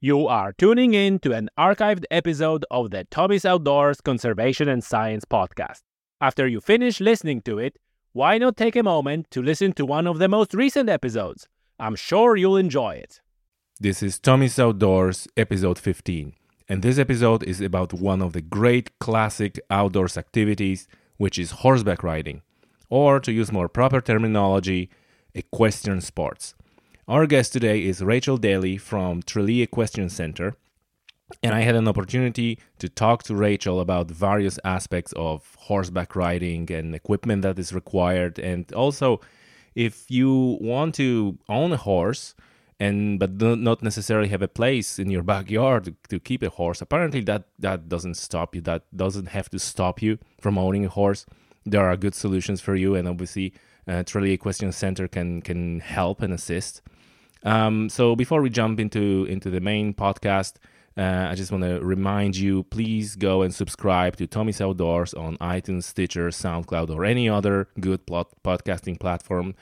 You 0.00 0.28
are 0.28 0.52
tuning 0.52 0.94
in 0.94 1.18
to 1.20 1.32
an 1.32 1.50
archived 1.58 2.04
episode 2.08 2.64
of 2.70 2.92
the 2.92 3.02
Tommy's 3.10 3.44
Outdoors 3.44 4.00
Conservation 4.00 4.68
and 4.68 4.84
Science 4.84 5.24
podcast. 5.24 5.80
After 6.20 6.46
you 6.46 6.60
finish 6.60 7.00
listening 7.00 7.42
to 7.42 7.58
it, 7.58 7.80
why 8.12 8.38
not 8.38 8.56
take 8.56 8.76
a 8.76 8.84
moment 8.84 9.28
to 9.32 9.42
listen 9.42 9.72
to 9.72 9.84
one 9.84 10.06
of 10.06 10.20
the 10.20 10.28
most 10.28 10.54
recent 10.54 10.88
episodes? 10.88 11.48
I'm 11.80 11.96
sure 11.96 12.36
you'll 12.36 12.56
enjoy 12.56 12.94
it. 12.94 13.20
This 13.80 14.00
is 14.00 14.20
Tommy's 14.20 14.56
Outdoors, 14.56 15.26
episode 15.36 15.80
15, 15.80 16.32
and 16.68 16.80
this 16.80 16.96
episode 16.96 17.42
is 17.42 17.60
about 17.60 17.92
one 17.92 18.22
of 18.22 18.34
the 18.34 18.40
great 18.40 18.96
classic 19.00 19.58
outdoors 19.68 20.16
activities, 20.16 20.86
which 21.16 21.40
is 21.40 21.50
horseback 21.50 22.04
riding, 22.04 22.42
or 22.88 23.18
to 23.18 23.32
use 23.32 23.50
more 23.50 23.68
proper 23.68 24.00
terminology, 24.00 24.90
equestrian 25.34 26.00
sports. 26.00 26.54
Our 27.08 27.26
guest 27.26 27.54
today 27.54 27.82
is 27.84 28.02
Rachel 28.02 28.36
Daly 28.36 28.76
from 28.76 29.22
Tralee 29.22 29.62
Equestrian 29.62 30.10
Center, 30.10 30.58
and 31.42 31.54
I 31.54 31.60
had 31.60 31.74
an 31.74 31.88
opportunity 31.88 32.58
to 32.80 32.90
talk 32.90 33.22
to 33.22 33.34
Rachel 33.34 33.80
about 33.80 34.10
various 34.10 34.58
aspects 34.62 35.14
of 35.16 35.56
horseback 35.58 36.14
riding 36.14 36.70
and 36.70 36.94
equipment 36.94 37.40
that 37.44 37.58
is 37.58 37.72
required, 37.72 38.38
and 38.38 38.70
also 38.74 39.22
if 39.74 40.10
you 40.10 40.58
want 40.60 40.96
to 40.96 41.38
own 41.48 41.72
a 41.72 41.78
horse 41.78 42.34
and 42.78 43.18
but 43.18 43.40
not 43.40 43.82
necessarily 43.82 44.28
have 44.28 44.42
a 44.42 44.46
place 44.46 44.98
in 44.98 45.10
your 45.10 45.22
backyard 45.22 45.94
to 46.10 46.20
keep 46.20 46.42
a 46.42 46.50
horse 46.50 46.82
apparently 46.82 47.22
that 47.22 47.44
that 47.58 47.88
doesn't 47.88 48.18
stop 48.18 48.54
you. 48.54 48.60
That 48.60 48.82
doesn't 48.94 49.28
have 49.28 49.48
to 49.48 49.58
stop 49.58 50.02
you 50.02 50.18
from 50.42 50.58
owning 50.58 50.84
a 50.84 50.90
horse. 50.90 51.24
There 51.64 51.88
are 51.88 51.96
good 51.96 52.14
solutions 52.14 52.60
for 52.60 52.74
you 52.74 52.94
and 52.94 53.08
obviously 53.08 53.54
uh, 53.88 54.04
Equestrian 54.14 54.72
Center 54.72 55.08
can 55.08 55.40
can 55.40 55.80
help 55.80 56.20
and 56.20 56.34
assist 56.34 56.82
um, 57.44 57.88
so 57.88 58.16
before 58.16 58.42
we 58.42 58.50
jump 58.50 58.80
into 58.80 59.24
into 59.28 59.50
the 59.50 59.60
main 59.60 59.94
podcast, 59.94 60.54
uh, 60.96 61.28
I 61.30 61.34
just 61.34 61.52
want 61.52 61.64
to 61.64 61.80
remind 61.80 62.36
you: 62.36 62.64
please 62.64 63.16
go 63.16 63.42
and 63.42 63.54
subscribe 63.54 64.16
to 64.16 64.26
Tommy's 64.26 64.60
Outdoors 64.60 65.14
on 65.14 65.36
iTunes, 65.38 65.84
Stitcher, 65.84 66.28
SoundCloud, 66.28 66.90
or 66.90 67.04
any 67.04 67.28
other 67.28 67.68
good 67.80 68.06
plot- 68.06 68.32
podcasting 68.44 68.98
platform. 68.98 69.54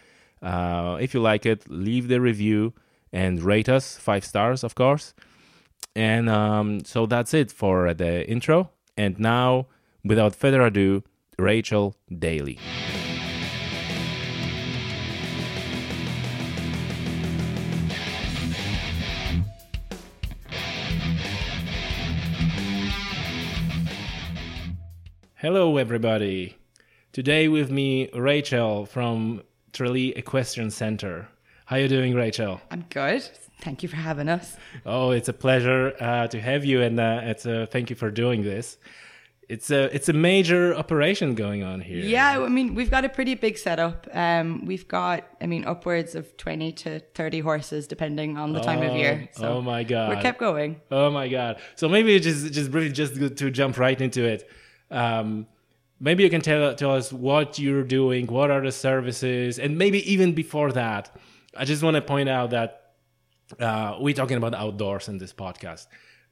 Uh, 0.43 0.99
if 1.01 1.15
you 1.15 1.21
like 1.21 1.45
it, 1.47 1.69
leave 1.69 2.09
the 2.09 2.21
review 2.21 2.73
and 3.13 3.43
rate 3.43 3.69
us 3.69 3.97
five 3.97 4.25
stars, 4.25 4.65
of 4.65 4.75
course. 4.75 5.15
And 5.95 6.29
um, 6.29 6.85
so 6.85 7.07
that's 7.07 7.33
it 7.33 7.51
for 7.51 7.95
the 7.95 8.29
intro. 8.29 8.71
And 8.97 9.19
now, 9.19 9.67
without 10.05 10.35
further 10.35 10.63
ado, 10.63 11.03
Rachel 11.39 11.97
Daly. 12.19 12.59
Hello, 25.47 25.77
everybody. 25.77 26.57
Today 27.13 27.47
with 27.47 27.71
me, 27.71 28.11
Rachel 28.13 28.85
from 28.85 29.45
Tralee 29.73 30.13
Equestrian 30.17 30.73
Center. 30.73 31.29
How 31.67 31.77
are 31.77 31.83
you 31.83 31.87
doing, 31.87 32.15
Rachel? 32.15 32.61
I'm 32.69 32.85
good. 32.91 33.23
Thank 33.61 33.85
you 33.85 33.89
for 33.89 33.95
having 33.95 34.29
us. 34.29 34.57
Oh, 34.85 35.13
it's 35.13 35.29
a 35.29 35.33
pleasure 35.33 35.95
uh, 36.01 36.27
to 36.27 36.41
have 36.41 36.65
you, 36.65 36.83
and 36.83 36.99
uh, 36.99 37.21
it's 37.23 37.47
a 37.47 37.67
thank 37.67 37.91
you 37.91 37.95
for 37.95 38.11
doing 38.11 38.43
this. 38.43 38.77
It's 39.49 39.71
a 39.71 39.85
it's 39.95 40.09
a 40.09 40.13
major 40.13 40.75
operation 40.75 41.37
going 41.37 41.63
on 41.63 41.81
here. 41.81 42.05
Yeah, 42.05 42.41
I 42.41 42.49
mean 42.49 42.75
we've 42.75 42.91
got 42.91 43.05
a 43.05 43.09
pretty 43.09 43.37
big 43.37 43.57
setup. 43.57 44.09
Um, 44.13 44.65
we've 44.67 44.89
got 44.89 45.29
I 45.41 45.47
mean 45.47 45.65
upwards 45.65 46.17
of 46.17 46.37
twenty 46.39 46.73
to 46.73 46.99
thirty 47.15 47.39
horses 47.39 47.87
depending 47.87 48.37
on 48.37 48.53
the 48.53 48.61
time 48.63 48.81
oh, 48.81 48.91
of 48.91 48.97
year. 48.97 49.29
So 49.31 49.59
oh 49.59 49.63
my 49.63 49.85
god, 49.85 50.09
we're 50.09 50.23
kept 50.23 50.41
going. 50.41 50.81
Oh 50.91 51.09
my 51.13 51.29
god. 51.29 51.61
So 51.77 51.89
maybe 51.89 52.19
just 52.19 52.53
just 52.53 52.73
really 52.73 52.91
just 52.91 53.15
to 53.15 53.51
jump 53.53 53.79
right 53.79 54.01
into 54.01 54.25
it. 54.25 54.51
Um, 54.91 55.47
maybe 56.01 56.23
you 56.23 56.31
can 56.31 56.41
tell 56.41 56.75
tell 56.75 56.93
us 56.93 57.13
what 57.13 57.59
you're 57.59 57.85
doing, 57.85 58.27
what 58.27 58.51
are 58.51 58.61
the 58.61 58.73
services, 58.73 59.59
and 59.59 59.79
maybe 59.79 60.11
even 60.11 60.33
before 60.33 60.73
that, 60.73 61.15
I 61.57 61.65
just 61.65 61.83
want 61.83 61.97
to 61.97 62.03
point 62.03 62.29
out 62.29 62.51
that 62.51 62.93
uh, 63.61 63.97
we're 64.01 64.15
talking 64.15 64.37
about 64.37 64.55
outdoors 64.55 65.09
in 65.09 65.19
this 65.19 65.33
podcast, 65.33 65.87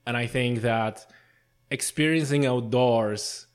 and 0.06 0.16
I 0.16 0.26
think 0.26 0.62
that 0.62 1.06
experiencing 1.70 2.46
outdoors 2.46 3.46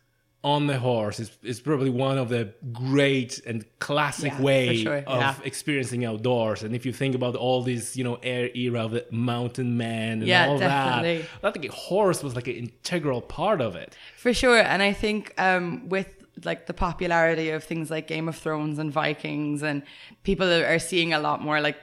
on 0.43 0.67
the 0.67 0.79
horse 0.79 1.19
is, 1.19 1.37
is 1.43 1.59
probably 1.59 1.89
one 1.89 2.17
of 2.17 2.29
the 2.29 2.53
great 2.71 3.41
and 3.45 3.65
classic 3.79 4.31
yeah, 4.31 4.41
way 4.41 4.77
sure. 4.77 4.97
of 4.99 5.19
yeah. 5.19 5.35
experiencing 5.43 6.05
outdoors. 6.05 6.63
And 6.63 6.73
if 6.73 6.85
you 6.85 6.93
think 6.93 7.13
about 7.13 7.35
all 7.35 7.61
these, 7.61 7.97
you 7.97 8.05
know, 8.05 8.17
air 8.23 8.49
era 8.55 8.85
of 8.85 8.91
the 8.91 9.05
mountain 9.11 9.75
man 9.75 10.19
and 10.19 10.27
yeah, 10.27 10.47
all 10.47 10.57
definitely. 10.57 11.27
that, 11.41 11.47
I 11.47 11.51
think 11.51 11.65
a 11.65 11.75
horse 11.75 12.23
was 12.23 12.35
like 12.35 12.47
an 12.47 12.55
integral 12.55 13.21
part 13.21 13.59
of 13.59 13.75
it. 13.75 13.97
For 14.15 14.33
sure. 14.33 14.59
And 14.59 14.81
I 14.81 14.93
think 14.93 15.33
um, 15.37 15.89
with 15.89 16.07
like 16.45 16.67
the 16.67 16.73
popularity 16.73 17.49
of 17.49 17.65
things 17.65 17.91
like 17.91 18.07
Game 18.07 18.29
of 18.29 18.37
Thrones 18.37 18.79
and 18.79 18.93
Vikings 18.93 19.61
and 19.61 19.83
people 20.23 20.49
are 20.49 20.79
seeing 20.79 21.11
a 21.11 21.19
lot 21.19 21.41
more 21.41 21.59
like 21.59 21.77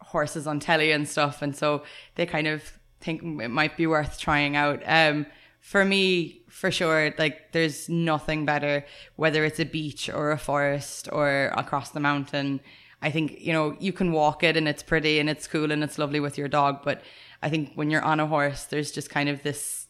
horses 0.00 0.46
on 0.46 0.60
telly 0.60 0.92
and 0.92 1.08
stuff. 1.08 1.40
And 1.40 1.56
so 1.56 1.82
they 2.16 2.26
kind 2.26 2.46
of 2.46 2.62
think 3.00 3.22
it 3.40 3.48
might 3.48 3.78
be 3.78 3.86
worth 3.86 4.18
trying 4.18 4.54
out. 4.54 4.82
Um, 4.84 5.24
for 5.62 5.84
me, 5.84 6.42
for 6.48 6.72
sure, 6.72 7.14
like 7.18 7.52
there's 7.52 7.88
nothing 7.88 8.44
better, 8.44 8.84
whether 9.14 9.44
it's 9.44 9.60
a 9.60 9.64
beach 9.64 10.10
or 10.10 10.32
a 10.32 10.36
forest 10.36 11.08
or 11.10 11.52
across 11.56 11.90
the 11.90 12.00
mountain. 12.00 12.60
I 13.00 13.12
think, 13.12 13.40
you 13.40 13.52
know, 13.52 13.76
you 13.78 13.92
can 13.92 14.10
walk 14.10 14.42
it 14.42 14.56
and 14.56 14.66
it's 14.66 14.82
pretty 14.82 15.20
and 15.20 15.30
it's 15.30 15.46
cool 15.46 15.70
and 15.70 15.82
it's 15.84 15.98
lovely 15.98 16.18
with 16.18 16.36
your 16.36 16.48
dog. 16.48 16.80
But 16.84 17.02
I 17.42 17.48
think 17.48 17.72
when 17.76 17.90
you're 17.90 18.02
on 18.02 18.18
a 18.18 18.26
horse, 18.26 18.64
there's 18.64 18.90
just 18.90 19.08
kind 19.08 19.28
of 19.28 19.44
this 19.44 19.86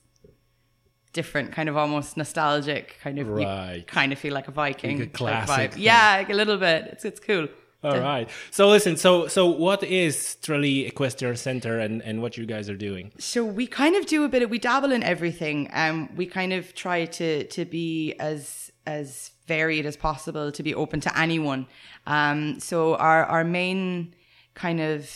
different 1.14 1.52
kind 1.52 1.70
of 1.70 1.76
almost 1.78 2.18
nostalgic 2.18 2.98
kind 3.02 3.18
of, 3.18 3.28
right. 3.28 3.86
kind 3.86 4.12
of 4.12 4.18
feel 4.18 4.34
like 4.34 4.48
a 4.48 4.52
Viking 4.52 4.98
like 4.98 5.08
a 5.08 5.10
classic 5.10 5.72
vibe. 5.72 5.78
Yeah, 5.78 6.16
like 6.18 6.30
a 6.30 6.34
little 6.34 6.58
bit. 6.58 6.84
It's, 6.92 7.06
it's 7.06 7.18
cool. 7.18 7.48
All 7.84 7.98
right. 7.98 8.30
So 8.52 8.68
listen, 8.68 8.96
so 8.96 9.26
so 9.26 9.46
what 9.46 9.82
is 9.82 10.36
Tralee 10.36 10.86
Equestrian 10.86 11.36
Center 11.36 11.80
and, 11.80 12.00
and 12.02 12.22
what 12.22 12.36
you 12.36 12.46
guys 12.46 12.70
are 12.70 12.76
doing? 12.76 13.10
So 13.18 13.44
we 13.44 13.66
kind 13.66 13.96
of 13.96 14.06
do 14.06 14.22
a 14.24 14.28
bit 14.28 14.42
of 14.42 14.50
we 14.50 14.58
dabble 14.60 14.92
in 14.92 15.02
everything. 15.02 15.68
Um 15.72 16.08
we 16.14 16.26
kind 16.26 16.52
of 16.52 16.74
try 16.74 17.06
to 17.06 17.44
to 17.44 17.64
be 17.64 18.14
as 18.20 18.70
as 18.86 19.32
varied 19.48 19.84
as 19.84 19.96
possible 19.96 20.52
to 20.52 20.62
be 20.62 20.74
open 20.74 21.00
to 21.00 21.18
anyone. 21.18 21.66
Um 22.06 22.60
so 22.60 22.94
our 22.96 23.24
our 23.24 23.42
main 23.42 24.14
kind 24.54 24.80
of 24.80 25.10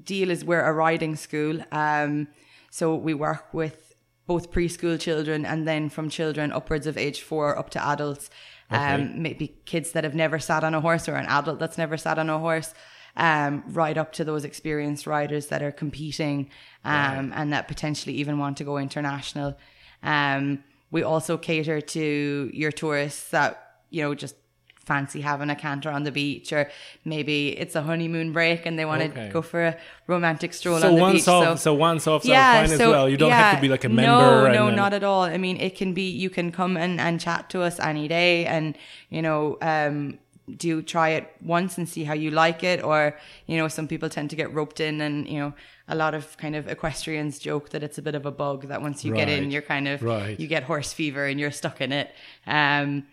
deal 0.00 0.30
is 0.30 0.44
we're 0.44 0.64
a 0.64 0.72
riding 0.72 1.16
school. 1.16 1.58
Um 1.72 2.28
so 2.70 2.94
we 2.94 3.14
work 3.14 3.52
with 3.52 3.94
both 4.26 4.52
preschool 4.52 4.98
children 5.00 5.44
and 5.44 5.66
then 5.66 5.88
from 5.88 6.08
children 6.08 6.52
upwards 6.52 6.86
of 6.86 6.96
age 6.96 7.20
4 7.20 7.58
up 7.58 7.70
to 7.70 7.84
adults 7.86 8.30
Okay. 8.74 8.94
um, 8.94 9.22
maybe 9.22 9.56
kids 9.64 9.92
that 9.92 10.04
have 10.04 10.14
never 10.14 10.38
sat 10.38 10.64
on 10.64 10.74
a 10.74 10.80
horse 10.80 11.08
or 11.08 11.14
an 11.14 11.26
adult 11.26 11.58
that's 11.58 11.78
never 11.78 11.96
sat 11.96 12.18
on 12.18 12.28
a 12.30 12.38
horse, 12.38 12.74
um, 13.16 13.62
right 13.68 13.96
up 13.96 14.12
to 14.14 14.24
those 14.24 14.44
experienced 14.44 15.06
riders 15.06 15.46
that 15.46 15.62
are 15.62 15.72
competing 15.72 16.50
um, 16.84 17.32
and 17.34 17.52
that 17.52 17.68
potentially 17.68 18.14
even 18.16 18.38
want 18.38 18.56
to 18.58 18.64
go 18.64 18.78
international. 18.78 19.56
Um, 20.02 20.64
we 20.90 21.02
also 21.02 21.36
cater 21.38 21.80
to 21.80 22.50
your 22.52 22.72
tourists 22.72 23.30
that, 23.30 23.80
you 23.90 24.02
know, 24.02 24.14
just 24.14 24.34
fancy 24.84 25.20
having 25.20 25.50
a 25.50 25.56
canter 25.56 25.90
on 25.90 26.04
the 26.04 26.12
beach 26.12 26.52
or 26.52 26.70
maybe 27.04 27.48
it's 27.58 27.74
a 27.74 27.82
honeymoon 27.82 28.32
break 28.32 28.66
and 28.66 28.78
they 28.78 28.84
want 28.84 29.02
Okay. 29.02 29.26
to 29.26 29.32
go 29.32 29.42
for 29.42 29.64
a 29.64 29.76
romantic 30.06 30.52
stroll 30.52 30.78
So 30.78 30.88
on 30.88 30.94
the 30.96 31.00
once 31.00 31.14
beach. 31.20 31.28
off, 31.28 31.44
so 31.44 31.56
so 31.56 31.74
once 31.74 32.06
off, 32.06 32.24
yeah, 32.24 32.62
fine 32.62 32.70
as 32.72 32.78
so, 32.78 32.90
well. 32.90 33.08
You 33.08 33.16
don't 33.16 33.30
have 33.30 33.56
to 33.56 33.60
be 33.60 33.68
like 33.68 33.84
a 33.84 33.88
member. 33.88 34.02
No, 34.10 34.46
no, 34.52 34.66
then- 34.66 34.76
not 34.76 34.92
at 34.92 35.02
all. 35.04 35.22
I 35.22 35.38
mean, 35.38 35.56
it 35.58 35.76
can 35.76 35.94
be. 35.94 36.08
You 36.10 36.30
can 36.30 36.52
come 36.52 36.76
and 36.76 37.00
and 37.00 37.20
chat 37.20 37.48
to 37.50 37.62
us 37.62 37.80
any 37.80 38.08
day, 38.08 38.46
and 38.46 38.76
you 39.10 39.22
know, 39.22 39.58
um, 39.62 40.18
do 40.56 40.82
try 40.82 41.08
it 41.10 41.34
once 41.42 41.78
and 41.78 41.88
see 41.88 42.04
how 42.04 42.12
you 42.14 42.30
like 42.30 42.62
it, 42.62 42.82
or 42.84 43.16
you 43.46 43.56
know, 43.56 43.68
some 43.68 43.88
people 43.88 44.08
tend 44.10 44.28
to 44.30 44.36
get 44.36 44.52
roped 44.52 44.78
in, 44.80 45.00
and 45.00 45.26
you 45.26 45.38
know, 45.38 45.54
a 45.88 45.94
lot 45.94 46.14
of 46.14 46.36
kind 46.36 46.54
of 46.56 46.68
equestrians 46.68 47.38
joke 47.38 47.70
that 47.70 47.82
it's 47.82 47.98
a 47.98 48.02
bit 48.02 48.14
of 48.14 48.26
a 48.26 48.30
bug 48.30 48.68
that 48.68 48.82
once 48.82 49.04
you 49.04 49.14
get 49.14 49.28
in, 49.28 49.50
you're 49.50 49.62
kind 49.62 49.88
of 49.88 50.02
right. 50.02 50.38
you 50.38 50.46
get 50.46 50.62
horse 50.64 50.92
fever 50.92 51.24
and 51.26 51.40
you're 51.40 51.50
stuck 51.50 51.80
in 51.80 51.92
it. 51.92 52.10
Um, 52.46 53.06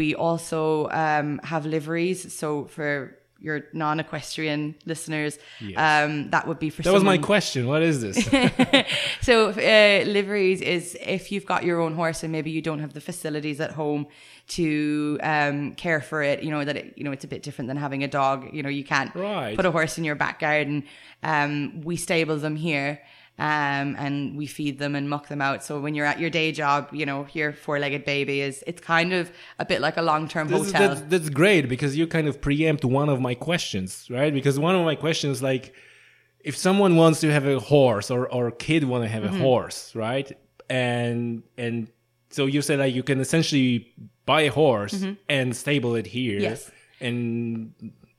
we 0.00 0.14
also 0.14 0.88
um 0.90 1.28
have 1.52 1.64
liveries, 1.76 2.18
so 2.40 2.64
for 2.76 3.16
your 3.40 3.58
non-equestrian 3.74 4.74
listeners, 4.86 5.38
Yes. 5.60 5.76
um, 5.76 6.30
that 6.30 6.48
would 6.48 6.58
be 6.58 6.70
for 6.70 6.80
That 6.82 6.94
was 6.94 7.04
my 7.04 7.18
question. 7.18 7.66
What 7.66 7.82
is 7.82 8.00
this? 8.00 8.16
so 9.28 9.50
uh, 9.50 10.04
liveries 10.18 10.60
is 10.62 10.96
if 11.18 11.30
you've 11.30 11.44
got 11.44 11.62
your 11.64 11.78
own 11.84 11.94
horse 11.94 12.22
and 12.22 12.32
maybe 12.32 12.50
you 12.50 12.62
don't 12.62 12.78
have 12.80 12.92
the 12.94 13.00
facilities 13.02 13.60
at 13.60 13.72
home 13.72 14.06
to 14.48 15.18
um, 15.22 15.74
care 15.74 16.00
for 16.00 16.22
it 16.22 16.42
you 16.42 16.50
know 16.50 16.64
that 16.64 16.76
it, 16.76 16.94
you 16.96 17.04
know 17.04 17.12
it's 17.12 17.24
a 17.24 17.28
bit 17.28 17.42
different 17.42 17.68
than 17.68 17.76
having 17.76 18.02
a 18.04 18.08
dog 18.08 18.48
you 18.52 18.62
know 18.62 18.68
you 18.68 18.84
can't 18.84 19.14
Right. 19.14 19.56
put 19.56 19.64
a 19.66 19.70
horse 19.70 19.96
in 19.98 20.04
your 20.04 20.14
back 20.14 20.38
garden 20.40 20.84
um, 21.22 21.80
we 21.82 21.96
stable 21.96 22.36
them 22.36 22.56
here 22.56 23.00
um, 23.38 23.96
and 23.98 24.36
we 24.36 24.46
feed 24.46 24.78
them 24.78 24.94
and 24.94 25.10
muck 25.10 25.26
them 25.28 25.40
out 25.42 25.64
so 25.64 25.80
when 25.80 25.94
you're 25.96 26.06
at 26.06 26.20
your 26.20 26.30
day 26.30 26.52
job 26.52 26.88
you 26.92 27.04
know 27.04 27.26
your 27.32 27.52
four-legged 27.52 28.04
baby 28.04 28.40
is 28.40 28.62
it's 28.66 28.80
kind 28.80 29.12
of 29.12 29.32
a 29.58 29.64
bit 29.64 29.80
like 29.80 29.96
a 29.96 30.02
long-term 30.02 30.46
This 30.48 30.66
is- 30.66 30.72
hotel 30.72 30.88
that's, 30.90 31.00
that's 31.12 31.28
great 31.30 31.68
because 31.68 31.96
you 31.96 32.06
kind 32.06 32.28
of 32.28 32.40
preempt 32.40 32.84
one 32.84 33.08
of 33.08 33.20
my 33.20 33.34
questions, 33.34 34.08
right? 34.10 34.32
Because 34.32 34.58
one 34.58 34.74
of 34.76 34.84
my 34.84 34.94
questions, 34.94 35.42
like, 35.42 35.74
if 36.40 36.56
someone 36.56 36.94
wants 36.96 37.20
to 37.20 37.32
have 37.32 37.46
a 37.46 37.58
horse 37.58 38.10
or 38.10 38.28
or 38.36 38.46
a 38.48 38.52
kid 38.52 38.84
want 38.84 39.02
to 39.04 39.08
have 39.08 39.24
Mm-hmm. 39.24 39.36
a 39.36 39.48
horse, 39.48 39.94
right? 39.94 40.30
And 40.70 41.42
and 41.58 41.88
so 42.30 42.46
you 42.46 42.60
said 42.62 42.78
like 42.78 42.94
you 42.94 43.02
can 43.02 43.18
essentially 43.20 43.92
buy 44.26 44.42
a 44.42 44.50
horse 44.50 45.04
and 45.28 45.56
stable 45.56 45.94
it 45.96 46.06
here. 46.06 46.34
Mm-hmm. 46.34 46.42
Yes. 46.50 46.70
And 47.00 47.72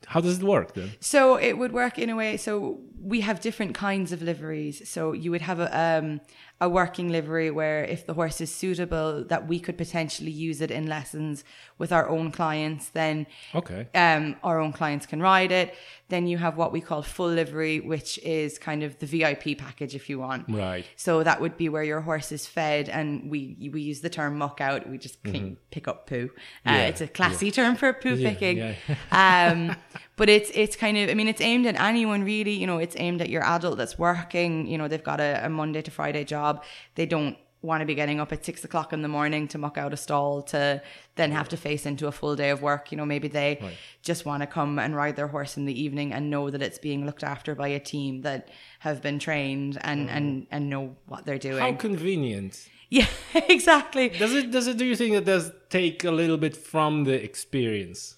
how 0.08 0.22
does 0.22 0.40
it 0.40 0.44
work 0.44 0.74
then? 0.74 0.92
So 1.00 1.36
it 1.38 1.58
would 1.58 1.72
work 1.72 1.98
in 2.00 2.10
a 2.10 2.16
way. 2.16 2.38
So 2.38 2.80
we 3.02 3.22
have 3.22 3.40
different 3.40 3.74
kinds 3.76 4.12
of 4.12 4.22
liveries. 4.22 4.88
So 4.90 5.14
you 5.14 5.32
would 5.32 5.42
have 5.42 5.60
a 5.60 5.70
um, 5.80 6.22
a 6.62 6.70
working 6.70 7.10
livery 7.10 7.52
where 7.52 7.84
if 7.84 8.06
the 8.06 8.14
horse 8.14 8.40
is 8.40 8.54
suitable, 8.54 9.26
that 9.26 9.48
we 9.48 9.60
could 9.60 9.78
potentially 9.78 10.32
use 10.32 10.62
it 10.62 10.72
in 10.72 10.88
lessons 10.88 11.44
with 11.78 11.92
our 11.92 12.08
own 12.10 12.32
clients. 12.32 12.90
Then 12.90 13.28
Okay. 13.54 13.88
um, 13.94 14.36
our 14.42 14.60
own 14.60 14.72
clients 14.72 15.06
can 15.06 15.22
ride 15.22 15.52
it. 15.52 15.76
Then 16.10 16.28
you 16.28 16.38
have 16.38 16.56
what 16.56 16.72
we 16.72 16.82
call 16.82 17.02
full 17.02 17.30
livery, 17.30 17.80
which 17.80 18.20
is 18.20 18.60
kind 18.60 18.84
of 18.84 19.00
the 19.00 19.08
VIP 19.08 19.58
package, 19.58 19.96
if 19.96 20.08
you 20.08 20.20
want. 20.20 20.46
Right. 20.48 20.86
So 20.96 21.24
that 21.24 21.42
would 21.42 21.58
be 21.58 21.68
where 21.68 21.84
your 21.84 22.02
horse 22.02 22.32
is 22.32 22.46
fed, 22.46 22.90
and 22.90 23.32
we 23.32 23.70
we 23.74 23.82
use 23.82 24.02
the 24.02 24.10
term 24.10 24.38
muck 24.38 24.62
out. 24.62 24.88
We 24.88 25.00
just 25.00 25.24
clean, 25.24 25.58
pick 25.72 25.88
up 25.88 26.06
poo. 26.08 26.30
Uh, 26.66 26.70
Mm-hmm. 26.70 26.76
Yeah, 26.76 26.86
it's 26.88 27.02
a 27.02 27.08
classy 27.08 27.50
term 27.52 27.76
for 27.76 27.92
poo 27.94 28.16
Yeah, 28.16 28.30
picking. 28.30 28.58
yeah. 28.58 28.76
um, 29.52 29.76
but 30.16 30.30
it's 30.30 30.52
it's 30.54 30.76
kind 30.76 30.96
of 30.98 31.10
I 31.10 31.16
mean 31.16 31.28
it's 31.28 31.42
aimed 31.42 31.66
at 31.66 31.80
anyone 31.80 32.24
really. 32.24 32.52
You 32.54 32.68
know, 32.68 32.78
it's 32.78 32.96
aimed 33.00 33.22
at 33.22 33.30
your 33.30 33.44
adult 33.44 33.78
that's 33.78 33.98
working. 33.98 34.68
You 34.68 34.78
know, 34.78 34.88
they've 34.88 35.04
got 35.04 35.20
a, 35.20 35.46
a 35.46 35.50
Monday 35.50 35.82
to 35.82 35.90
Friday 35.92 36.24
job. 36.24 36.64
They 36.94 37.06
don't 37.08 37.36
want 37.66 37.82
to 37.82 37.86
be 37.86 37.96
getting 37.96 38.20
up 38.20 38.32
at 38.32 38.46
six 38.46 38.64
o'clock 38.64 38.94
in 38.94 39.02
the 39.02 39.08
morning 39.08 39.48
to 39.50 39.58
muck 39.58 39.78
out 39.78 39.94
a 39.94 39.98
stall 39.98 40.42
to 40.44 40.82
then 41.16 41.32
have 41.32 41.50
to 41.50 41.58
face 41.58 41.86
into 41.86 42.08
a 42.08 42.12
full 42.12 42.36
day 42.36 42.50
of 42.50 42.62
work. 42.62 42.92
You 42.92 42.98
know, 42.98 43.06
maybe 43.06 43.28
they 43.28 43.76
just 44.02 44.26
want 44.26 44.42
to 44.42 44.48
come 44.48 44.80
and 44.80 44.96
ride 44.96 45.16
their 45.16 45.28
horse 45.28 45.58
in 45.58 45.66
the 45.66 45.82
evening 45.82 46.14
and 46.14 46.30
know 46.30 46.50
that 46.50 46.62
it's 46.62 46.78
being 46.78 47.06
looked 47.06 47.24
after 47.24 47.56
by 47.56 47.70
a 47.70 47.80
team 47.80 48.22
that 48.22 48.50
have 48.80 49.02
been 49.02 49.20
trained 49.20 49.78
and 49.82 50.08
mm-hmm. 50.08 50.18
and 50.18 50.48
and 50.52 50.70
know 50.70 50.96
what 51.08 51.26
they're 51.26 51.38
doing. 51.38 51.60
How 51.60 51.74
convenient. 51.74 52.70
yeah, 52.90 53.08
exactly. 53.36 54.10
Does 54.10 54.34
it 54.34 54.52
does 54.52 54.68
it 54.68 54.78
do 54.78 54.86
you 54.86 54.96
think 54.96 55.16
that 55.16 55.26
does 55.26 55.52
take 55.70 56.04
a 56.04 56.12
little 56.12 56.38
bit 56.38 56.56
from 56.56 57.04
the 57.04 57.22
experience? 57.24 58.18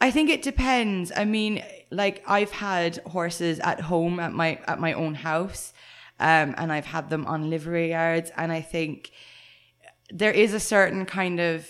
I 0.00 0.10
think 0.10 0.30
it 0.30 0.42
depends. 0.42 1.12
I 1.14 1.24
mean, 1.26 1.62
like 1.90 2.22
I've 2.26 2.50
had 2.50 2.96
horses 3.06 3.60
at 3.60 3.80
home 3.80 4.18
at 4.18 4.32
my 4.32 4.58
at 4.66 4.80
my 4.80 4.94
own 4.94 5.14
house, 5.14 5.74
um, 6.20 6.54
and 6.58 6.70
I've 6.72 6.86
had 6.86 7.10
them 7.10 7.26
on 7.26 7.50
livery 7.50 7.90
yards, 7.90 8.30
and 8.36 8.52
I 8.52 8.60
think 8.60 9.10
there 10.12 10.32
is 10.32 10.54
a 10.54 10.60
certain 10.60 11.06
kind 11.06 11.40
of 11.40 11.66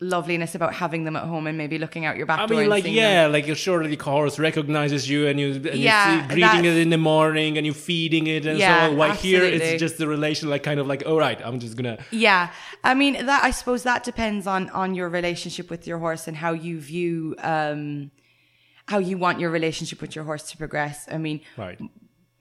loveliness 0.00 0.54
about 0.54 0.74
having 0.74 1.02
them 1.04 1.16
at 1.16 1.24
home 1.24 1.46
and 1.48 1.58
maybe 1.58 1.76
looking 1.76 2.04
out 2.04 2.16
your 2.16 2.24
back 2.26 2.38
I 2.38 2.46
door. 2.46 2.56
mean, 2.56 2.60
and 2.60 2.70
like, 2.70 2.84
yeah, 2.86 3.24
them. 3.24 3.32
like 3.32 3.56
sure 3.56 3.84
the 3.86 3.96
horse 3.96 4.38
recognizes 4.38 5.10
you 5.10 5.26
and 5.26 5.40
you 5.40 5.54
and 5.54 5.64
Yeah, 5.74 6.14
you 6.14 6.22
see, 6.22 6.34
greeting 6.34 6.64
it 6.64 6.76
in 6.76 6.90
the 6.90 6.98
morning 6.98 7.56
and 7.56 7.66
you're 7.66 7.74
feeding 7.74 8.28
it 8.28 8.46
and 8.46 8.58
Yeah, 8.58 8.86
so 8.86 8.90
on. 8.92 8.96
While 8.96 9.12
here, 9.14 9.42
it's 9.42 9.80
just 9.80 9.98
the 9.98 10.06
relation, 10.06 10.48
like 10.48 10.62
kind 10.62 10.78
of 10.78 10.86
like, 10.86 11.02
all 11.06 11.18
right, 11.18 11.40
I'm 11.44 11.58
just 11.58 11.76
gonna. 11.76 11.98
Yeah, 12.12 12.50
I 12.84 12.94
mean 12.94 13.26
that. 13.26 13.42
I 13.42 13.50
suppose 13.50 13.82
that 13.82 14.04
depends 14.04 14.46
on 14.46 14.70
on 14.70 14.94
your 14.94 15.08
relationship 15.08 15.68
with 15.68 15.86
your 15.86 15.98
horse 15.98 16.28
and 16.28 16.36
how 16.36 16.52
you 16.52 16.80
view 16.80 17.34
um 17.42 18.10
how 18.86 18.98
you 18.98 19.18
want 19.18 19.38
your 19.40 19.50
relationship 19.50 20.00
with 20.00 20.14
your 20.16 20.24
horse 20.24 20.44
to 20.50 20.56
progress. 20.56 21.06
I 21.10 21.18
mean, 21.18 21.40
Right. 21.56 21.78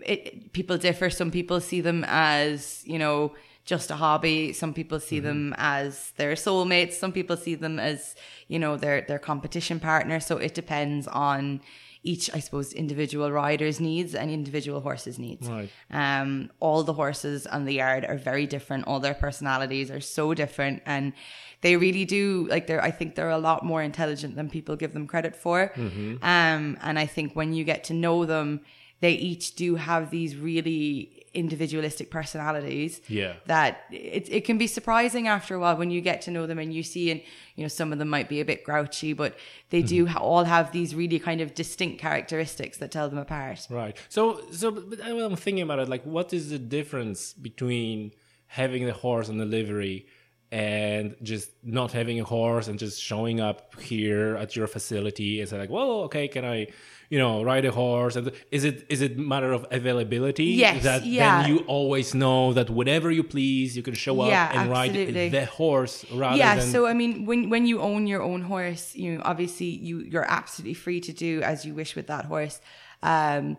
It, 0.07 0.53
people 0.53 0.77
differ. 0.77 1.09
Some 1.09 1.31
people 1.31 1.59
see 1.59 1.81
them 1.81 2.05
as, 2.07 2.83
you 2.85 2.97
know, 2.97 3.33
just 3.65 3.91
a 3.91 3.95
hobby. 3.95 4.53
Some 4.53 4.73
people 4.73 4.99
see 4.99 5.19
them 5.19 5.53
as 5.57 6.13
their 6.17 6.33
soulmates. 6.33 6.93
Some 6.93 7.11
people 7.11 7.35
see 7.35 7.55
them 7.55 7.79
as, 7.79 8.15
you 8.47 8.59
know, 8.59 8.77
their 8.77 9.01
their 9.01 9.19
competition 9.19 9.79
partner. 9.79 10.19
So 10.19 10.37
it 10.37 10.53
depends 10.53 11.07
on 11.07 11.61
each, 12.03 12.33
I 12.33 12.39
suppose, 12.39 12.71
individual 12.71 13.29
rider's 13.31 13.81
needs 13.81 14.15
and 14.15 14.31
individual 14.31 14.79
horse's 14.79 15.19
needs. 15.19 15.49
Right. 15.49 15.69
Um, 15.91 16.49
all 16.61 16.83
the 16.83 16.93
horses 16.93 17.45
on 17.45 17.65
the 17.65 17.73
yard 17.73 18.05
are 18.05 18.17
very 18.17 18.47
different. 18.47 18.87
All 18.87 19.01
their 19.01 19.13
personalities 19.13 19.91
are 19.91 19.99
so 19.99 20.33
different, 20.33 20.81
and 20.85 21.11
they 21.59 21.75
really 21.75 22.05
do 22.05 22.47
like 22.49 22.67
they're. 22.67 22.81
I 22.81 22.91
think 22.91 23.15
they're 23.15 23.29
a 23.29 23.37
lot 23.37 23.65
more 23.65 23.81
intelligent 23.83 24.35
than 24.37 24.49
people 24.49 24.77
give 24.77 24.93
them 24.93 25.07
credit 25.07 25.35
for. 25.35 25.73
Um, 26.21 26.77
and 26.81 26.97
I 26.97 27.05
think 27.05 27.35
when 27.35 27.51
you 27.53 27.65
get 27.65 27.83
to 27.85 27.93
know 27.93 28.23
them, 28.25 28.61
they 28.99 29.11
each 29.13 29.55
do 29.55 29.75
have 29.75 30.09
these 30.09 30.35
really 30.35 31.25
individualistic 31.33 32.09
personalities. 32.09 32.99
Yeah. 33.07 33.33
That 33.45 33.81
it 33.91 34.27
it 34.31 34.41
can 34.45 34.57
be 34.57 34.65
surprising 34.67 35.27
after 35.27 35.53
a 35.55 35.59
while 35.59 35.77
when 35.77 35.91
you 35.91 36.01
get 36.01 36.21
to 36.23 36.31
know 36.31 36.47
them 36.47 36.57
and 36.57 36.73
you 36.73 36.81
see 36.83 37.11
and 37.11 37.21
you 37.55 37.63
know 37.63 37.67
some 37.67 37.93
of 37.93 37.99
them 37.99 38.09
might 38.09 38.27
be 38.29 38.39
a 38.41 38.45
bit 38.45 38.63
grouchy, 38.63 39.13
but 39.13 39.35
they 39.69 39.81
do 39.81 40.03
Mm-hmm. 40.05 40.13
ha- 40.13 40.19
all 40.19 40.43
have 40.45 40.71
these 40.71 40.95
really 40.95 41.19
kind 41.19 41.41
of 41.41 41.53
distinct 41.53 41.99
characteristics 41.99 42.77
that 42.79 42.89
tell 42.91 43.07
them 43.09 43.19
apart. 43.19 43.67
Right. 43.69 43.95
So, 44.09 44.41
so 44.51 44.83
I'm 45.03 45.35
thinking 45.35 45.63
about 45.63 45.79
it. 45.79 45.89
Like, 45.89 46.03
what 46.03 46.33
is 46.33 46.49
the 46.49 46.59
difference 46.59 47.33
between 47.33 48.11
having 48.47 48.85
the 48.85 48.93
horse 48.93 49.27
and 49.29 49.39
the 49.39 49.45
livery 49.45 50.07
and 50.51 51.15
just 51.21 51.49
not 51.61 51.91
having 51.91 52.19
a 52.19 52.23
horse 52.23 52.67
and 52.69 52.79
just 52.79 53.01
showing 53.01 53.41
up 53.41 53.79
here 53.81 54.37
at 54.37 54.55
your 54.55 54.65
facility 54.67 55.41
and 55.41 55.49
say 55.49 55.57
like, 55.57 55.69
well, 55.69 55.91
okay, 56.07 56.27
can 56.29 56.45
I, 56.45 56.67
you 57.09 57.17
know, 57.17 57.43
ride 57.43 57.65
a 57.65 57.71
horse? 57.71 58.15
And 58.15 58.31
is 58.51 58.63
it 58.63 58.85
is 58.89 59.01
it 59.01 59.17
matter 59.17 59.51
of 59.51 59.65
availability? 59.71 60.45
Yes, 60.45 60.83
That 60.83 61.05
yeah. 61.05 61.41
then 61.43 61.49
you 61.51 61.57
always 61.67 62.13
know 62.13 62.53
that 62.53 62.69
whatever 62.69 63.09
you 63.11 63.23
please, 63.23 63.75
you 63.77 63.83
can 63.83 63.93
show 63.93 64.19
up 64.21 64.29
Yeah, 64.29 64.49
and 64.53 64.69
absolutely. 64.71 65.23
ride 65.23 65.31
the 65.31 65.45
horse 65.45 66.05
rather 66.11 66.37
yeah 66.37 66.55
than. 66.57 66.67
so 66.71 66.85
i 66.85 66.93
mean 66.93 67.25
when 67.25 67.49
when 67.49 67.65
you 67.65 67.79
own 67.81 68.07
your 68.07 68.21
own 68.21 68.41
horse 68.41 68.95
you 68.95 69.13
know, 69.15 69.21
obviously 69.23 69.67
you 69.87 69.99
you're 70.11 70.29
absolutely 70.39 70.73
free 70.73 70.99
to 71.01 71.13
do 71.13 71.41
as 71.41 71.65
you 71.65 71.73
wish 71.73 71.95
with 71.95 72.07
that 72.07 72.25
horse 72.25 72.59
um 73.03 73.57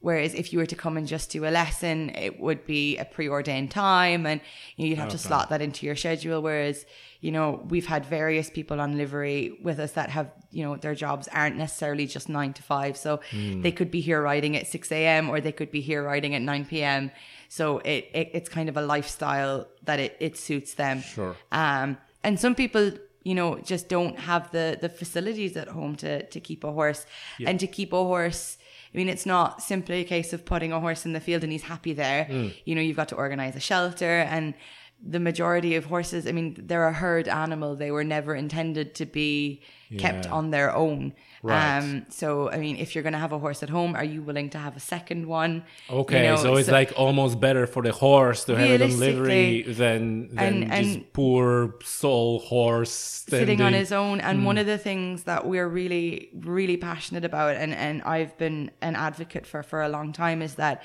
whereas 0.00 0.34
if 0.34 0.52
you 0.52 0.58
were 0.58 0.66
to 0.66 0.76
come 0.76 0.96
and 0.96 1.06
just 1.06 1.30
do 1.30 1.44
a 1.46 1.52
lesson 1.62 2.10
it 2.10 2.40
would 2.40 2.64
be 2.66 2.96
a 2.98 3.04
preordained 3.04 3.70
time 3.70 4.26
and 4.26 4.40
you 4.76 4.84
know, 4.84 4.88
you'd 4.90 4.98
have 4.98 5.10
to 5.10 5.18
slot 5.18 5.48
that 5.50 5.60
into 5.60 5.86
your 5.86 5.96
schedule 5.96 6.40
whereas 6.42 6.84
you 7.20 7.30
know 7.32 7.64
we've 7.68 7.86
had 7.86 8.04
various 8.06 8.48
people 8.50 8.80
on 8.80 8.96
livery 8.96 9.58
with 9.62 9.78
us 9.78 9.92
that 9.92 10.08
have 10.10 10.30
you 10.50 10.64
know 10.64 10.76
their 10.76 10.94
jobs 10.94 11.28
aren't 11.28 11.56
necessarily 11.56 12.06
just 12.06 12.28
9 12.28 12.52
to 12.54 12.62
5 12.62 12.96
so 12.96 13.20
they 13.62 13.72
could 13.72 13.90
be 13.90 14.00
here 14.00 14.20
riding 14.22 14.56
at 14.56 14.66
6 14.66 14.90
a.m 14.92 15.28
or 15.30 15.40
they 15.40 15.52
could 15.52 15.70
be 15.70 15.80
here 15.80 16.02
riding 16.02 16.34
at 16.34 16.42
9 16.42 16.64
p.m 16.64 17.10
so 17.48 17.78
it, 17.78 18.08
it 18.14 18.30
it's 18.32 18.48
kind 18.48 18.68
of 18.68 18.76
a 18.76 18.82
lifestyle 18.82 19.66
that 19.84 19.98
it, 20.00 20.16
it 20.20 20.36
suits 20.38 20.74
them 20.74 21.02
Sure. 21.02 21.36
um, 21.52 21.96
and 22.22 22.38
some 22.38 22.54
people, 22.54 22.92
you 23.24 23.34
know, 23.34 23.58
just 23.72 23.88
don't 23.88 24.18
have 24.18 24.50
the 24.50 24.76
the 24.80 24.88
facilities 24.90 25.56
at 25.56 25.68
home 25.68 25.96
to 25.96 26.22
to 26.34 26.38
keep 26.40 26.64
a 26.64 26.72
horse 26.72 27.06
and 27.48 27.58
to 27.60 27.66
keep 27.66 27.92
a 27.94 28.02
horse. 28.12 28.58
I 28.92 28.98
mean, 28.98 29.08
it's 29.08 29.24
not 29.24 29.62
simply 29.62 30.00
a 30.00 30.04
case 30.04 30.32
of 30.36 30.44
putting 30.44 30.70
a 30.72 30.80
horse 30.80 31.06
in 31.06 31.12
the 31.14 31.20
field 31.20 31.42
and 31.44 31.50
he's 31.52 31.62
happy 31.74 31.94
there. 31.94 32.26
Mm. 32.30 32.52
You 32.66 32.74
know, 32.74 32.82
you've 32.82 32.96
got 33.02 33.08
to 33.08 33.16
organize 33.16 33.56
a 33.56 33.60
shelter 33.60 34.14
and 34.34 34.52
the 35.02 35.20
majority 35.20 35.76
of 35.76 35.86
horses, 35.86 36.26
I 36.26 36.32
mean, 36.32 36.56
they're 36.58 36.86
a 36.86 36.92
herd 36.92 37.26
animal. 37.28 37.74
They 37.76 37.90
were 37.90 38.04
never 38.04 38.34
intended 38.34 38.94
to 38.96 39.06
be 39.06 39.62
kept 39.98 40.26
on 40.28 40.50
their 40.50 40.72
own. 40.74 41.14
Right. 41.42 41.78
Um, 41.78 42.04
so, 42.10 42.50
I 42.50 42.58
mean, 42.58 42.76
if 42.76 42.94
you're 42.94 43.02
going 43.02 43.14
to 43.14 43.18
have 43.18 43.32
a 43.32 43.38
horse 43.38 43.62
at 43.62 43.70
home, 43.70 43.96
are 43.96 44.04
you 44.04 44.20
willing 44.22 44.50
to 44.50 44.58
have 44.58 44.76
a 44.76 44.80
second 44.80 45.26
one? 45.26 45.64
You 45.88 45.96
Okay, 46.00 46.22
know, 46.28 46.36
so 46.36 46.54
it's 46.56 46.68
like 46.68 46.92
almost 46.96 47.40
better 47.40 47.66
for 47.66 47.82
the 47.82 47.92
horse 47.92 48.44
to 48.44 48.56
have 48.56 48.70
it 48.70 48.82
on 48.82 49.00
livery 49.00 49.62
than, 49.62 50.28
than 50.34 50.64
and- 50.64 50.70
just 50.70 50.94
and- 50.96 51.12
poor 51.14 51.74
soul 51.82 52.40
horse 52.40 52.90
sitting 52.92 53.62
on 53.62 53.72
his 53.72 53.90
own 53.90 54.20
and 54.20 54.40
Hmm. 54.40 54.44
one 54.44 54.58
of 54.58 54.66
the 54.66 54.78
things 54.78 55.22
that 55.24 55.46
we're 55.46 55.66
really 55.68 56.28
really 56.38 56.76
passionate 56.76 57.24
about 57.24 57.56
and 57.56 57.72
and 57.74 58.02
I've 58.02 58.36
been 58.38 58.70
an 58.82 58.94
advocate 58.96 59.46
for 59.46 59.62
for 59.62 59.80
a 59.82 59.88
long 59.88 60.12
time 60.12 60.42
is 60.42 60.54
that 60.56 60.82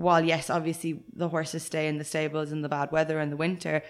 while 0.00 0.24
yes 0.24 0.50
obviously 0.50 1.00
the 1.14 1.28
horses 1.28 1.62
stay 1.62 1.86
in 1.88 1.98
the 1.98 2.04
stables 2.04 2.52
in 2.52 2.62
the 2.62 2.68
bad 2.68 2.90
weather 2.90 3.20
in 3.20 3.30
the 3.30 3.36
winter 3.36 3.82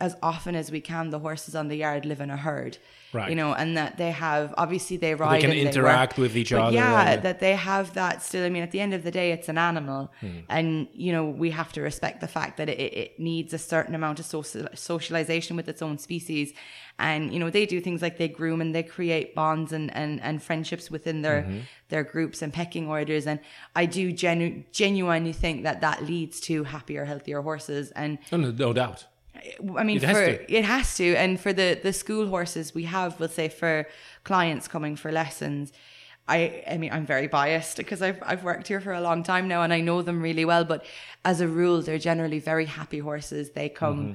as 0.00 0.14
often 0.22 0.54
as 0.54 0.70
we 0.70 0.80
can 0.80 1.10
the 1.10 1.18
horses 1.18 1.54
on 1.54 1.68
the 1.68 1.76
yard 1.76 2.04
live 2.04 2.20
in 2.20 2.30
a 2.30 2.36
herd 2.36 2.76
Right. 3.12 3.30
you 3.30 3.36
know 3.36 3.54
and 3.54 3.76
that 3.78 3.96
they 3.96 4.10
have 4.10 4.52
obviously 4.58 4.96
they 4.98 5.14
ride 5.14 5.36
They 5.36 5.40
can 5.40 5.50
they 5.50 5.60
interact 5.60 6.18
work, 6.18 6.22
with 6.24 6.36
each 6.36 6.52
other 6.52 6.74
yeah 6.74 7.12
and- 7.12 7.22
that 7.22 7.38
they 7.40 7.54
have 7.54 7.94
that 7.94 8.22
still 8.22 8.44
i 8.44 8.50
mean 8.50 8.62
at 8.62 8.72
the 8.72 8.80
end 8.80 8.92
of 8.92 9.04
the 9.04 9.10
day 9.10 9.32
it's 9.32 9.48
an 9.48 9.56
animal 9.56 10.12
Hmm. 10.20 10.40
and 10.50 10.88
you 10.92 11.12
know 11.12 11.24
we 11.24 11.50
have 11.52 11.72
to 11.74 11.80
respect 11.80 12.20
the 12.20 12.28
fact 12.28 12.56
that 12.58 12.68
it, 12.68 12.78
it 13.04 13.18
needs 13.18 13.54
a 13.54 13.58
certain 13.58 13.94
amount 13.94 14.18
of 14.20 14.26
social, 14.26 14.66
socialization 14.74 15.56
with 15.56 15.68
its 15.68 15.80
own 15.82 15.96
species 15.98 16.52
and 16.98 17.32
you 17.32 17.38
know 17.38 17.48
they 17.48 17.64
do 17.64 17.80
things 17.80 18.02
like 18.02 18.18
they 18.18 18.28
groom 18.28 18.60
and 18.60 18.74
they 18.74 18.82
create 18.82 19.34
bonds 19.34 19.72
and 19.72 19.86
and, 19.96 20.20
and 20.22 20.42
friendships 20.42 20.90
within 20.90 21.22
their 21.22 21.42
Mm-hmm. 21.42 21.60
their 21.88 22.02
groups 22.04 22.42
and 22.42 22.52
pecking 22.52 22.86
orders 22.88 23.26
and 23.26 23.38
i 23.74 23.84
do 23.86 24.04
genu- 24.12 24.62
genuinely 24.72 25.32
think 25.32 25.62
that 25.62 25.80
that 25.86 25.98
leads 26.04 26.40
to 26.48 26.64
happier 26.64 27.04
healthier 27.04 27.40
horses 27.40 27.90
and 27.92 28.18
No, 28.32 28.38
no, 28.38 28.50
no 28.50 28.72
doubt. 28.72 29.06
I 29.78 29.84
mean, 29.84 29.96
It 29.98 30.02
has 30.04 30.16
for 30.16 30.26
to. 30.26 30.52
it 30.58 30.64
has 30.64 30.96
to, 30.96 31.14
and 31.16 31.40
for 31.40 31.52
the 31.52 31.78
the 31.82 31.92
school 31.92 32.26
horses 32.28 32.74
we 32.74 32.84
have, 32.84 33.18
we'll 33.20 33.28
say 33.40 33.48
for 33.48 33.86
clients 34.24 34.68
coming 34.68 34.96
for 34.96 35.10
lessons. 35.12 35.72
I 36.28 36.64
I 36.72 36.76
mean, 36.78 36.92
I'm 36.92 37.06
very 37.06 37.28
biased 37.28 37.76
because 37.82 38.02
I've 38.02 38.20
I've 38.30 38.44
worked 38.44 38.68
here 38.68 38.80
for 38.80 38.92
a 38.92 39.00
long 39.00 39.22
time 39.22 39.46
now, 39.48 39.62
and 39.62 39.72
I 39.72 39.80
know 39.80 40.02
them 40.02 40.20
really 40.22 40.44
well. 40.44 40.64
But 40.64 40.84
as 41.24 41.40
a 41.40 41.48
rule, 41.48 41.82
they're 41.82 41.98
generally 42.12 42.38
very 42.40 42.66
happy 42.66 42.98
horses. 42.98 43.50
They 43.50 43.68
come 43.68 43.98
Mm-hmm. 43.98 44.14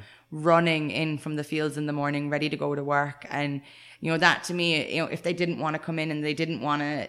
running 0.51 0.91
in 0.91 1.17
from 1.17 1.35
the 1.35 1.43
fields 1.43 1.75
in 1.77 1.85
the 1.87 1.93
morning, 2.01 2.29
ready 2.29 2.49
to 2.49 2.57
go 2.57 2.75
to 2.75 2.83
work, 2.83 3.25
and 3.29 3.61
you 4.01 4.11
know 4.11 4.17
that 4.17 4.43
to 4.47 4.53
me, 4.53 4.67
you 4.95 5.01
know, 5.01 5.09
if 5.11 5.21
they 5.23 5.33
didn't 5.33 5.59
want 5.59 5.73
to 5.75 5.79
come 5.87 5.99
in 6.03 6.09
and 6.11 6.23
they 6.23 6.33
didn't 6.33 6.61
want 6.61 6.81
to, 6.81 7.07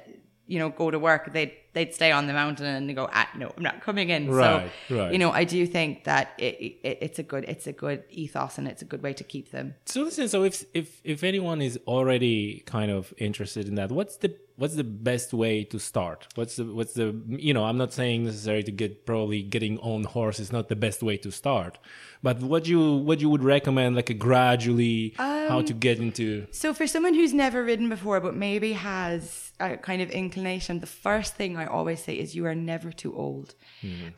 you 0.52 0.58
know, 0.58 0.70
go 0.70 0.90
to 0.90 0.98
work, 0.98 1.32
they'd 1.32 1.52
they'd 1.72 1.94
stay 1.94 2.12
on 2.12 2.26
the 2.26 2.32
mountain 2.32 2.66
and 2.66 2.94
go, 2.94 3.08
ah, 3.12 3.28
no, 3.36 3.52
I'm 3.56 3.62
not 3.62 3.80
coming 3.80 4.10
in. 4.10 4.30
Right, 4.30 4.70
so, 4.88 4.96
right. 4.96 5.12
you 5.12 5.18
know, 5.18 5.30
I 5.30 5.44
do 5.44 5.66
think 5.66 6.04
that 6.04 6.32
it, 6.38 6.78
it, 6.82 6.98
it's 7.00 7.18
a 7.18 7.22
good, 7.22 7.44
it's 7.48 7.66
a 7.66 7.72
good 7.72 8.04
ethos 8.10 8.58
and 8.58 8.68
it's 8.68 8.82
a 8.82 8.84
good 8.84 9.02
way 9.02 9.12
to 9.14 9.24
keep 9.24 9.50
them. 9.50 9.74
So 9.86 10.02
listen, 10.02 10.28
so 10.28 10.44
if 10.44 10.64
if 10.74 11.00
if 11.04 11.24
anyone 11.24 11.62
is 11.62 11.78
already 11.86 12.62
kind 12.66 12.90
of 12.90 13.14
interested 13.16 13.68
in 13.68 13.74
that, 13.76 13.90
what's 13.90 14.16
the 14.16 14.36
what's 14.56 14.76
the 14.76 14.84
best 14.84 15.32
way 15.32 15.64
to 15.64 15.78
start? 15.78 16.28
What's 16.34 16.56
the 16.56 16.64
what's 16.64 16.94
the 16.94 17.20
you 17.28 17.54
know, 17.54 17.64
I'm 17.64 17.78
not 17.78 17.92
saying 17.92 18.24
necessarily 18.24 18.62
to 18.64 18.72
get 18.72 19.06
probably 19.06 19.42
getting 19.42 19.78
on 19.78 20.04
horse 20.04 20.38
is 20.38 20.52
not 20.52 20.68
the 20.68 20.76
best 20.76 21.02
way 21.02 21.16
to 21.18 21.30
start. 21.32 21.78
But 22.22 22.40
what 22.40 22.66
you 22.68 22.96
what 22.96 23.20
you 23.20 23.28
would 23.30 23.42
recommend 23.42 23.96
like 23.96 24.10
a 24.10 24.14
gradually 24.14 25.14
how 25.16 25.62
to 25.62 25.72
get 25.72 25.98
into 25.98 26.46
So 26.52 26.72
for 26.74 26.86
someone 26.86 27.14
who's 27.14 27.34
never 27.34 27.64
ridden 27.64 27.88
before 27.88 28.20
but 28.20 28.34
maybe 28.34 28.72
has 28.74 29.52
a 29.58 29.76
kind 29.76 30.02
of 30.02 30.10
inclination, 30.10 30.80
the 30.80 30.86
first 30.86 31.34
thing 31.34 31.54
I 31.62 31.66
always 31.66 32.00
say 32.06 32.14
is 32.22 32.34
you 32.38 32.44
are 32.50 32.54
never 32.72 32.90
too 33.02 33.12
old. 33.24 33.48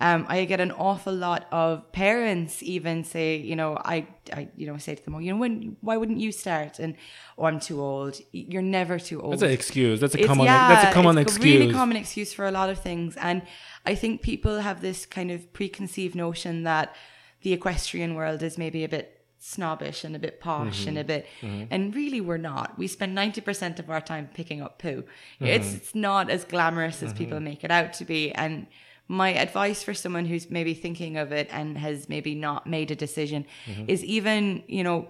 Um, 0.07 0.21
I 0.29 0.45
get 0.53 0.61
an 0.61 0.73
awful 0.73 1.15
lot 1.15 1.43
of 1.53 1.71
parents 1.93 2.63
even 2.63 2.97
say, 3.15 3.37
you 3.51 3.57
know, 3.61 3.71
I, 3.95 3.97
I, 4.39 4.49
you 4.57 4.67
know, 4.67 4.77
say 4.79 4.95
to 4.95 5.03
them, 5.05 5.15
oh, 5.15 5.19
you 5.25 5.33
know, 5.33 5.39
when, 5.39 5.77
why 5.81 5.97
wouldn't 5.97 6.19
you 6.19 6.33
start? 6.33 6.79
And 6.79 6.95
oh, 7.39 7.45
I'm 7.45 7.61
too 7.61 7.81
old. 7.81 8.19
You're 8.33 8.69
never 8.81 8.99
too 8.99 9.21
old. 9.23 9.33
That's 9.35 9.43
an 9.43 9.51
excuse. 9.51 10.01
That's 10.01 10.15
a 10.15 10.19
It's- 10.19 10.29
common 10.29 10.47
yeah, 10.47 10.69
that's 10.69 10.91
a 10.91 10.95
common 10.95 11.19
it's 11.19 11.37
excuse. 11.37 11.55
a 11.55 11.59
really 11.61 11.73
common 11.73 11.97
excuse 11.97 12.33
for 12.33 12.47
a 12.47 12.51
lot 12.51 12.69
of 12.71 12.79
things. 12.79 13.17
And 13.17 13.43
I 13.87 13.95
think 13.95 14.23
people 14.23 14.61
have 14.61 14.81
this 14.81 15.07
kind 15.07 15.31
of 15.31 15.53
preconceived 15.53 16.15
notion 16.15 16.65
that 16.65 16.95
the 17.43 17.53
equestrian 17.53 18.15
world 18.15 18.43
is 18.43 18.57
maybe 18.57 18.85
a 18.85 18.89
bit 18.89 19.13
snobbish 19.47 20.05
and 20.05 20.17
a 20.17 20.19
bit 20.19 20.41
posh 20.41 20.81
Mm-hmm. 20.81 20.89
and 20.89 20.99
a 20.99 21.05
bit 21.05 21.27
and 21.71 21.95
really 21.95 22.21
we're 22.29 22.39
not. 22.53 22.79
We 22.79 22.87
spend 22.87 23.17
90% 23.17 23.79
of 23.79 23.91
our 23.91 24.01
time 24.01 24.29
picking 24.33 24.63
up 24.63 24.79
poo. 24.79 24.99
Mm-hmm. 25.03 25.47
it's 25.47 25.75
it's 25.75 25.95
not 25.95 26.31
as 26.31 26.45
glamorous 26.53 27.03
as 27.03 27.13
people 27.13 27.41
make 27.41 27.63
it 27.63 27.71
out 27.71 27.93
to 27.99 28.05
be 28.05 28.33
and 28.33 28.67
my 29.07 29.31
advice 29.47 29.83
for 29.83 29.93
someone 29.93 30.25
who's 30.25 30.47
maybe 30.59 30.73
thinking 30.73 31.19
of 31.19 31.31
it 31.41 31.47
and 31.59 31.77
has 31.77 32.09
maybe 32.09 32.35
not 32.35 32.67
made 32.67 32.91
a 32.91 32.97
decision 33.07 33.45
Mm-hmm. 33.67 33.85
is 33.95 34.03
even 34.17 34.63
you 34.67 34.83
know 34.89 35.09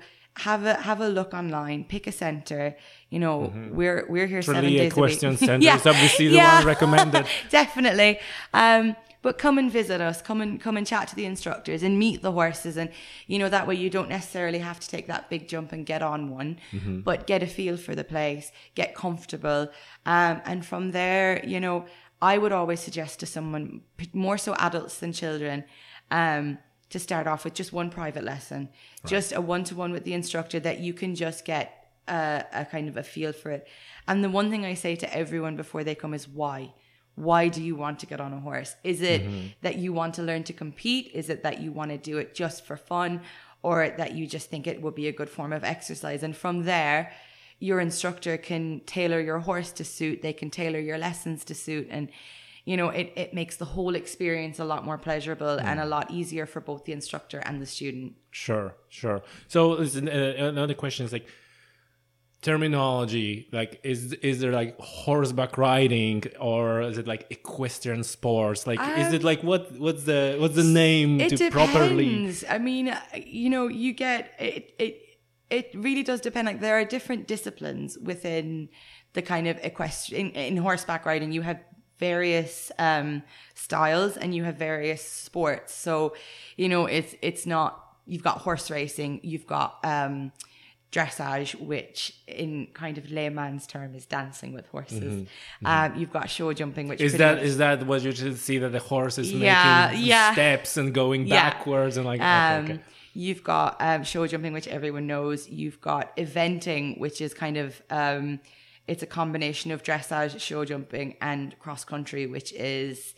have 0.49 0.65
a 0.67 0.75
have 0.89 1.01
a 1.01 1.09
look 1.19 1.33
online 1.33 1.85
pick 1.85 2.05
a 2.09 2.13
center 2.25 2.77
you 3.09 3.21
know 3.25 3.37
we're 3.79 4.05
we're 4.13 4.27
here 4.27 4.43
seven 4.43 4.63
Tralee 4.63 4.79
days 4.79 4.93
Equestrian 4.93 5.35
a 5.35 5.39
week. 5.39 5.47
Centre 5.49 5.77
is 5.81 5.87
obviously 5.95 6.27
the 6.29 6.39
one 6.39 6.67
recommended. 6.67 7.25
definitely. 7.51 8.19
Um 8.53 8.97
but 9.25 9.39
come 9.39 9.57
and 9.59 9.71
visit 9.81 10.01
us. 10.01 10.23
Come 10.29 10.41
and 10.45 10.61
come 10.61 10.77
and 10.77 10.87
chat 10.87 11.09
to 11.09 11.17
the 11.17 11.25
instructors 11.25 11.83
and 11.83 11.99
meet 11.99 12.21
the 12.23 12.31
horses. 12.41 12.77
And 12.77 12.91
you 13.27 13.39
know 13.41 13.49
that 13.49 13.67
way 13.67 13.75
you 13.75 13.91
don't 13.97 14.11
necessarily 14.19 14.61
have 14.61 14.79
to 14.85 14.89
take 14.95 15.07
that 15.09 15.29
big 15.33 15.49
jump 15.49 15.73
and 15.73 15.85
get 15.93 16.03
on 16.03 16.21
one 16.31 16.51
Mm-hmm. 16.73 17.01
but 17.01 17.27
get 17.27 17.43
a 17.43 17.47
feel 17.59 17.77
for 17.87 17.95
the 18.01 18.05
place 18.05 18.53
get 18.81 18.95
comfortable. 18.95 19.63
Um 20.15 20.37
and 20.51 20.59
from 20.71 20.85
there 21.01 21.31
you 21.53 21.61
know 21.65 21.77
i 22.33 22.35
would 22.39 22.53
always 22.53 22.81
suggest 22.81 23.13
to 23.21 23.27
someone 23.27 23.65
more 24.13 24.39
so 24.39 24.51
adults 24.69 24.99
than 25.01 25.13
children 25.13 25.65
um 26.11 26.45
to 26.91 26.99
start 27.09 27.27
off 27.27 27.45
with 27.45 27.55
just 27.61 27.73
one 27.73 27.91
private 28.01 28.25
lesson. 28.33 28.69
Just 29.15 29.33
a 29.33 29.41
one-to-one 29.41 29.91
with 29.97 30.05
the 30.05 30.15
instructor 30.21 30.61
that 30.61 30.79
you 30.87 30.93
can 31.01 31.13
just 31.25 31.41
get 31.45 31.65
a, 32.07 32.45
a 32.61 32.65
kind 32.75 32.87
of 32.91 32.97
a 32.97 33.03
feel 33.03 33.33
for 33.33 33.51
it. 33.51 33.67
And 34.07 34.23
the 34.23 34.31
one 34.39 34.49
thing 34.51 34.65
i 34.73 34.75
say 34.75 34.95
to 34.97 35.09
everyone 35.23 35.57
before 35.57 35.83
they 35.83 35.97
come 36.03 36.15
is 36.21 36.29
why 36.29 36.59
why 37.17 37.49
do 37.49 37.63
you 37.63 37.77
want 37.77 38.01
to 38.01 38.07
get 38.07 38.21
on 38.21 38.33
a 38.33 38.41
horse? 38.41 38.75
Is 38.83 39.01
it 39.01 39.23
that 39.63 39.77
you 39.77 39.93
want 39.93 40.15
to 40.15 40.23
learn 40.23 40.43
to 40.45 40.53
compete? 40.53 41.11
Is 41.15 41.29
it 41.29 41.43
that 41.43 41.61
you 41.61 41.71
want 41.73 41.91
to 41.91 41.99
do 41.99 42.19
it 42.19 42.35
just 42.35 42.65
for 42.65 42.77
fun? 42.77 43.21
Or 43.63 43.89
that 43.97 44.13
you 44.13 44.27
just 44.27 44.51
think 44.51 44.67
it 44.67 44.83
would 44.83 44.95
be 44.95 45.09
a 45.09 45.13
good 45.13 45.31
form 45.31 45.53
of 45.53 45.65
exercise? 45.65 46.23
And 46.23 46.37
from 46.37 46.65
there, 46.65 47.13
your 47.61 47.81
instructor 47.81 48.37
can 48.37 48.81
tailor 48.85 49.21
your 49.21 49.39
horse 49.39 49.73
to 49.73 49.85
suit, 49.85 50.21
they 50.21 50.33
can 50.33 50.51
tailor 50.51 50.81
your 50.81 50.99
lessons 50.99 51.45
to 51.45 51.55
suit. 51.55 51.89
And, 51.91 52.11
you 52.65 52.77
know, 52.77 52.89
it, 52.91 53.13
it 53.17 53.33
makes 53.33 53.57
the 53.57 53.65
whole 53.65 53.95
experience 53.95 54.59
a 54.59 54.65
lot 54.65 54.85
more 54.85 54.99
pleasurable 54.99 55.59
and 55.61 55.81
a 55.81 55.87
lot 55.87 56.11
easier 56.11 56.47
for 56.47 56.61
both 56.61 56.85
the 56.85 56.93
instructor 56.93 57.39
and 57.39 57.63
the 57.63 57.67
student. 57.67 58.15
Sure, 58.33 58.75
sure. 58.89 59.23
So 59.49 59.75
uh, 59.75 59.83
another 59.83 60.75
question 60.75 61.07
is 61.07 61.13
like 61.13 61.27
terminology. 62.45 63.49
Like, 63.51 63.81
is 63.83 64.13
is 64.31 64.37
there 64.41 64.53
like 64.53 64.79
horseback 64.79 65.59
riding 65.59 66.23
or 66.41 66.83
is 66.83 66.99
it 66.99 67.07
like 67.07 67.27
equestrian 67.31 68.05
sports? 68.05 68.67
Like, 68.67 68.81
is 69.03 69.13
it 69.13 69.25
like 69.25 69.43
what 69.43 69.73
what's 69.85 70.05
the 70.05 70.37
what's 70.39 70.55
the 70.55 70.71
name 70.85 71.21
It 71.21 71.31
to 71.31 71.37
depends. 71.37 71.55
properly? 71.55 72.35
I 72.49 72.59
mean, 72.59 72.95
you 73.27 73.51
know, 73.51 73.67
you 73.69 73.93
get 73.93 74.33
it. 74.39 74.75
It 74.79 74.95
it 75.51 75.71
really 75.75 76.03
does 76.03 76.21
depend. 76.21 76.47
Like 76.47 76.61
there 76.61 76.79
are 76.79 76.85
different 76.85 77.27
disciplines 77.27 77.99
within 77.99 78.69
the 79.15 79.23
kind 79.23 79.47
of 79.49 79.57
equestrian 79.63 80.31
in, 80.31 80.57
in 80.57 80.63
horseback 80.63 81.07
riding. 81.07 81.33
You 81.33 81.43
have 81.43 81.61
various 81.99 82.71
um, 82.79 83.23
styles 83.55 84.17
and 84.17 84.35
you 84.35 84.45
have 84.45 84.57
various 84.57 85.03
sports. 85.03 85.73
So, 85.75 86.15
you 86.57 86.69
know, 86.69 86.87
it's 86.87 87.15
it's 87.23 87.47
not. 87.47 87.81
You've 88.07 88.23
got 88.23 88.39
horse 88.39 88.71
racing. 88.71 89.21
You've 89.23 89.47
got. 89.47 89.79
Um, 89.83 90.33
dressage, 90.97 91.51
which 91.71 91.97
in 92.43 92.69
kind 92.83 92.97
of 92.99 93.05
layman's 93.11 93.67
term 93.67 93.91
is 93.95 94.05
dancing 94.07 94.53
with 94.57 94.67
horses. 94.75 95.27
Um, 95.65 95.89
you've 95.99 96.13
got 96.19 96.31
show 96.31 96.53
jumping, 96.61 96.87
which 96.89 97.01
Mm-hmm. 97.01 97.07
Is 97.07 97.19
that 97.25 97.35
much- 97.37 97.45
is 97.45 97.57
that 97.59 97.87
what 97.87 98.03
you 98.03 98.13
should 98.13 98.39
see 98.39 98.59
that 98.59 98.73
the 98.79 98.85
horse 98.93 99.17
is 99.19 99.33
Yeah, 99.33 99.89
making 99.91 100.07
yeah. 100.07 100.33
steps 100.33 100.77
and 100.77 100.95
going 101.03 101.27
Yeah. 101.27 101.37
backwards 101.51 101.97
and 101.99 102.07
like 102.07 102.21
Um, 102.21 102.65
okay. 102.65 102.81
You've 103.17 103.45
got 103.45 103.77
um, 103.81 104.03
show 104.13 104.27
jumping, 104.27 104.53
which 104.59 104.67
everyone 104.79 105.07
knows. 105.07 105.49
You've 105.49 105.81
got 105.81 106.05
eventing, 106.17 106.99
which 106.99 107.21
is 107.21 107.33
kind 107.45 107.57
of 107.57 107.81
um, 107.91 108.41
it's 108.89 109.03
a 109.03 109.07
combination 109.07 109.71
of 109.71 109.83
dressage, 109.89 110.41
show 110.41 110.65
jumping, 110.65 111.09
and 111.21 111.57
cross 111.59 111.85
country, 111.85 112.27
which 112.27 112.53
is 112.53 113.15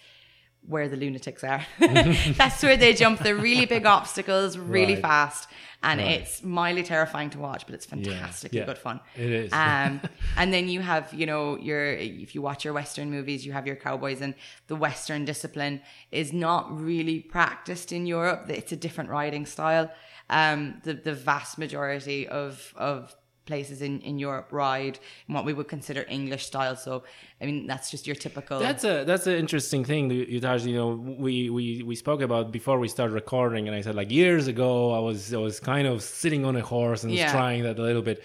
where 0.69 0.89
the 0.89 0.97
lunatics 0.97 1.43
are. 1.45 1.65
That's 1.79 2.63
where 2.63 2.77
they 2.77 2.93
jump 2.95 3.21
the 3.21 3.35
really 3.35 3.67
big 3.67 3.87
obstacles 3.99 4.59
really 4.59 4.95
Right. 4.95 5.03
fast, 5.03 5.49
and 5.83 6.01
Right. 6.01 6.21
it's 6.21 6.43
mildly 6.43 6.83
terrifying 6.83 7.31
to 7.31 7.39
watch, 7.39 7.67
but 7.67 7.75
it's 7.75 7.87
fantastically 7.87 8.59
yeah. 8.61 8.65
good 8.67 8.79
fun. 8.79 9.01
It 9.15 9.31
is. 9.31 9.53
Um, 9.53 10.01
and 10.37 10.53
then 10.53 10.69
you 10.69 10.81
have, 10.81 11.13
you 11.15 11.27
know, 11.27 11.57
your 11.59 11.93
if 11.93 12.35
you 12.35 12.43
watch 12.43 12.65
your 12.65 12.75
Western 12.75 13.11
movies, 13.11 13.45
you 13.47 13.53
have 13.53 13.67
your 13.67 13.77
cowboys, 13.77 14.21
and 14.21 14.35
the 14.67 14.77
Western 14.77 15.25
discipline 15.25 15.81
is 16.11 16.33
not 16.33 16.63
really 16.81 17.21
practiced 17.21 17.93
in 17.93 18.07
Europe. 18.07 18.47
It's 18.49 18.73
a 18.73 18.77
different 18.77 19.11
riding 19.11 19.47
style. 19.47 19.91
Um, 20.29 20.81
the 20.83 20.95
the 20.95 21.13
vast 21.15 21.59
majority 21.59 22.27
of 22.27 22.75
of 22.77 23.15
places 23.47 23.81
in, 23.81 24.01
in 24.01 24.19
Europe 24.19 24.49
ride 24.53 24.99
in 25.29 25.35
what 25.35 25.45
we 25.45 25.53
would 25.53 25.69
consider 25.69 26.05
English 26.09 26.45
style. 26.47 26.77
So, 26.77 27.05
I 27.41 27.47
mean, 27.47 27.67
that's 27.67 27.91
just 27.91 28.07
your 28.07 28.17
typical. 28.17 28.59
That's 28.61 28.85
a 28.85 29.05
that's 29.05 29.27
an 29.27 29.35
interesting 29.35 29.85
thing, 29.85 30.11
Yutaj. 30.11 30.67
You 30.67 30.77
know, 30.81 30.89
we, 31.27 31.51
we 31.51 31.83
we 31.83 31.95
spoke 31.97 32.21
about 32.23 32.53
before 32.53 32.79
we 32.79 32.89
started 32.89 33.15
recording, 33.15 33.69
and 33.69 33.75
I 33.77 33.81
said 33.83 33.95
like 33.95 34.11
years 34.11 34.47
ago, 34.47 34.93
I 34.93 35.01
was 35.09 35.33
I 35.33 35.39
was 35.39 35.61
kind 35.61 35.87
of 35.87 36.03
sitting 36.03 36.45
on 36.45 36.55
a 36.57 36.61
horse 36.63 37.03
and 37.05 37.13
was 37.13 37.21
Yeah. 37.21 37.31
trying 37.31 37.63
that 37.65 37.79
a 37.79 37.83
little 37.83 38.03
bit. 38.03 38.23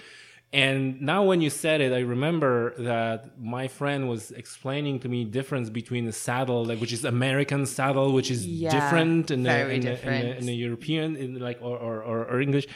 And 0.54 1.02
now 1.02 1.24
when 1.24 1.40
you 1.40 1.50
said 1.50 1.80
it, 1.80 1.94
I 1.94 2.00
remember 2.00 2.74
that 2.84 3.40
my 3.40 3.70
friend 3.70 4.10
was 4.10 4.32
explaining 4.32 5.00
to 5.00 5.08
me 5.08 5.24
difference 5.24 5.70
between 5.70 6.06
the 6.06 6.12
saddle, 6.12 6.66
like 6.66 6.80
which 6.82 6.92
is 6.92 7.06
American 7.06 7.66
saddle, 7.66 8.12
which 8.12 8.30
is 8.30 8.46
Yeah, 8.46 8.70
different 8.70 9.32
in 9.32 9.44
the, 9.44 9.50
very 9.50 9.76
in, 9.78 9.82
the, 9.86 9.92
in, 9.92 9.96
the, 9.96 9.96
different. 9.96 10.40
in 10.40 10.46
the 10.48 10.54
European, 10.56 11.16
in 11.16 11.40
like 11.40 11.60
or, 11.62 11.78
or, 11.78 12.26
or 12.26 12.42
English. 12.42 12.68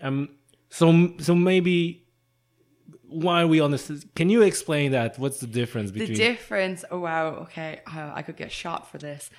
Um, 0.00 0.28
so 0.70 1.12
so 1.18 1.34
maybe 1.34 2.04
why 3.08 3.42
are 3.42 3.46
we 3.46 3.60
on 3.60 3.70
this? 3.70 3.90
Can 4.14 4.28
you 4.28 4.42
explain 4.42 4.92
that? 4.92 5.18
What's 5.18 5.40
the 5.40 5.46
difference 5.46 5.90
between 5.90 6.10
the 6.10 6.14
difference. 6.16 6.84
Oh 6.90 7.00
wow, 7.00 7.28
okay, 7.44 7.80
uh, 7.86 8.12
I 8.14 8.22
could 8.22 8.36
get 8.36 8.52
shot 8.52 8.90
for 8.90 8.98
this. 8.98 9.30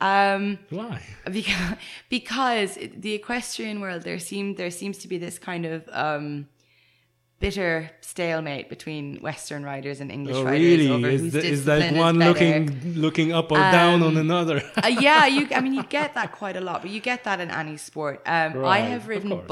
Um, 0.00 0.58
why? 0.70 1.02
because 1.30 1.76
because 2.08 2.78
the 2.96 3.14
equestrian 3.14 3.80
world 3.80 4.02
there 4.02 4.18
seem 4.18 4.54
there 4.54 4.70
seems 4.70 4.98
to 4.98 5.08
be 5.08 5.18
this 5.18 5.38
kind 5.38 5.64
of 5.66 5.88
um 5.92 6.48
bitter 7.38 7.90
stalemate 8.00 8.68
between 8.70 9.16
western 9.20 9.62
riders 9.62 10.00
and 10.00 10.10
english 10.10 10.36
Oh, 10.36 10.44
riders 10.44 10.58
really? 10.60 10.90
over 10.90 11.08
Is, 11.08 11.20
whose 11.20 11.32
the, 11.34 11.44
is 11.44 11.64
that 11.66 11.92
one 11.94 12.18
better. 12.18 12.30
looking 12.30 12.94
looking 12.94 13.32
up 13.32 13.52
or 13.52 13.58
down 13.58 14.02
on 14.02 14.16
another? 14.16 14.62
uh, 14.82 14.86
yeah 14.88 15.26
you 15.26 15.46
i 15.54 15.60
mean 15.60 15.74
you 15.74 15.82
get 15.98 16.14
that 16.14 16.32
quite 16.32 16.56
a 16.56 16.62
lot 16.62 16.80
but 16.80 16.90
you 16.90 16.98
get 17.00 17.24
that 17.24 17.38
in 17.40 17.50
any 17.50 17.76
sport 17.76 18.22
um 18.26 18.64
i 18.64 18.78
have 18.78 19.06
ridden 19.06 19.30
course. 19.30 19.46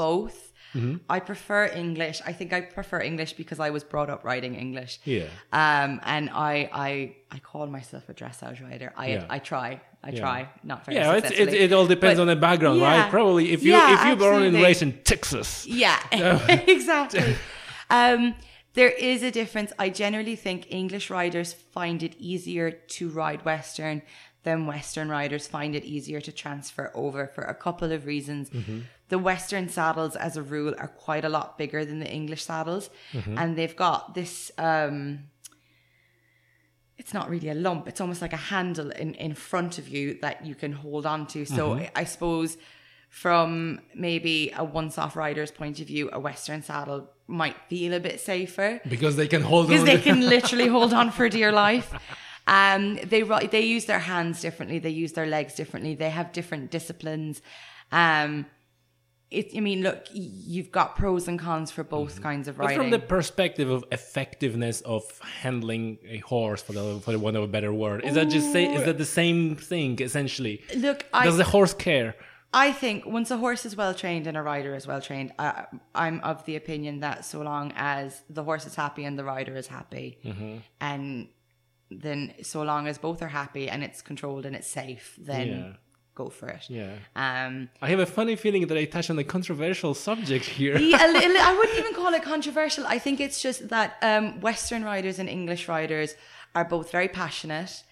Both 0.75 0.99
I 1.09 1.19
prefer 1.19 1.65
English. 1.67 2.21
I 2.25 2.33
think 2.33 2.53
I 2.53 2.61
prefer 2.61 2.99
English 3.01 3.33
because 3.33 3.59
I 3.59 3.69
was 3.69 3.83
brought 3.83 4.09
up 4.09 4.23
riding 4.23 4.55
English. 4.55 4.99
Yeah. 5.05 5.23
Um, 5.53 5.99
and 6.03 6.29
I, 6.29 6.69
I, 6.87 7.15
I 7.31 7.39
call 7.39 7.67
myself 7.67 8.09
a 8.09 8.13
dressage 8.13 8.61
rider. 8.69 8.93
I, 8.95 9.07
Yeah. 9.07 9.25
I 9.29 9.39
try. 9.39 9.81
I 10.03 10.09
Yeah. 10.11 10.19
try. 10.19 10.49
Not 10.63 10.85
very 10.85 10.97
yeah, 10.97 11.15
it, 11.15 11.53
it 11.65 11.73
all 11.73 11.87
depends 11.87 12.17
But- 12.17 12.21
on 12.23 12.27
the 12.27 12.35
background, 12.49 12.79
yeah. 12.79 13.01
right? 13.03 13.09
Probably 13.11 13.51
if 13.53 13.63
you 13.63 13.73
if 13.75 14.05
you 14.05 14.15
born 14.15 14.43
and 14.43 14.55
raised 14.55 14.81
in 14.83 14.93
Texas, 15.03 15.65
Yeah, 15.67 15.97
exactly. 16.67 17.35
Um, 17.89 18.35
there 18.73 18.89
is 18.89 19.23
a 19.23 19.31
difference. 19.31 19.71
I 19.79 19.89
generally 19.89 20.35
think 20.35 20.67
English 20.69 21.09
riders 21.09 21.53
find 21.53 22.03
it 22.03 22.13
easier 22.19 22.71
to 22.71 23.09
ride 23.09 23.45
Western 23.45 24.01
than 24.43 24.67
Western 24.67 25.09
riders 25.09 25.47
find 25.47 25.73
it 25.75 25.83
easier 25.85 26.21
to 26.21 26.31
transfer 26.31 26.91
over 26.93 27.25
for 27.33 27.43
a 27.45 27.55
couple 27.55 27.91
of 27.91 28.05
reasons. 28.05 28.49
The 29.09 29.19
Western 29.19 29.69
saddles, 29.69 30.15
as 30.15 30.35
a 30.35 30.41
rule, 30.41 30.73
are 30.77 30.87
quite 30.87 31.23
a 31.25 31.29
lot 31.29 31.57
bigger 31.57 31.85
than 31.85 31.99
the 31.99 32.11
English 32.11 32.43
saddles, 32.43 32.89
and 33.13 33.55
they've 33.57 33.75
got 33.75 34.15
this. 34.15 34.51
Um, 34.57 35.25
it's 36.97 37.13
not 37.13 37.29
really 37.29 37.49
a 37.49 37.53
lump. 37.53 37.87
It's 37.87 37.99
almost 38.01 38.21
like 38.21 38.33
a 38.33 38.37
handle 38.37 38.89
in, 38.89 39.13
in 39.15 39.33
front 39.35 39.77
of 39.77 39.89
you 39.89 40.17
that 40.21 40.45
you 40.45 40.55
can 40.55 40.71
hold 40.71 41.05
on 41.05 41.27
to. 41.27 41.45
So 41.45 41.71
Mm-hmm. 41.71 41.85
I 41.95 42.05
suppose 42.05 42.57
from 43.09 43.79
maybe 43.93 44.51
a 44.55 44.63
once 44.63 44.97
off 44.97 45.15
rider's 45.15 45.51
point 45.51 45.79
of 45.79 45.87
view, 45.87 46.09
a 46.13 46.19
Western 46.19 46.61
saddle 46.63 47.09
might 47.27 47.55
feel 47.69 47.93
a 47.93 47.99
bit 47.99 48.19
safer 48.19 48.79
because 48.87 49.15
they 49.17 49.27
can 49.27 49.41
hold 49.41 49.67
because 49.67 49.83
they 49.83 49.99
can 49.99 50.21
literally 50.35 50.67
hold 50.67 50.93
on 50.93 51.11
for 51.11 51.29
dear 51.29 51.51
life. 51.51 51.93
Um, 52.47 52.99
they 53.03 53.23
they 53.23 53.61
use 53.61 53.85
their 53.85 53.97
hands 53.97 54.39
differently. 54.39 54.77
They 54.77 54.91
use 54.91 55.13
their 55.13 55.25
legs 55.25 55.55
differently. 55.55 55.95
They 55.95 56.11
have 56.11 56.31
different 56.31 56.69
disciplines. 56.69 57.41
Um, 57.91 58.45
it, 59.39 59.45
I 59.55 59.59
mean, 59.69 59.81
look, 59.87 60.01
you've 60.13 60.71
got 60.79 60.95
pros 60.95 61.27
and 61.27 61.37
cons 61.47 61.69
for 61.75 61.83
both 61.83 62.21
kinds 62.21 62.47
of 62.47 62.53
Mm-hmm. 62.55 62.61
But 62.61 62.67
riding. 62.67 62.81
from 62.81 62.89
the 62.91 62.99
perspective 63.17 63.69
of 63.69 63.83
effectiveness 63.91 64.77
of 64.81 65.01
handling 65.43 65.85
a 66.17 66.19
horse, 66.19 66.61
for 66.61 66.73
the 66.73 66.99
for 67.03 67.11
the 67.15 67.19
want 67.25 67.35
of 67.37 67.43
a 67.43 67.47
better 67.57 67.73
word, 67.73 67.99
is 68.09 68.13
that 68.15 68.27
just 68.37 68.51
say 68.55 68.63
is 68.77 68.83
that 68.85 68.97
the 69.05 69.11
same 69.21 69.55
thing 69.71 69.91
essentially? 70.09 70.55
look, 70.87 70.99
I, 71.13 71.25
Does 71.25 71.37
the 71.37 71.49
horse 71.55 71.73
care? 71.89 72.15
I 72.65 72.71
think 72.71 73.05
once 73.05 73.29
a 73.31 73.37
horse 73.45 73.65
is 73.69 73.73
well 73.75 73.93
trained 73.93 74.25
and 74.27 74.37
a 74.37 74.41
rider 74.53 74.73
is 74.79 74.85
well 74.91 75.01
trained, 75.01 75.29
I, 75.37 75.65
I'm 76.03 76.17
of 76.31 76.37
the 76.47 76.55
opinion 76.55 76.93
that 77.01 77.17
so 77.25 77.41
long 77.51 77.73
as 77.75 78.21
the 78.37 78.43
horse 78.49 78.65
is 78.65 78.75
happy 78.75 79.03
and 79.07 79.13
the 79.19 79.25
rider 79.35 79.55
is 79.57 79.67
happy, 79.67 80.07
Mm-hmm. 80.23 80.55
and 80.79 81.27
then 81.91 82.33
so 82.41 82.59
long 82.63 82.87
as 82.87 82.97
both 82.97 83.21
are 83.21 83.33
happy 83.43 83.69
and 83.69 83.83
it's 83.83 84.01
controlled 84.01 84.45
and 84.47 84.55
it's 84.55 84.67
safe, 84.81 85.05
then 85.31 85.47
Yeah. 85.47 85.73
Go 86.15 86.29
for 86.29 86.47
it. 86.47 86.63
Yeah. 86.69 86.93
Um, 87.15 87.69
I 87.81 87.89
have 87.89 87.99
a 87.99 88.05
funny 88.05 88.35
feeling 88.35 88.65
that 88.67 88.77
I 88.77 88.85
touch 88.85 89.09
on 89.09 89.19
a 89.19 89.23
controversial 89.23 89.93
subject 89.93 90.45
here. 90.45 90.77
yeah, 90.77 91.05
little, 91.07 91.37
I 91.37 91.55
wouldn't 91.57 91.77
even 91.83 91.93
call 91.93 92.13
it 92.13 92.23
controversial. 92.23 92.85
I 92.87 92.97
think 92.99 93.19
it's 93.19 93.41
just 93.41 93.69
that 93.69 93.97
um, 94.01 94.39
Western 94.41 94.83
riders 94.83 95.19
and 95.19 95.29
English 95.29 95.67
riders 95.67 96.15
are 96.55 96.65
both 96.65 96.89
very 96.91 97.09
passionate, 97.09 97.83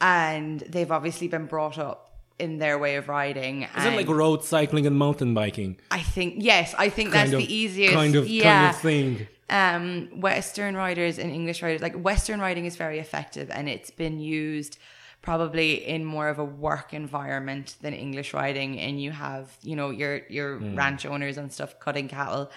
and 0.00 0.60
they've 0.60 0.90
obviously 0.90 1.28
been 1.28 1.46
brought 1.46 1.76
up 1.78 2.08
in 2.38 2.58
their 2.58 2.78
way 2.78 2.96
of 2.96 3.08
riding. 3.08 3.64
Is 3.76 3.84
it 3.84 3.94
like 3.94 4.08
road 4.08 4.42
cycling 4.44 4.86
and 4.86 4.96
mountain 4.96 5.34
biking? 5.34 5.76
I 5.90 6.00
think 6.00 6.36
yes, 6.38 6.74
I 6.78 6.88
think 6.88 7.10
that's 7.10 7.32
of- 7.32 7.38
the 7.38 7.54
easiest. 7.54 7.94
kind 7.94 8.16
of 8.16 8.26
yeah. 8.28 8.72
kind 8.72 8.74
of 8.74 8.80
thing. 8.80 9.28
um, 9.50 10.20
Western 10.20 10.76
riders 10.76 11.18
and 11.18 11.30
English 11.30 11.62
riders, 11.62 11.82
like 11.82 11.94
Western 11.94 12.40
riding 12.40 12.64
is 12.64 12.76
very 12.76 12.98
effective 12.98 13.50
and 13.50 13.68
it's 13.68 13.90
been 13.90 14.18
used 14.18 14.78
probably 15.22 15.86
in 15.86 16.04
more 16.04 16.28
of 16.28 16.38
a 16.38 16.44
work 16.44 16.92
environment 16.92 17.76
than 17.80 17.94
English 17.94 18.34
riding. 18.34 18.78
And 18.78 19.00
you 19.00 19.12
have, 19.12 19.56
you 19.62 19.76
know, 19.76 19.90
your, 19.90 20.22
your 20.28 20.58
ranch 20.58 21.06
owners 21.06 21.38
and 21.38 21.52
stuff 21.52 21.78
cutting 21.78 22.08
cattle. 22.08 22.50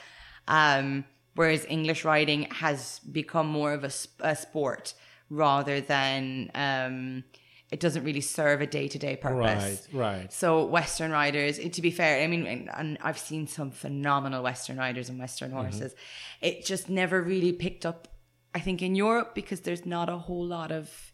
Um, 0.48 1.06
whereas 1.36 1.66
English 1.70 2.04
riding 2.06 2.44
has 2.52 3.00
become 3.00 3.48
more 3.48 3.74
of 3.74 3.84
a, 3.84 3.92
a 4.22 4.36
sport 4.36 4.96
rather 5.30 5.80
than, 5.80 6.52
um, 6.56 7.24
it 7.72 7.80
doesn't 7.80 8.04
really 8.04 8.22
serve 8.22 8.62
a 8.62 8.68
day 8.68 8.88
to 8.88 9.00
day 9.00 9.16
purpose. 9.16 9.88
Right, 9.94 10.22
right. 10.22 10.34
So 10.34 10.66
Western 10.66 11.12
riders, 11.12 11.58
to 11.58 11.82
be 11.82 11.92
fair, 11.92 12.24
I 12.24 12.28
mean, 12.28 12.70
and, 12.74 12.98
I've 13.02 13.18
seen 13.18 13.48
some 13.48 13.72
phenomenal 13.72 14.44
Western 14.44 14.78
riders 14.78 15.10
and 15.10 15.20
Western 15.20 15.50
Mm-hmm. 15.52 15.60
horses. 15.60 15.96
It 16.42 16.66
just 16.66 16.90
never 16.90 17.22
really 17.22 17.54
picked 17.54 17.86
up. 17.86 18.08
I 18.54 18.60
think 18.60 18.82
in 18.82 18.96
Europe 18.96 19.36
because 19.36 19.62
there's 19.62 19.86
not 19.86 20.10
a 20.10 20.18
whole 20.18 20.46
lot 20.46 20.72
of 20.72 21.12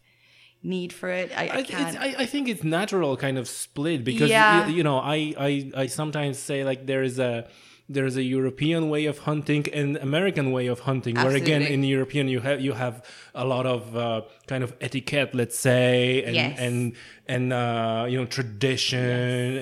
need 0.62 0.92
for 0.92 1.08
it. 1.08 1.32
I, 1.36 1.46
I, 1.48 1.56
I, 1.56 1.62
can't. 1.62 2.00
I, 2.00 2.14
I 2.18 2.26
think 2.26 2.48
it's 2.48 2.62
natural 2.64 3.16
kind 3.16 3.38
of 3.38 3.48
split 3.48 4.04
because 4.04 4.30
Yeah. 4.30 4.68
you, 4.68 4.76
you 4.76 4.82
know 4.82 4.98
I, 4.98 5.34
I 5.38 5.70
I 5.76 5.86
sometimes 5.86 6.38
say 6.38 6.64
like 6.64 6.86
there 6.86 7.02
is 7.02 7.18
a 7.18 7.48
there's 7.88 8.16
a 8.16 8.22
European 8.22 8.88
way 8.88 9.04
of 9.06 9.18
hunting 9.18 9.66
and 9.72 9.96
American 9.98 10.50
way 10.52 10.66
of 10.66 10.80
hunting 10.80 11.14
where 11.16 11.34
again 11.34 11.62
in 11.62 11.84
European 11.84 12.26
you 12.28 12.40
have 12.40 12.60
you 12.60 12.72
have 12.72 13.04
a 13.34 13.44
lot 13.44 13.66
of 13.66 13.96
uh, 13.96 14.22
kind 14.46 14.62
of 14.64 14.74
etiquette 14.80 15.34
let's 15.34 15.58
say 15.58 16.22
and 16.22 16.34
Yes. 16.34 16.58
and 16.58 16.92
and 17.26 17.52
uh, 17.52 18.06
you 18.08 18.16
know 18.18 18.24
tradition 18.26 18.98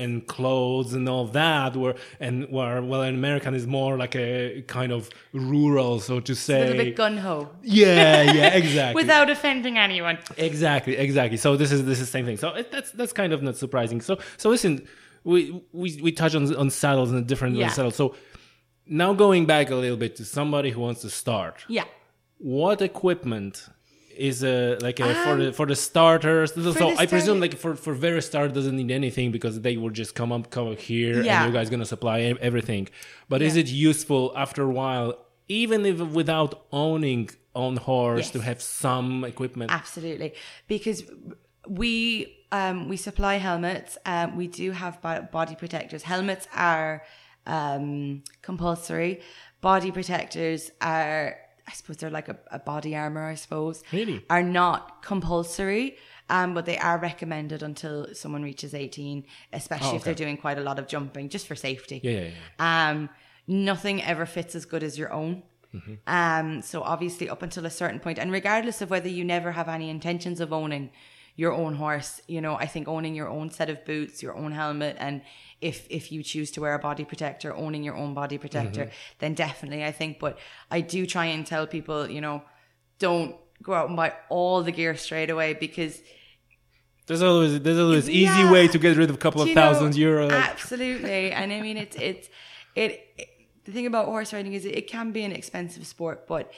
and 0.02 0.26
clothes 0.26 0.92
and 0.94 1.08
all 1.08 1.26
that 1.26 1.76
where 1.76 1.94
and 2.20 2.48
where 2.50 2.82
well 2.82 3.02
an 3.02 3.14
American 3.14 3.54
is 3.54 3.66
more 3.66 3.96
like 3.96 4.14
a 4.16 4.62
kind 4.66 4.92
of 4.92 5.08
rural 5.32 5.98
so 6.00 6.20
to 6.20 6.34
say. 6.34 6.60
a 6.60 6.64
little 6.66 6.84
bit 6.84 6.96
gun 6.96 7.16
ho 7.16 7.48
yeah 7.62 8.22
yeah 8.22 8.48
exactly 8.62 8.94
without 9.02 9.28
offending 9.30 9.78
anyone. 9.78 10.18
Exactly, 10.36 10.96
exactly. 10.96 11.36
So 11.36 11.56
this 11.56 11.72
is 11.72 11.84
this 11.84 11.98
is 12.00 12.06
the 12.08 12.12
same 12.18 12.26
thing. 12.26 12.36
So 12.36 12.48
it, 12.60 12.70
that's 12.70 12.90
that's 12.92 13.12
kind 13.12 13.32
of 13.32 13.42
not 13.42 13.56
surprising. 13.56 14.00
So 14.00 14.18
so 14.36 14.48
listen, 14.50 14.86
we 15.24 15.62
we 15.72 15.98
we 16.02 16.12
touch 16.12 16.34
on 16.34 16.54
on 16.56 16.70
saddles 16.70 17.10
and 17.12 17.26
different 17.26 17.56
Yeah. 17.56 17.68
saddles. 17.68 17.96
So 17.96 18.14
now 18.86 19.12
going 19.14 19.46
back 19.46 19.70
a 19.70 19.74
little 19.76 19.96
bit 19.96 20.16
to 20.16 20.24
somebody 20.24 20.70
who 20.70 20.80
wants 20.80 21.00
to 21.02 21.10
start, 21.10 21.56
Yeah. 21.68 21.84
what 22.38 22.80
equipment 22.82 23.68
is 24.16 24.42
a 24.44 24.76
like 24.80 24.98
a, 25.00 25.14
for 25.24 25.36
the 25.36 25.52
for 25.52 25.66
the 25.66 25.76
starters? 25.76 26.52
So, 26.54 26.60
Um, 26.60 26.74
the 26.94 27.00
I 27.02 27.06
presume 27.06 27.40
like 27.40 27.54
for 27.56 27.74
for 27.76 27.92
very 27.94 28.22
start 28.22 28.52
doesn't 28.52 28.76
need 28.76 28.90
anything 28.90 29.30
because 29.30 29.60
they 29.60 29.76
will 29.76 29.90
just 30.02 30.14
come 30.14 30.30
up 30.32 30.50
come 30.50 30.68
up 30.72 30.80
here 30.80 31.22
Yeah. 31.22 31.44
and 31.44 31.52
you 31.52 31.58
guys 31.58 31.70
gonna 31.70 31.86
supply 31.96 32.20
everything. 32.48 32.88
But 33.28 33.42
is 33.42 33.56
it 33.56 33.68
useful 33.90 34.32
after 34.44 34.62
a 34.62 34.72
while, 34.82 35.08
even 35.48 35.86
if 35.86 35.98
without 36.20 36.50
owning 36.72 37.30
on 37.54 37.76
horse, 37.76 38.26
Yes. 38.26 38.30
to 38.32 38.40
have 38.40 38.60
some 38.62 39.24
equipment? 39.32 39.70
Absolutely, 39.80 40.32
because 40.68 40.98
we 41.70 42.36
um, 42.52 42.88
we 42.88 42.96
supply 42.96 43.36
helmets. 43.36 43.96
Um, 44.04 44.36
we 44.36 44.48
do 44.48 44.72
have 44.72 45.00
body 45.30 45.54
protectors. 45.54 46.02
Helmets 46.02 46.48
are 46.54 47.02
um, 47.46 48.24
compulsory. 48.42 49.20
Body 49.60 49.92
protectors 49.92 50.72
are, 50.80 51.36
I 51.68 51.72
suppose, 51.72 51.98
they're 51.98 52.10
like 52.10 52.28
a, 52.28 52.36
a 52.50 52.58
body 52.58 52.96
armor. 52.96 53.24
I 53.24 53.36
suppose 53.36 53.84
Really? 53.92 54.24
are 54.28 54.42
not 54.42 55.02
compulsory. 55.02 55.96
Um, 56.28 56.54
but 56.54 56.64
they 56.64 56.78
are 56.78 56.96
recommended 56.98 57.60
until 57.62 58.14
someone 58.14 58.42
reaches 58.44 58.72
18, 58.72 59.24
especially 59.52 59.88
Oh, 59.90 59.96
if 59.96 60.04
they're 60.04 60.14
doing 60.14 60.36
quite 60.36 60.58
a 60.58 60.60
lot 60.60 60.78
of 60.78 60.86
jumping, 60.86 61.28
just 61.28 61.48
for 61.48 61.56
safety. 61.56 62.00
Yeah, 62.04 62.10
yeah, 62.12 62.28
yeah. 62.60 62.90
Um, 62.90 63.08
nothing 63.48 64.00
ever 64.02 64.26
fits 64.26 64.54
as 64.54 64.64
good 64.64 64.84
as 64.84 64.96
your 64.96 65.12
own. 65.12 65.42
Um, 66.06 66.62
so 66.62 66.82
obviously 66.82 67.28
up 67.28 67.42
until 67.42 67.66
a 67.66 67.70
certain 67.70 67.98
point, 68.00 68.18
and 68.18 68.30
regardless 68.32 68.80
of 68.80 68.90
whether 68.90 69.08
you 69.08 69.24
never 69.24 69.52
have 69.52 69.68
any 69.68 69.90
intentions 69.90 70.40
of 70.40 70.52
owning 70.52 70.90
your 71.36 71.52
own 71.52 71.74
horse, 71.74 72.20
you 72.26 72.40
know, 72.40 72.54
I 72.54 72.66
think 72.66 72.88
owning 72.88 73.14
your 73.14 73.28
own 73.28 73.50
set 73.50 73.70
of 73.70 73.84
boots, 73.84 74.22
your 74.22 74.36
own 74.36 74.52
helmet, 74.52 74.96
and 74.98 75.22
if 75.60 75.86
if 75.90 76.10
you 76.12 76.22
choose 76.22 76.50
to 76.52 76.60
wear 76.60 76.74
a 76.74 76.78
body 76.78 77.04
protector, 77.04 77.54
owning 77.54 77.82
your 77.82 77.96
own 77.96 78.14
body 78.14 78.38
protector, 78.38 78.84
mm-hmm. 78.84 79.18
then 79.18 79.34
definitely 79.34 79.84
I 79.84 79.92
think. 79.92 80.18
But 80.18 80.38
I 80.70 80.80
do 80.80 81.06
try 81.06 81.26
and 81.26 81.46
tell 81.46 81.66
people, 81.66 82.10
you 82.10 82.20
know, 82.20 82.42
don't 82.98 83.36
go 83.62 83.74
out 83.74 83.88
and 83.88 83.96
buy 83.96 84.14
all 84.28 84.62
the 84.62 84.72
gear 84.72 84.96
straight 84.96 85.30
away 85.30 85.54
because 85.54 86.00
There's 87.06 87.22
always 87.22 87.60
there's 87.60 87.78
always 87.78 88.08
easy 88.08 88.44
way 88.44 88.68
to 88.68 88.78
get 88.78 88.96
rid 88.96 89.10
of 89.10 89.16
a 89.16 89.18
couple 89.18 89.42
of 89.42 89.48
know, 89.48 89.54
thousand 89.54 89.96
euro. 89.96 90.30
Absolutely, 90.30 91.32
and 91.32 91.52
I 91.52 91.60
mean 91.60 91.76
it's 91.76 91.96
it's 91.96 92.28
it, 92.74 93.00
it. 93.18 93.28
The 93.64 93.72
thing 93.72 93.86
about 93.86 94.06
horse 94.06 94.32
riding 94.32 94.54
is 94.54 94.64
it, 94.64 94.76
it 94.76 94.86
can 94.86 95.10
be 95.10 95.24
an 95.24 95.32
expensive 95.32 95.86
sport, 95.86 96.26
but 96.28 96.52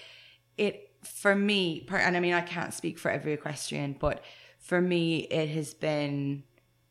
it 0.56 0.90
for 1.02 1.34
me, 1.34 1.80
per, 1.80 1.96
and 1.96 2.16
I 2.16 2.20
mean 2.20 2.34
I 2.34 2.42
can't 2.42 2.74
speak 2.74 2.98
for 2.98 3.10
every 3.10 3.32
equestrian, 3.32 3.96
but 3.98 4.22
for 4.62 4.80
me 4.80 5.18
it 5.18 5.50
has 5.50 5.74
been 5.74 6.44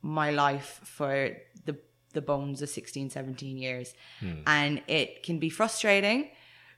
my 0.04 0.30
life 0.30 0.80
for 0.84 1.36
the 1.66 1.76
the 2.14 2.22
bones 2.22 2.62
of 2.62 2.70
16 2.70 3.10
17 3.10 3.58
years. 3.58 3.96
Hmm. 4.20 4.42
And 4.46 4.82
it 4.88 5.24
can 5.24 5.40
be 5.40 5.50
frustrating 5.50 6.30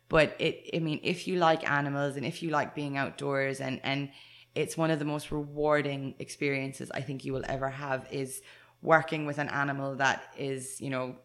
but 0.10 0.36
it 0.38 0.70
i 0.76 0.80
mean 0.80 1.00
if 1.02 1.28
you 1.28 1.38
like 1.38 1.70
animals 1.70 2.18
and 2.18 2.26
if 2.26 2.44
you 2.44 2.50
like 2.50 2.76
being 2.76 2.98
outdoors 2.98 3.62
and 3.62 3.80
and 3.84 4.10
it's 4.54 4.78
one 4.78 4.92
of 4.92 5.00
the 5.00 5.06
most 5.06 5.32
rewarding 5.32 6.14
experiences 6.20 6.92
i 6.94 7.00
think 7.00 7.24
you 7.24 7.32
will 7.32 7.46
ever 7.48 7.70
have 7.70 8.06
is 8.12 8.42
working 8.82 9.26
with 9.26 9.38
an 9.38 9.48
animal 9.48 9.96
that 9.96 10.22
is 10.38 10.80
you 10.82 10.90
know 10.90 11.16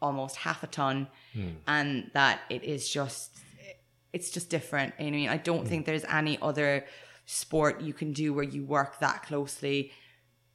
almost 0.00 0.36
half 0.36 0.62
a 0.62 0.66
ton 0.66 1.06
hmm. 1.34 1.50
and 1.66 2.10
that 2.14 2.40
it 2.48 2.64
is 2.64 2.88
just 2.88 3.44
it's 4.14 4.30
just 4.30 4.48
different. 4.48 4.94
I 4.98 5.10
mean? 5.10 5.28
I 5.28 5.36
don't 5.36 5.62
hmm. 5.62 5.66
think 5.66 5.86
there's 5.86 6.04
any 6.04 6.38
other 6.40 6.86
sport 7.26 7.80
you 7.80 7.92
can 7.92 8.12
do 8.12 8.32
where 8.34 8.44
you 8.44 8.64
work 8.64 8.98
that 9.00 9.22
closely 9.22 9.90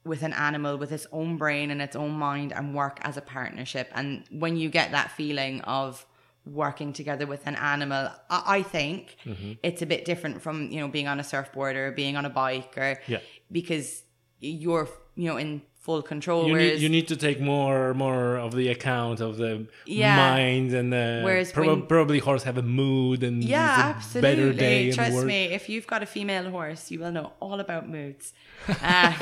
with 0.04 0.22
an 0.22 0.32
animal 0.32 0.78
with 0.78 0.92
its 0.92 1.06
own 1.12 1.36
brain 1.36 1.70
and 1.70 1.82
its 1.82 1.94
own 1.94 2.12
mind 2.12 2.52
and 2.52 2.74
work 2.74 2.98
as 3.02 3.16
a 3.16 3.20
partnership. 3.20 3.90
And 3.94 4.24
when 4.30 4.56
you 4.56 4.70
get 4.70 4.92
that 4.92 5.10
feeling 5.10 5.60
of 5.62 6.06
working 6.46 6.92
together 6.94 7.26
with 7.26 7.46
an 7.46 7.54
animal, 7.56 8.08
I, 8.30 8.42
I 8.46 8.62
think 8.62 9.16
Mm-hmm. 9.26 9.52
it's 9.62 9.82
a 9.82 9.86
bit 9.86 10.04
different 10.06 10.40
from, 10.40 10.70
you 10.70 10.80
know, 10.80 10.88
being 10.88 11.06
on 11.06 11.20
a 11.20 11.24
surfboard 11.24 11.76
or 11.76 11.92
being 11.92 12.16
on 12.16 12.24
a 12.24 12.30
bike 12.30 12.78
or 12.78 12.98
Yeah. 13.06 13.18
because 13.52 14.02
you're, 14.40 14.88
you 15.16 15.26
know, 15.28 15.36
in 15.36 15.60
full 15.80 16.02
control. 16.02 16.46
you 16.46 16.52
whereas 16.52 16.72
need 16.74 16.82
you 16.82 16.88
need 16.96 17.08
to 17.08 17.16
take 17.16 17.40
more 17.40 17.94
more 17.94 18.36
of 18.36 18.54
the 18.54 18.68
account 18.68 19.18
of 19.20 19.32
the 19.38 19.66
Yeah. 19.86 20.14
mind 20.16 20.68
and 20.74 20.92
the 20.92 21.22
Whereas 21.24 21.52
prob- 21.52 21.66
when- 21.68 21.86
probably 21.94 22.18
horse 22.18 22.42
have 22.44 22.58
a 22.58 22.62
mood 22.62 23.22
and 23.22 23.42
yeah, 23.42 23.94
absolutely. 23.96 24.20
better 24.28 24.52
day 24.52 24.92
Trust 24.92 25.24
me, 25.24 25.40
if 25.58 25.68
you've 25.70 25.86
got 25.86 26.02
a 26.02 26.06
female 26.16 26.50
horse, 26.50 26.90
you 26.90 26.98
will 27.00 27.12
know 27.12 27.32
all 27.40 27.58
about 27.60 27.88
moods. 27.88 28.34
Uh, 28.68 29.12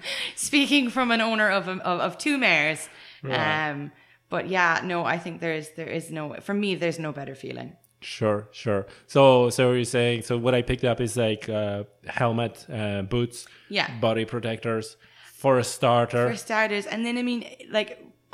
speaking 0.34 0.90
from 0.90 1.10
an 1.10 1.20
owner 1.20 1.48
of, 1.50 1.68
of, 1.68 1.80
of 2.00 2.18
two 2.18 2.36
mares, 2.38 2.88
Right. 3.22 3.70
um, 3.70 3.90
but 4.28 4.48
yeah, 4.48 4.80
no, 4.84 5.04
I 5.04 5.18
think 5.18 5.40
there 5.40 5.54
is 5.54 5.70
there 5.76 5.88
is 5.98 6.10
no 6.10 6.34
for 6.40 6.54
me. 6.54 6.74
There's 6.74 6.98
no 6.98 7.12
better 7.12 7.34
feeling. 7.34 7.76
Sure, 8.00 8.46
sure. 8.52 8.86
So, 9.08 9.50
so 9.50 9.72
you're 9.72 9.84
saying 9.84 10.22
so? 10.22 10.38
What 10.38 10.54
I 10.54 10.62
picked 10.62 10.84
up 10.84 11.00
is 11.00 11.16
like 11.16 11.48
uh, 11.48 11.82
helmet, 12.06 12.64
uh, 12.72 13.02
boots, 13.02 13.46
Yeah. 13.68 13.88
body 14.00 14.24
protectors 14.24 14.96
for 15.42 15.58
a 15.58 15.64
starter. 15.76 16.24
for 16.30 16.36
starters. 16.48 16.84
And 16.92 17.00
then 17.06 17.14
i 17.22 17.22
mean 17.30 17.42
like 17.78 17.90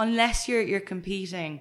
unless 0.06 0.36
you're 0.48 0.64
you're 0.70 0.86
competing 0.94 1.52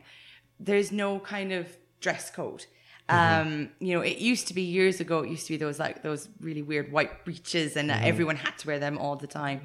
there's 0.67 0.89
no 1.05 1.09
kind 1.33 1.51
of 1.59 1.65
dress 2.05 2.25
code. 2.39 2.63
Um 3.09 3.49
you 3.85 3.91
know 3.95 4.03
it 4.11 4.17
used 4.31 4.45
to 4.49 4.53
be 4.59 4.63
years 4.79 4.97
ago 5.05 5.15
it 5.25 5.29
used 5.35 5.45
to 5.49 5.53
be 5.55 5.59
those 5.65 5.77
like 5.85 5.95
those 6.07 6.21
really 6.47 6.61
weird 6.71 6.87
white 6.95 7.13
breeches 7.25 7.69
and 7.79 7.87
everyone 8.11 8.37
had 8.45 8.55
to 8.59 8.63
wear 8.69 8.79
them 8.85 8.95
all 9.03 9.15
the 9.25 9.31
time. 9.41 9.59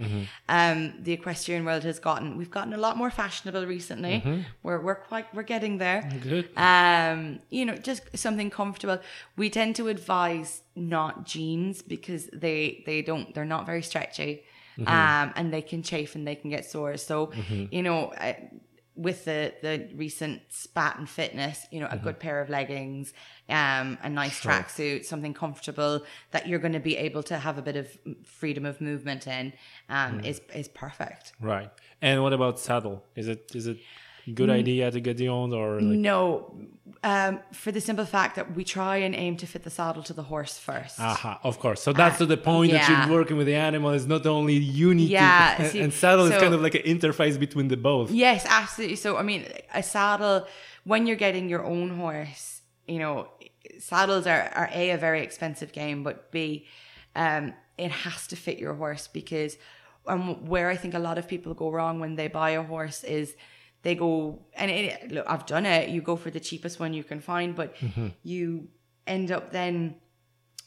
Um 0.57 0.79
the 1.07 1.13
equestrian 1.19 1.63
world 1.69 1.85
has 1.91 1.99
gotten 2.09 2.29
we've 2.41 2.55
gotten 2.59 2.73
a 2.81 2.83
lot 2.87 2.95
more 3.03 3.11
fashionable 3.23 3.65
recently. 3.77 4.17
We're 4.65 4.81
we're 4.87 5.01
quite 5.11 5.27
we're 5.37 5.51
getting 5.55 5.75
there. 5.87 6.01
Good. 6.31 6.47
um 6.73 7.19
you 7.57 7.65
know 7.69 7.77
just 7.91 8.03
something 8.27 8.51
comfortable. 8.61 8.99
We 9.41 9.47
tend 9.59 9.73
to 9.81 9.85
advise 9.97 10.51
not 10.75 11.13
jeans 11.33 11.77
because 11.95 12.23
they 12.45 12.83
they 12.89 12.99
don't 13.09 13.27
they're 13.35 13.53
not 13.57 13.65
very 13.73 13.83
stretchy 13.91 14.33
um 14.87 15.33
and 15.37 15.53
they 15.53 15.63
can 15.63 15.83
chafe 15.83 16.15
and 16.15 16.27
they 16.27 16.35
can 16.35 16.51
get 16.51 16.65
sore. 16.65 16.97
So 16.97 17.33
you 17.71 17.83
know 17.83 18.13
I, 18.17 18.51
with 18.95 19.25
the 19.25 19.55
the 19.63 19.89
recent 19.95 20.43
spat 20.49 20.99
and 20.99 21.09
fitness 21.09 21.67
you 21.71 21.79
know 21.81 21.87
a 21.89 21.97
good 21.97 22.19
pair 22.19 22.41
of 22.41 22.51
leggings 22.51 23.13
um 23.49 23.97
a 24.03 24.09
nice 24.09 24.41
tracksuit 24.41 25.05
something 25.05 25.33
comfortable 25.33 26.05
that 26.33 26.49
you're 26.49 26.59
going 26.59 26.73
to 26.73 26.81
be 26.81 26.97
able 26.97 27.23
to 27.23 27.39
have 27.39 27.59
a 27.59 27.63
bit 27.63 27.77
of 27.77 27.87
freedom 28.25 28.67
of 28.67 28.81
movement 28.81 29.27
in 29.29 29.53
um 29.89 30.21
is 30.25 30.41
is 30.53 30.69
perfect. 30.69 31.33
Right. 31.41 31.71
And 32.03 32.23
what 32.25 32.33
about 32.33 32.59
saddle? 32.59 33.05
Is 33.15 33.29
it 33.29 33.53
is 33.55 33.67
it 33.69 33.79
good 34.35 34.49
Mm. 34.51 34.59
idea 34.61 34.91
to 34.91 35.01
get 35.01 35.17
the 35.17 35.29
on 35.29 35.53
or 35.53 35.81
like 35.81 35.99
no 35.99 36.53
um 37.05 37.41
for 37.53 37.71
the 37.73 37.81
simple 37.81 38.05
fact 38.05 38.33
that 38.37 38.47
we 38.57 38.65
try 38.65 38.97
and 39.07 39.15
aim 39.15 39.37
to 39.37 39.47
fit 39.47 39.63
the 39.63 39.71
saddle 39.71 40.03
to 40.03 40.13
the 40.13 40.23
horse 40.33 40.59
first 40.59 40.99
Aha, 41.01 41.39
of 41.43 41.59
course. 41.59 41.81
So 41.87 41.93
that's 41.93 42.19
to 42.19 42.27
the 42.27 42.37
point 42.37 42.73
that 42.73 42.83
Uh, 42.89 42.91
you're 42.91 43.09
working 43.19 43.37
with 43.41 43.47
the 43.47 43.55
animal. 43.69 43.91
Is 44.01 44.07
not 44.07 44.27
only 44.27 44.55
you 44.55 44.89
need 44.95 45.11
Yeah, 45.11 45.55
to, 45.57 45.63
and, 45.63 45.73
see, 45.73 45.81
and 45.85 45.93
saddle 45.93 46.27
is 46.31 46.37
kind 46.45 46.55
of 46.55 46.61
like 46.67 46.75
an 46.75 46.83
interface 46.95 47.37
between 47.47 47.69
the 47.69 47.77
both. 47.77 48.11
Yes, 48.11 48.41
absolutely. 48.61 48.97
So, 48.97 49.17
I 49.17 49.23
mean, 49.23 49.43
a 49.75 49.83
saddle, 49.83 50.47
when 50.91 51.07
you're 51.07 51.23
getting 51.27 51.49
your 51.49 51.65
own 51.75 51.89
horse, 52.03 52.63
you 52.93 52.99
know, 52.99 53.17
saddles 53.79 54.27
are, 54.27 54.45
are 54.61 54.69
A, 54.73 54.91
a 54.91 54.99
very 55.07 55.21
expensive 55.29 55.71
game, 55.73 55.99
but 56.03 56.17
B, 56.33 56.67
um, 57.15 57.45
it 57.77 57.91
has 58.05 58.27
to 58.29 58.37
fit 58.45 58.59
your 58.59 58.75
horse 58.75 59.07
because 59.21 59.53
um, 60.07 60.47
where 60.53 60.69
I 60.75 60.77
think 60.83 60.95
a 60.95 60.99
lot 61.09 61.17
of 61.19 61.29
people 61.29 61.55
go 61.55 61.71
wrong 61.71 62.01
when 62.01 62.17
they 62.17 62.29
buy 62.29 62.51
a 62.51 62.63
horse 62.63 63.05
is 63.05 63.37
they 63.83 63.95
go, 63.95 64.41
and 64.55 64.71
it, 64.71 65.13
look, 65.13 65.27
I've 65.29 65.47
done 65.47 65.67
it, 65.67 65.89
you 65.91 66.03
go 66.03 66.17
for 66.17 66.31
the 66.31 66.41
cheapest 66.41 66.81
one 66.81 66.93
you 66.93 67.05
can 67.05 67.21
find, 67.21 67.55
but 67.55 67.77
you 68.23 68.69
end 69.07 69.31
up 69.33 69.53
then 69.53 69.97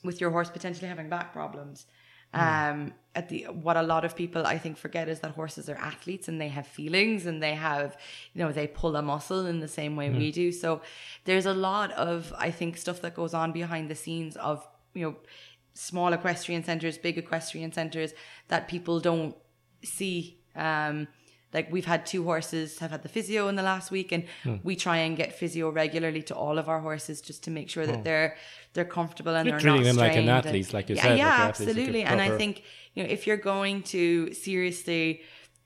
with 0.03 0.19
your 0.19 0.31
horse 0.31 0.49
potentially 0.49 0.87
having 0.87 1.09
back 1.09 1.33
problems. 1.33 1.85
Um, 2.33 2.93
at 3.13 3.27
the 3.27 3.47
what 3.51 3.75
a 3.75 3.81
lot 3.81 4.05
of 4.05 4.15
people 4.15 4.47
I 4.47 4.57
think 4.57 4.77
forget 4.77 5.09
is 5.09 5.19
that 5.19 5.31
horses 5.31 5.67
are 5.67 5.75
athletes 5.75 6.29
and 6.29 6.39
they 6.39 6.47
have 6.47 6.65
feelings 6.65 7.25
and 7.25 7.43
they 7.43 7.55
have, 7.55 7.97
you 8.33 8.41
know, 8.41 8.53
they 8.53 8.67
pull 8.67 8.95
a 8.95 9.01
muscle 9.01 9.45
in 9.47 9.59
the 9.59 9.67
same 9.67 9.97
way 9.97 10.09
we 10.09 10.31
do. 10.31 10.53
So 10.53 10.81
there's 11.25 11.45
a 11.45 11.53
lot 11.53 11.91
of 11.91 12.33
I 12.37 12.49
think 12.51 12.77
stuff 12.77 13.01
that 13.01 13.15
goes 13.15 13.33
on 13.33 13.51
behind 13.51 13.89
the 13.89 13.95
scenes 13.95 14.37
of 14.37 14.65
you 14.93 15.03
know 15.03 15.15
small 15.73 16.13
equestrian 16.13 16.63
centers, 16.63 16.97
big 16.97 17.17
equestrian 17.17 17.73
centers 17.73 18.13
that 18.47 18.69
people 18.69 19.01
don't 19.01 19.35
see. 19.83 20.39
Um, 20.55 21.09
like 21.53 21.71
we've 21.71 21.85
had 21.85 22.05
two 22.05 22.23
horses 22.23 22.79
have 22.79 22.91
had 22.91 23.03
the 23.03 23.09
physio 23.09 23.47
in 23.47 23.55
the 23.55 23.63
last 23.63 23.91
week, 23.91 24.11
and 24.11 24.23
hmm. 24.43 24.55
we 24.63 24.75
try 24.75 24.97
and 24.97 25.17
get 25.17 25.33
physio 25.33 25.69
regularly 25.69 26.21
to 26.23 26.35
all 26.35 26.57
of 26.57 26.69
our 26.69 26.79
horses 26.79 27.21
just 27.21 27.43
to 27.43 27.51
make 27.51 27.69
sure 27.69 27.85
that 27.85 27.97
hmm. 27.97 28.03
they're 28.03 28.35
they're 28.73 28.85
comfortable 28.85 29.35
and 29.35 29.47
You're 29.47 29.59
they're 29.59 29.71
treating 29.71 29.81
not 29.81 29.87
them 29.87 29.95
like 29.97 30.07
an 30.07 30.11
strained 30.13 30.29
and- 30.29 30.45
athlete, 30.47 30.73
like 30.73 30.89
you 30.89 30.95
yeah, 30.95 31.01
said, 31.01 31.17
Yeah, 31.17 31.29
like 31.29 31.39
absolutely. 31.39 32.03
And 32.03 32.21
I 32.21 32.37
think 32.37 32.63
you 32.93 33.03
know 33.03 33.09
if 33.09 33.27
you're 33.27 33.37
going 33.37 33.83
to 33.83 34.33
seriously 34.33 35.21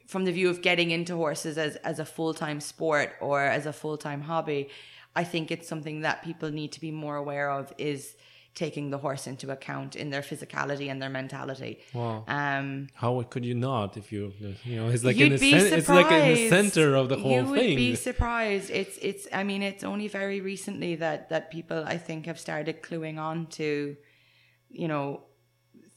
from 0.07 0.25
the 0.25 0.31
view 0.31 0.49
of 0.49 0.61
getting 0.61 0.91
into 0.91 1.15
horses 1.15 1.57
as 1.57 1.75
as 1.77 1.99
a 1.99 2.05
full 2.05 2.33
time 2.33 2.59
sport 2.59 3.13
or 3.21 3.41
as 3.41 3.65
a 3.65 3.73
full 3.73 3.97
time 3.97 4.21
hobby, 4.21 4.69
I 5.15 5.23
think 5.23 5.51
it's 5.51 5.67
something 5.67 6.01
that 6.01 6.23
people 6.23 6.49
need 6.51 6.71
to 6.73 6.81
be 6.81 6.91
more 6.91 7.15
aware 7.15 7.49
of 7.49 7.73
is 7.77 8.15
taking 8.55 8.89
the 8.89 8.97
horse 8.97 9.27
into 9.27 9.51
account 9.51 9.95
in 9.95 10.09
their 10.09 10.21
physicality 10.21 10.89
and 10.89 11.01
their 11.01 11.09
mentality. 11.09 11.79
Wow. 11.93 12.23
Um, 12.27 12.87
How 12.95 13.21
could 13.23 13.45
you 13.45 13.53
not 13.53 13.97
if 13.97 14.11
you 14.13 14.33
you 14.63 14.77
know 14.77 14.87
it's 14.89 15.03
like 15.03 15.17
You'd 15.17 15.33
in 15.33 15.39
the 15.39 15.51
cen- 15.51 15.73
it's 15.79 15.89
like 15.89 16.09
in 16.11 16.33
the 16.33 16.49
center 16.49 16.95
of 16.95 17.09
the 17.09 17.17
whole 17.17 17.31
you 17.31 17.43
would 17.45 17.59
thing. 17.59 17.75
be 17.75 17.95
surprised. 17.95 18.69
It's 18.71 18.97
it's. 19.01 19.27
I 19.33 19.43
mean, 19.43 19.61
it's 19.61 19.83
only 19.83 20.07
very 20.07 20.39
recently 20.41 20.95
that 20.95 21.29
that 21.29 21.51
people 21.51 21.83
I 21.85 21.97
think 21.97 22.25
have 22.25 22.39
started 22.39 22.81
cluing 22.81 23.17
on 23.19 23.47
to, 23.59 23.95
you 24.69 24.87
know, 24.87 25.23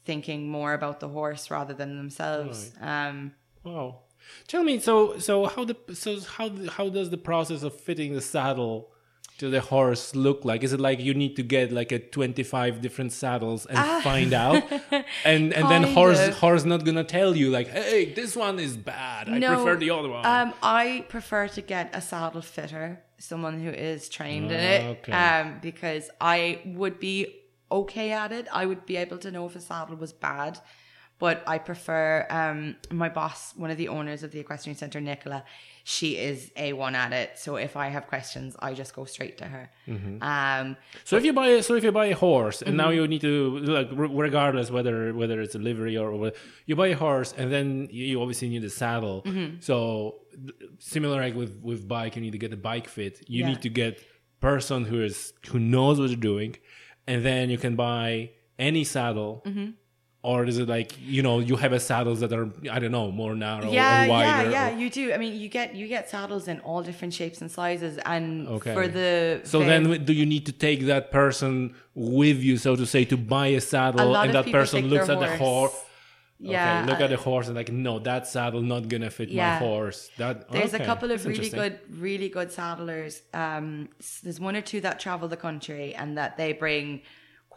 thinking 0.04 0.48
more 0.48 0.72
about 0.74 1.00
the 1.00 1.08
horse 1.08 1.50
rather 1.50 1.74
than 1.74 1.96
themselves. 1.96 2.72
Um, 2.80 3.32
Wow. 3.64 4.00
Tell 4.46 4.62
me, 4.62 4.78
so 4.78 5.18
so 5.18 5.46
how 5.46 5.64
the 5.64 5.76
so 5.94 6.20
how 6.20 6.50
how 6.76 6.88
does 6.88 7.10
the 7.10 7.16
process 7.18 7.62
of 7.62 7.72
fitting 7.74 8.14
the 8.14 8.20
saddle 8.20 8.90
to 9.38 9.48
the 9.48 9.60
horse 9.60 10.14
look 10.14 10.44
like? 10.44 10.62
Is 10.64 10.72
it 10.72 10.80
like 10.80 11.00
you 11.00 11.14
need 11.14 11.36
to 11.36 11.42
get 11.42 11.72
like 11.72 11.90
a 11.92 11.98
twenty 11.98 12.42
five 12.42 12.80
different 12.80 13.12
saddles 13.12 13.66
and 13.66 13.78
find 14.02 14.32
out, 14.32 14.62
and 15.24 15.52
and 15.52 15.70
then 15.70 15.82
horse 15.84 16.20
of. 16.20 16.34
horse 16.38 16.64
not 16.64 16.84
gonna 16.84 17.04
tell 17.04 17.36
you 17.36 17.50
like, 17.50 17.68
hey, 17.68 18.12
this 18.12 18.36
one 18.36 18.58
is 18.58 18.76
bad. 18.76 19.28
I 19.28 19.38
prefer 19.40 19.76
the 19.76 19.90
other 19.90 20.08
one. 20.08 20.24
Um, 20.26 20.52
I 20.62 21.04
prefer 21.08 21.48
to 21.48 21.62
get 21.62 21.90
a 21.94 22.00
saddle 22.00 22.42
fitter, 22.42 23.00
someone 23.18 23.60
who 23.60 23.70
is 23.70 24.08
trained 24.08 24.50
in 24.50 24.60
Ah, 24.60 24.74
it, 24.74 24.80
okay. 24.98 25.12
um, 25.12 25.58
because 25.62 26.10
I 26.20 26.60
would 26.64 26.98
be 27.00 27.16
okay 27.70 28.12
at 28.12 28.32
it. 28.32 28.46
I 28.52 28.66
would 28.66 28.86
be 28.86 28.96
able 28.96 29.18
to 29.18 29.30
know 29.30 29.46
if 29.46 29.54
a 29.56 29.60
saddle 29.60 29.96
was 29.96 30.12
bad, 30.12 30.58
but 31.18 31.42
I 31.46 31.58
prefer 31.58 32.26
um, 32.30 32.76
my 32.90 33.08
boss, 33.08 33.52
one 33.56 33.70
of 33.70 33.76
the 33.76 33.88
owners 33.88 34.22
of 34.22 34.30
the 34.32 34.40
equestrian 34.40 34.76
center, 34.76 35.00
Nicola. 35.00 35.44
She 35.96 36.08
is 36.30 36.38
a 36.66 36.68
one 36.86 36.94
at 37.04 37.12
it. 37.22 37.28
So 37.44 37.50
if 37.56 37.72
I 37.84 37.86
have 37.96 38.04
questions, 38.14 38.50
I 38.66 38.70
just 38.82 38.92
go 38.98 39.04
straight 39.14 39.36
to 39.42 39.46
her. 39.54 39.64
Mm-hmm. 39.92 40.14
Um, 40.32 40.76
So 41.08 41.16
if 41.18 41.24
you 41.26 41.32
buy 41.40 41.48
a, 41.56 41.62
so 41.62 41.72
if 41.78 41.82
you 41.86 41.92
buy 42.02 42.08
a 42.16 42.18
horse 42.26 42.58
and 42.60 42.72
Mm-hmm. 42.72 42.82
now 42.84 42.90
you 42.96 43.02
need 43.12 43.22
to 43.30 43.34
like 43.78 43.88
regardless 44.26 44.66
whether 44.76 44.96
whether 45.20 45.36
it's 45.44 45.54
a 45.60 45.62
livery 45.70 45.96
or, 46.02 46.08
or 46.16 46.32
you 46.68 46.74
buy 46.82 46.88
a 46.96 46.98
horse 47.06 47.30
and 47.38 47.46
then 47.54 47.66
you, 47.90 48.20
obviously 48.22 48.48
need 48.54 48.64
a 48.72 48.74
saddle. 48.82 49.18
Mm-hmm. 49.22 49.48
So 49.68 49.78
similar 50.94 51.18
like 51.26 51.36
with 51.42 51.52
with 51.70 51.80
bike, 51.96 52.12
you 52.16 52.22
need 52.26 52.34
to 52.38 52.42
get 52.46 52.52
a 52.52 52.62
bike 52.70 52.88
fit. 52.96 53.14
You 53.26 53.40
Yeah. 53.40 53.48
need 53.50 53.62
to 53.68 53.70
get 53.82 53.92
person 54.50 54.78
who 54.90 54.98
is 55.08 55.16
who 55.50 55.58
knows 55.74 55.94
what 55.98 56.08
they're 56.10 56.26
doing, 56.32 56.52
and 57.10 57.18
then 57.28 57.44
you 57.52 57.58
can 57.66 57.74
buy 57.88 58.08
any 58.70 58.84
saddle. 58.96 59.32
Or 60.22 60.44
is 60.44 60.58
it 60.58 60.68
like 60.68 60.98
you 61.00 61.22
know 61.22 61.38
you 61.38 61.54
have 61.54 61.72
a 61.72 61.78
saddles 61.78 62.18
that 62.20 62.32
are 62.32 62.50
I 62.70 62.80
don't 62.80 62.90
know 62.90 63.12
more 63.12 63.36
narrow 63.36 63.70
yeah, 63.70 64.04
or 64.04 64.08
wider? 64.08 64.50
yeah, 64.50 64.50
yeah. 64.50 64.74
or- 64.74 64.78
You 64.78 64.90
do. 64.90 65.12
I 65.12 65.16
mean, 65.16 65.40
you 65.40 65.48
get 65.48 65.76
you 65.76 65.86
get 65.86 66.10
saddles 66.10 66.48
in 66.48 66.58
all 66.60 66.82
different 66.82 67.14
shapes 67.14 67.40
and 67.40 67.48
sizes, 67.50 67.98
and 68.04 68.48
Okay. 68.48 68.74
for 68.74 68.88
the 68.88 69.40
So 69.44 69.60
then, 69.60 70.04
do 70.04 70.12
you 70.12 70.26
need 70.26 70.44
to 70.46 70.52
take 70.52 70.86
that 70.86 71.12
person 71.12 71.74
with 71.94 72.38
you, 72.42 72.56
so 72.56 72.74
to 72.74 72.84
say, 72.84 73.04
to 73.04 73.16
buy 73.16 73.48
a 73.48 73.56
a 73.56 73.60
saddle, 73.60 74.10
lot 74.10 74.26
and 74.26 74.34
that 74.34 74.50
person 74.50 74.88
looks 74.88 75.08
at 75.08 75.20
the 75.20 75.36
horse? 75.36 75.84
Yeah, 76.40 76.80
okay, 76.82 76.90
look 76.90 77.00
uh, 77.00 77.04
at 77.04 77.10
the 77.10 77.16
horse 77.16 77.48
and 77.48 77.56
like, 77.56 77.72
no, 77.72 77.98
that 78.00 78.28
saddle 78.28 78.62
not 78.62 78.88
gonna 78.88 79.10
fit 79.10 79.32
my 79.34 79.56
horse. 79.56 80.08
That 80.18 80.48
There's 80.50 80.72
okay, 80.74 80.82
a 80.82 80.86
couple 80.86 81.10
of 81.10 81.22
that's 81.22 81.38
really 81.38 81.50
good, 81.50 81.80
really 81.90 82.28
good 82.28 82.52
saddlers. 82.52 83.22
Um, 83.34 83.88
there's 84.22 84.38
one 84.38 84.54
or 84.54 84.60
two 84.60 84.80
that 84.82 85.00
travel 85.00 85.26
the 85.28 85.36
country 85.36 85.94
and 85.94 86.16
that 86.16 86.36
they 86.36 86.52
bring 86.52 87.02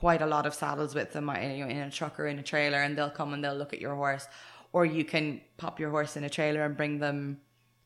quite 0.01 0.21
a 0.23 0.25
lot 0.35 0.47
of 0.47 0.53
saddles 0.63 0.95
with 0.95 1.11
them 1.13 1.25
you 1.27 1.63
know, 1.63 1.69
in 1.77 1.77
a 1.77 1.91
truck 1.91 2.19
or 2.19 2.25
in 2.33 2.39
a 2.39 2.47
trailer, 2.53 2.79
and 2.85 2.97
they'll 2.97 3.15
come 3.21 3.33
and 3.33 3.43
they'll 3.43 3.59
look 3.61 3.71
at 3.77 3.79
your 3.85 3.95
horse, 4.03 4.25
or 4.73 4.83
you 4.83 5.05
can 5.13 5.25
pop 5.57 5.79
your 5.79 5.91
horse 5.91 6.17
in 6.17 6.23
a 6.23 6.29
trailer 6.37 6.61
and 6.67 6.75
bring 6.75 6.97
them 7.05 7.21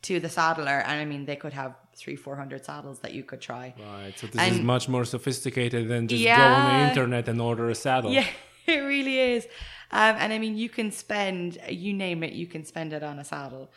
to 0.08 0.22
the 0.26 0.30
saddler. 0.30 0.78
And 0.88 0.98
I 1.04 1.06
mean, 1.12 1.26
they 1.26 1.36
could 1.36 1.52
have 1.52 1.76
three, 2.02 2.16
four 2.16 2.38
hundred 2.38 2.64
saddles 2.64 3.00
that 3.00 3.14
you 3.18 3.24
could 3.30 3.42
try. 3.42 3.66
Right, 3.78 4.14
so 4.18 4.28
this 4.28 4.54
is 4.54 4.62
much 4.62 4.88
more 4.88 5.04
sophisticated 5.04 5.90
than 5.90 6.08
just 6.08 6.24
go 6.24 6.32
on 6.32 6.64
the 6.74 6.90
internet 6.90 7.28
and 7.28 7.42
order 7.42 7.70
a 7.70 7.76
saddle. 7.76 8.12
Yeah, 8.12 8.28
it 8.66 8.80
really 8.94 9.20
is. 9.20 9.46
Um, 9.92 10.16
and 10.22 10.32
I 10.32 10.40
mean, 10.40 10.56
you 10.64 10.70
can 10.70 10.92
spend, 10.92 11.58
you 11.70 11.94
name 11.94 12.24
it, 12.24 12.34
you 12.42 12.48
can 12.48 12.64
spend 12.64 12.94
it 12.94 13.04
on 13.04 13.20
a 13.20 13.26
saddle. 13.26 13.72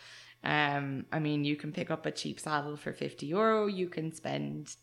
Um, 0.44 1.06
I 1.10 1.18
mean, 1.18 1.44
you 1.44 1.56
can 1.56 1.72
pick 1.72 1.90
up 1.90 2.06
a 2.06 2.12
cheap 2.12 2.38
saddle 2.38 2.76
for 2.76 2.92
50 2.92 3.26
euro. 3.26 3.66
You 3.66 3.88
can 3.88 4.12
spend 4.12 4.76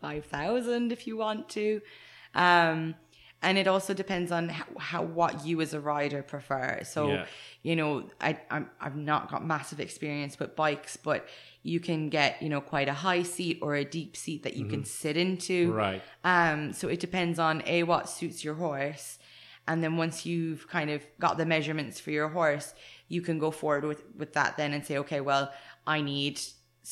5,000 0.00 0.92
if 0.92 1.06
you 1.06 1.16
want 1.18 1.48
to. 1.50 1.82
Um, 2.36 2.94
and 3.42 3.58
it 3.58 3.66
also 3.66 3.92
depends 3.94 4.32
on 4.32 4.48
how, 4.48 4.64
how 4.78 5.02
what 5.02 5.44
you 5.44 5.60
as 5.60 5.74
a 5.74 5.80
rider 5.80 6.22
prefer. 6.22 6.80
So, 6.84 7.12
Yeah. 7.12 7.26
you 7.62 7.76
know, 7.76 8.08
I, 8.20 8.38
I'm, 8.50 8.70
I've 8.80 8.96
not 8.96 9.30
got 9.30 9.44
massive 9.44 9.78
experience 9.78 10.38
with 10.38 10.56
bikes, 10.56 10.96
but 10.96 11.28
you 11.62 11.78
can 11.80 12.08
get, 12.08 12.40
you 12.40 12.48
know, 12.48 12.60
quite 12.60 12.88
a 12.88 12.94
high 12.94 13.22
seat 13.24 13.58
or 13.60 13.74
a 13.74 13.84
deep 13.84 14.16
seat 14.16 14.42
that 14.44 14.54
you 14.54 14.64
can 14.66 14.84
sit 14.84 15.16
into. 15.16 15.72
Right. 15.72 16.02
Um, 16.24 16.72
so 16.72 16.88
it 16.88 16.98
depends 16.98 17.38
on 17.38 17.62
a 17.66 17.82
what 17.82 18.08
suits 18.08 18.42
your 18.42 18.54
horse, 18.54 19.18
and 19.68 19.82
then 19.82 19.96
once 19.96 20.24
you've 20.24 20.66
kind 20.68 20.90
of 20.90 21.04
got 21.18 21.36
the 21.38 21.44
measurements 21.44 22.00
for 22.00 22.12
your 22.12 22.28
horse, 22.28 22.72
you 23.08 23.20
can 23.20 23.38
go 23.38 23.50
forward 23.50 23.84
with 23.84 24.02
with 24.16 24.32
that 24.32 24.56
then 24.56 24.72
and 24.72 24.84
say, 24.84 24.96
okay, 24.98 25.20
well, 25.20 25.52
I 25.86 26.00
need 26.00 26.40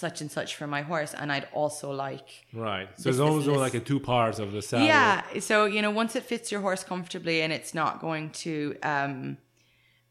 such 0.02 0.20
and 0.20 0.30
such 0.38 0.57
for 0.57 0.66
my 0.66 0.83
horse, 0.83 1.14
and 1.14 1.30
I'd 1.30 1.46
also 1.52 1.92
like 1.92 2.28
Right. 2.52 2.88
So 2.98 3.11
almost 3.22 3.46
this- 3.46 3.57
like 3.66 3.74
a 3.74 3.80
two 3.80 4.00
parts 4.00 4.38
of 4.40 4.50
the 4.50 4.61
saddle. 4.61 4.88
yeah. 4.88 5.22
So 5.38 5.66
you 5.74 5.80
know, 5.83 5.92
once 6.02 6.16
it 6.16 6.24
fits 6.24 6.50
your 6.52 6.61
horse 6.62 6.83
comfortably 6.83 7.42
and 7.42 7.52
it's 7.52 7.74
not 7.74 8.00
going 8.00 8.30
to 8.44 8.52
um, 8.83 9.38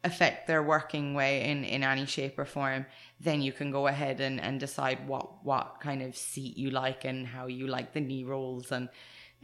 affect 0.09 0.47
their 0.47 0.63
working 0.63 1.13
way 1.19 1.33
in 1.49 1.63
in 1.65 1.83
any 1.83 2.05
shape 2.05 2.39
or 2.39 2.45
form, 2.45 2.85
then 3.19 3.41
you 3.41 3.51
can 3.51 3.71
go 3.71 3.87
ahead 3.87 4.21
and 4.21 4.39
and 4.39 4.59
decide 4.59 4.97
what 5.11 5.25
what 5.43 5.67
kind 5.81 6.01
of 6.01 6.15
seat 6.15 6.57
you 6.57 6.69
like 6.83 7.03
and 7.09 7.27
how 7.27 7.45
you 7.47 7.67
like 7.67 7.91
the 7.93 8.01
knee 8.01 8.23
rolls 8.23 8.71
and. 8.71 8.87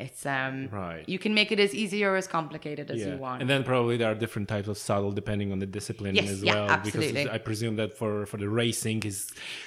It's 0.05 0.25
um 0.25 0.69
Right. 0.71 1.03
You 1.13 1.19
can 1.19 1.33
make 1.33 1.51
it 1.51 1.59
as 1.59 1.71
easy 1.75 1.99
or 2.05 2.15
as 2.15 2.27
complicated 2.37 2.89
as 2.89 2.99
Yeah. 2.99 3.09
you 3.09 3.17
want. 3.25 3.41
And 3.41 3.49
then 3.49 3.63
probably 3.63 3.97
there 3.97 4.09
are 4.11 4.15
different 4.15 4.47
types 4.47 4.67
of 4.67 4.77
saddle 4.77 5.11
depending 5.11 5.51
on 5.51 5.59
the 5.59 5.65
discipline 5.65 6.15
Yes, 6.15 6.29
as 6.29 6.41
yeah, 6.43 6.53
well. 6.53 6.69
absolutely. 6.69 7.13
Because 7.23 7.35
I 7.35 7.37
presume 7.49 7.75
that 7.81 7.91
for, 7.99 8.25
for 8.25 8.37
the 8.37 8.47
racing 8.47 9.03
is 9.03 9.19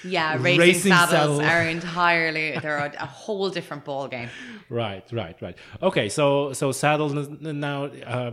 yeah, 0.02 0.34
racing, 0.40 0.58
Racing 0.58 0.92
saddles 0.92 1.38
saddle. 1.38 1.40
are 1.42 1.62
entirely 1.78 2.46
they're 2.62 2.78
a, 2.78 2.92
a 2.98 3.06
whole 3.22 3.50
different 3.50 3.84
ball 3.84 4.08
game. 4.08 4.30
right, 4.70 5.04
right, 5.12 5.36
right. 5.42 5.56
Okay, 5.82 6.08
so 6.08 6.52
so 6.54 6.72
saddles 6.72 7.12
now. 7.40 7.84
Uh, 7.84 8.32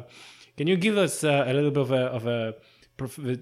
can 0.57 0.67
you 0.67 0.77
give 0.77 0.97
us 0.97 1.23
uh, 1.23 1.45
a 1.47 1.53
little 1.53 1.71
bit 1.71 1.81
of 1.87 1.91
a 1.91 2.03
of 2.17 2.27
a 2.27 2.55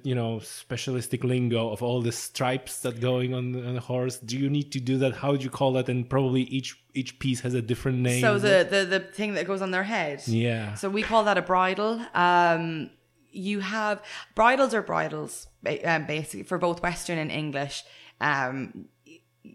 you 0.03 0.15
know 0.15 0.39
specialistic 0.39 1.23
lingo 1.23 1.69
of 1.69 1.81
all 1.81 2.01
the 2.01 2.11
stripes 2.11 2.81
that 2.81 2.99
going 2.99 3.33
on, 3.33 3.55
on 3.55 3.73
the 3.75 3.79
horse? 3.79 4.17
Do 4.17 4.37
you 4.37 4.49
need 4.49 4.71
to 4.73 4.79
do 4.79 4.97
that? 4.99 5.15
How 5.15 5.35
do 5.35 5.43
you 5.43 5.49
call 5.49 5.73
that? 5.73 5.89
And 5.89 6.09
probably 6.09 6.43
each 6.43 6.81
each 6.93 7.19
piece 7.19 7.41
has 7.41 7.53
a 7.53 7.61
different 7.61 7.99
name. 7.99 8.21
So 8.21 8.37
the, 8.39 8.67
the 8.69 8.85
the 8.85 8.99
thing 8.99 9.33
that 9.35 9.47
goes 9.47 9.61
on 9.61 9.71
their 9.71 9.83
head. 9.83 10.21
yeah. 10.27 10.73
So 10.75 10.89
we 10.89 11.03
call 11.03 11.23
that 11.25 11.37
a 11.37 11.41
bridle. 11.41 12.01
Um, 12.13 12.89
you 13.31 13.59
have 13.59 14.01
bridles 14.35 14.73
or 14.73 14.81
bridles, 14.81 15.47
um, 15.85 16.05
basically 16.05 16.43
for 16.43 16.57
both 16.57 16.81
Western 16.81 17.17
and 17.17 17.31
English. 17.31 17.83
Um, 18.19 18.85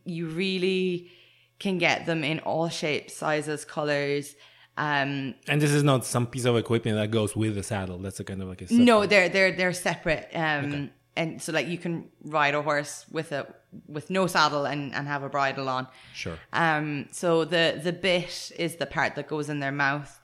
you 0.05 0.29
really 0.29 1.11
can 1.59 1.79
get 1.79 2.07
them 2.07 2.25
in 2.25 2.41
all 2.41 2.69
shapes, 2.69 3.15
sizes, 3.15 3.65
colors. 3.65 4.35
Um, 4.77 5.35
and 5.49 5.61
this 5.61 5.71
is 5.71 5.83
not 5.83 6.05
some 6.05 6.27
piece 6.27 6.45
of 6.47 6.57
equipment 6.57 6.97
that 6.97 7.11
goes 7.11 7.37
with 7.37 7.55
the 7.55 7.63
saddle. 7.63 7.99
That's 7.99 8.21
a 8.21 8.25
kind 8.25 8.41
of 8.41 8.49
like 8.49 8.63
a 8.63 8.73
no, 8.73 9.07
they're 9.07 9.29
they're 9.29 9.53
they're 9.53 9.73
separate. 9.73 10.31
Um, 10.35 10.91
and 11.15 11.43
so 11.43 11.53
like 11.53 11.67
you 11.67 11.77
can 11.79 12.09
ride 12.25 12.55
a 12.55 12.63
horse 12.63 13.05
with 13.11 13.33
a 13.33 13.55
with 13.87 14.09
no 14.09 14.27
saddle 14.27 14.65
and 14.65 14.95
and 14.95 15.07
have 15.07 15.23
a 15.23 15.29
bridle 15.29 15.69
on. 15.69 15.89
Sure. 16.15 16.39
Um, 16.53 17.09
so 17.11 17.45
the 17.45 17.81
the 17.83 17.93
bit 17.93 18.53
is 18.59 18.77
the 18.77 18.87
part 18.87 19.15
that 19.17 19.29
goes 19.29 19.51
in 19.51 19.61
their 19.61 19.73
mouth. 19.73 20.19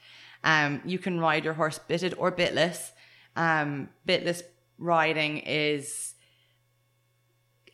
Um, 0.44 0.80
you 0.84 0.98
can 0.98 1.20
ride 1.20 1.44
your 1.44 1.54
horse 1.54 1.78
bitted 1.78 2.14
or 2.16 2.32
bitless. 2.32 2.92
Um, 3.36 3.90
bitless 4.06 4.42
riding 4.78 5.38
is 5.38 6.14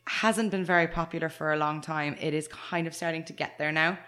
hasn't 0.06 0.50
been 0.50 0.64
very 0.64 0.86
popular 0.86 1.28
for 1.28 1.52
a 1.52 1.56
long 1.56 1.80
time. 1.80 2.16
It 2.20 2.34
is 2.34 2.46
kind 2.48 2.86
of 2.86 2.94
starting 2.94 3.24
to 3.24 3.32
get 3.32 3.56
there 3.58 3.72
now. 3.72 3.98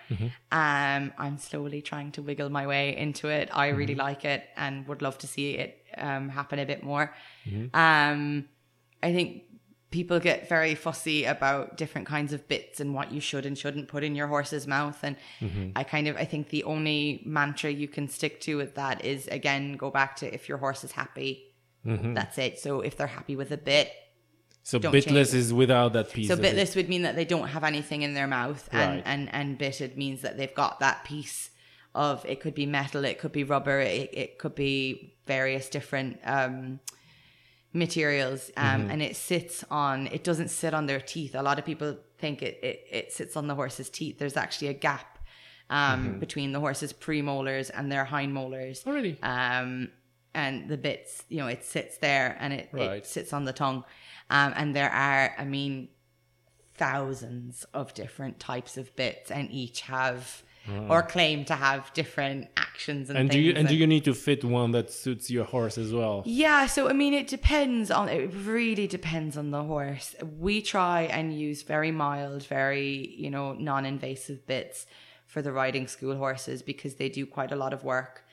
Um, 0.53 1.13
I'm 1.17 1.39
slowly 1.39 1.81
trying 1.83 2.13
to 2.13 2.23
wiggle 2.23 2.51
my 2.51 2.67
way 2.67 2.97
into 2.97 3.29
it. 3.29 3.49
I 3.53 3.69
really 3.69 3.95
like 3.95 4.25
it 4.25 4.45
and 4.57 4.87
would 4.89 5.01
love 5.03 5.17
to 5.19 5.27
see 5.27 5.53
it 5.53 5.83
um, 5.97 6.29
happen 6.29 6.59
a 6.59 6.67
bit 6.67 6.83
more. 6.83 7.15
Um, 7.75 8.49
I 9.03 9.13
think 9.15 9.45
people 9.91 10.21
get 10.21 10.49
very 10.49 10.75
fussy 10.75 11.25
about 11.25 11.77
different 11.79 12.07
kinds 12.07 12.33
of 12.35 12.47
bits 12.49 12.81
and 12.81 12.93
what 12.93 13.11
you 13.13 13.21
should 13.21 13.47
and 13.47 13.57
shouldn't 13.57 13.89
put 13.89 14.05
in 14.05 14.15
your 14.15 14.27
horse's 14.27 14.67
mouth. 14.67 14.99
And 15.03 15.17
I 15.77 15.83
kind 15.85 16.09
of, 16.09 16.17
I 16.17 16.25
think 16.27 16.51
the 16.51 16.65
only 16.65 17.23
mantra 17.25 17.71
you 17.71 17.89
can 17.89 18.09
stick 18.09 18.41
to 18.43 18.57
with 18.59 18.75
that 18.75 19.03
is 19.05 19.29
again, 19.29 19.77
go 19.79 19.91
back 19.91 20.17
to 20.17 20.35
if 20.35 20.49
your 20.49 20.59
horse 20.59 20.85
is 20.85 20.93
happy, 20.93 21.55
that's 22.15 22.37
it. 22.37 22.59
So 22.59 22.81
if 22.83 22.97
they're 22.97 23.07
happy 23.07 23.37
with 23.37 23.51
a 23.53 23.57
bit, 23.57 23.91
So 24.71 24.81
Don't 24.81 24.93
bitless 24.93 25.33
is 25.33 25.55
without 25.55 25.93
that 25.93 26.11
piece. 26.11 26.27
so 26.27 26.37
bitless 26.37 26.75
would 26.75 26.89
mean 26.89 27.03
that 27.03 27.15
they 27.15 27.25
don't 27.25 27.47
have 27.57 27.63
anything 27.63 28.03
in 28.03 28.15
their 28.15 28.27
mouth, 28.27 28.69
and 28.73 28.95
Right. 28.97 29.03
and 29.13 29.23
and 29.33 29.57
bitted 29.57 29.97
means 29.97 30.23
that 30.23 30.37
they've 30.39 30.57
got 30.65 30.81
that 30.81 31.05
piece 31.05 31.51
of 31.95 32.25
it 32.27 32.41
could 32.41 32.55
be 32.63 32.67
metal, 32.67 33.05
it 33.05 33.17
could 33.21 33.31
be 33.41 33.45
rubber, 33.45 33.79
it, 33.79 34.11
it 34.13 34.31
could 34.41 34.57
be 34.57 35.15
various 35.25 35.69
different 35.77 36.19
um, 36.25 36.81
materials, 37.73 38.51
um, 38.57 38.65
Mm-hmm. 38.83 38.91
and 38.91 39.03
it 39.03 39.15
sits 39.17 39.65
on. 39.71 40.09
It 40.09 40.25
doesn't 40.25 40.49
sit 40.49 40.75
on 40.75 40.87
their 40.87 41.01
teeth. 41.01 41.35
A 41.37 41.43
lot 41.43 41.59
of 41.61 41.65
people 41.65 41.97
think 42.19 42.43
it 42.43 42.59
it, 42.71 42.79
it 42.91 43.13
sits 43.13 43.37
on 43.37 43.47
the 43.47 43.55
horse's 43.55 43.89
teeth. 43.89 44.19
There's 44.19 44.37
actually 44.37 44.69
a 44.69 44.75
gap 44.89 45.19
um, 45.71 45.79
Mm-hmm. 46.09 46.19
between 46.19 46.51
the 46.53 46.61
horse's 46.61 46.93
premolars 46.93 47.71
and 47.73 47.91
their 47.93 48.05
hind 48.05 48.35
molars. 48.35 48.83
Oh, 48.87 48.93
really? 48.93 49.17
Um, 49.23 49.91
and 50.35 50.69
the 50.69 50.77
bits, 50.77 51.23
you 51.29 51.39
know, 51.39 51.47
it 51.47 51.65
sits 51.65 51.99
there 51.99 52.37
and 52.41 52.53
it, 52.53 52.69
Right. 52.73 52.99
it 52.99 53.07
sits 53.07 53.33
on 53.33 53.45
the 53.45 53.53
tongue. 53.53 53.85
Um, 54.31 54.53
and 54.57 54.75
there 54.75 54.91
are, 54.91 55.35
I 55.39 55.45
mean, 55.45 55.89
thousands 56.75 57.65
of 57.73 57.95
different 57.95 58.39
types 58.39 58.77
of 58.77 58.95
bits, 58.97 59.31
and 59.31 59.51
each 59.51 59.83
have 59.83 60.43
or 60.89 61.03
claim 61.03 61.45
to 61.45 61.55
have 61.55 61.93
different 61.93 62.49
actions 62.57 63.09
and, 63.09 63.19
and 63.19 63.31
do 63.31 63.39
you 63.39 63.53
and 63.55 63.69
do 63.69 63.75
you 63.75 63.87
need 63.87 64.05
to 64.05 64.15
fit 64.15 64.45
one 64.45 64.73
that 64.73 64.91
suits 64.91 65.31
your 65.31 65.45
horse 65.45 65.79
as 65.79 65.93
well? 65.93 66.23
Yeah, 66.27 66.67
so 66.67 66.89
I 66.89 66.93
mean, 66.93 67.15
it 67.15 67.29
depends 67.29 67.91
on. 67.91 68.09
It 68.09 68.31
really 68.45 68.87
depends 68.87 69.37
on 69.37 69.51
the 69.51 69.63
horse. 69.63 70.15
We 70.39 70.61
try 70.61 71.03
and 71.03 71.39
use 71.39 71.63
very 71.63 71.91
mild, 71.91 72.45
very 72.45 73.15
you 73.17 73.31
know 73.31 73.53
non-invasive 73.53 74.47
bits 74.47 74.87
for 75.27 75.41
the 75.41 75.53
riding 75.53 75.87
school 75.87 76.17
horses 76.17 76.63
because 76.63 76.97
they 76.97 77.09
do 77.09 77.27
quite 77.27 77.53
a 77.53 77.57
lot 77.57 77.73
of 77.73 77.85
work, 77.85 78.25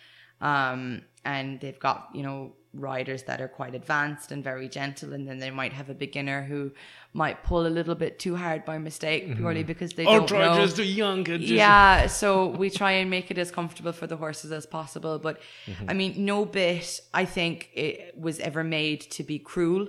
um, 0.42 1.04
and 1.24 1.60
they've 1.60 1.80
got 1.80 2.10
you 2.14 2.24
know 2.24 2.54
riders 2.74 3.24
that 3.24 3.40
are 3.40 3.48
quite 3.48 3.76
advanced 3.76 4.32
and 4.32 4.44
very 4.44 4.68
gentle, 4.68 5.14
and 5.14 5.28
then 5.28 5.38
they 5.40 5.52
might 5.52 5.74
have 5.74 5.90
a 5.90 5.94
beginner 5.94 6.44
who 6.44 6.72
might 7.14 7.44
pull 7.44 7.68
a 7.68 7.70
little 7.70 7.94
bit 7.96 8.18
too 8.18 8.36
hard 8.36 8.66
by 8.66 8.78
mistake 8.80 9.36
purely 9.38 9.64
because 9.64 9.94
they 9.94 10.06
Or 10.06 10.18
don't 10.20 10.28
try 10.28 10.46
know. 10.56 10.64
just 10.64 10.78
to 10.78 10.84
young 10.84 11.20
and 11.30 11.42
just 11.42 11.54
Yeah, 11.54 12.08
so 12.08 12.48
we 12.48 12.70
try 12.72 12.92
and 12.94 13.10
make 13.10 13.30
it 13.30 13.38
as 13.38 13.52
comfortable 13.52 13.92
for 13.92 14.08
the 14.08 14.18
horses 14.18 14.52
as 14.52 14.66
possible. 14.66 15.20
But 15.20 15.40
I 15.88 15.94
mean, 15.94 16.26
no 16.26 16.46
bit 16.46 17.00
I 17.14 17.26
think 17.26 17.70
it 17.76 18.18
was 18.18 18.40
ever 18.40 18.64
made 18.64 19.02
to 19.12 19.24
be 19.24 19.38
cruel. 19.38 19.88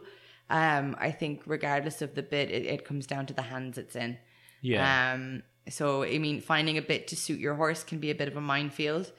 Um, 0.50 0.94
I 1.00 1.10
think 1.10 1.42
regardless 1.46 2.02
of 2.02 2.14
the 2.14 2.22
bit, 2.22 2.50
it, 2.50 2.66
it 2.66 2.84
comes 2.84 3.06
down 3.06 3.24
to 3.26 3.34
the 3.34 3.42
hands 3.42 3.78
it's 3.78 3.96
in. 3.96 4.18
Yeah. 4.60 5.14
Um, 5.14 5.42
so 5.68 6.02
I 6.02 6.18
mean, 6.18 6.40
finding 6.40 6.76
a 6.78 6.82
bit 6.82 7.08
to 7.08 7.16
suit 7.16 7.40
your 7.40 7.54
horse 7.54 7.82
can 7.84 7.98
be 7.98 8.10
a 8.10 8.14
bit 8.14 8.28
of 8.28 8.36
a 8.36 8.40
minefield. 8.40 9.10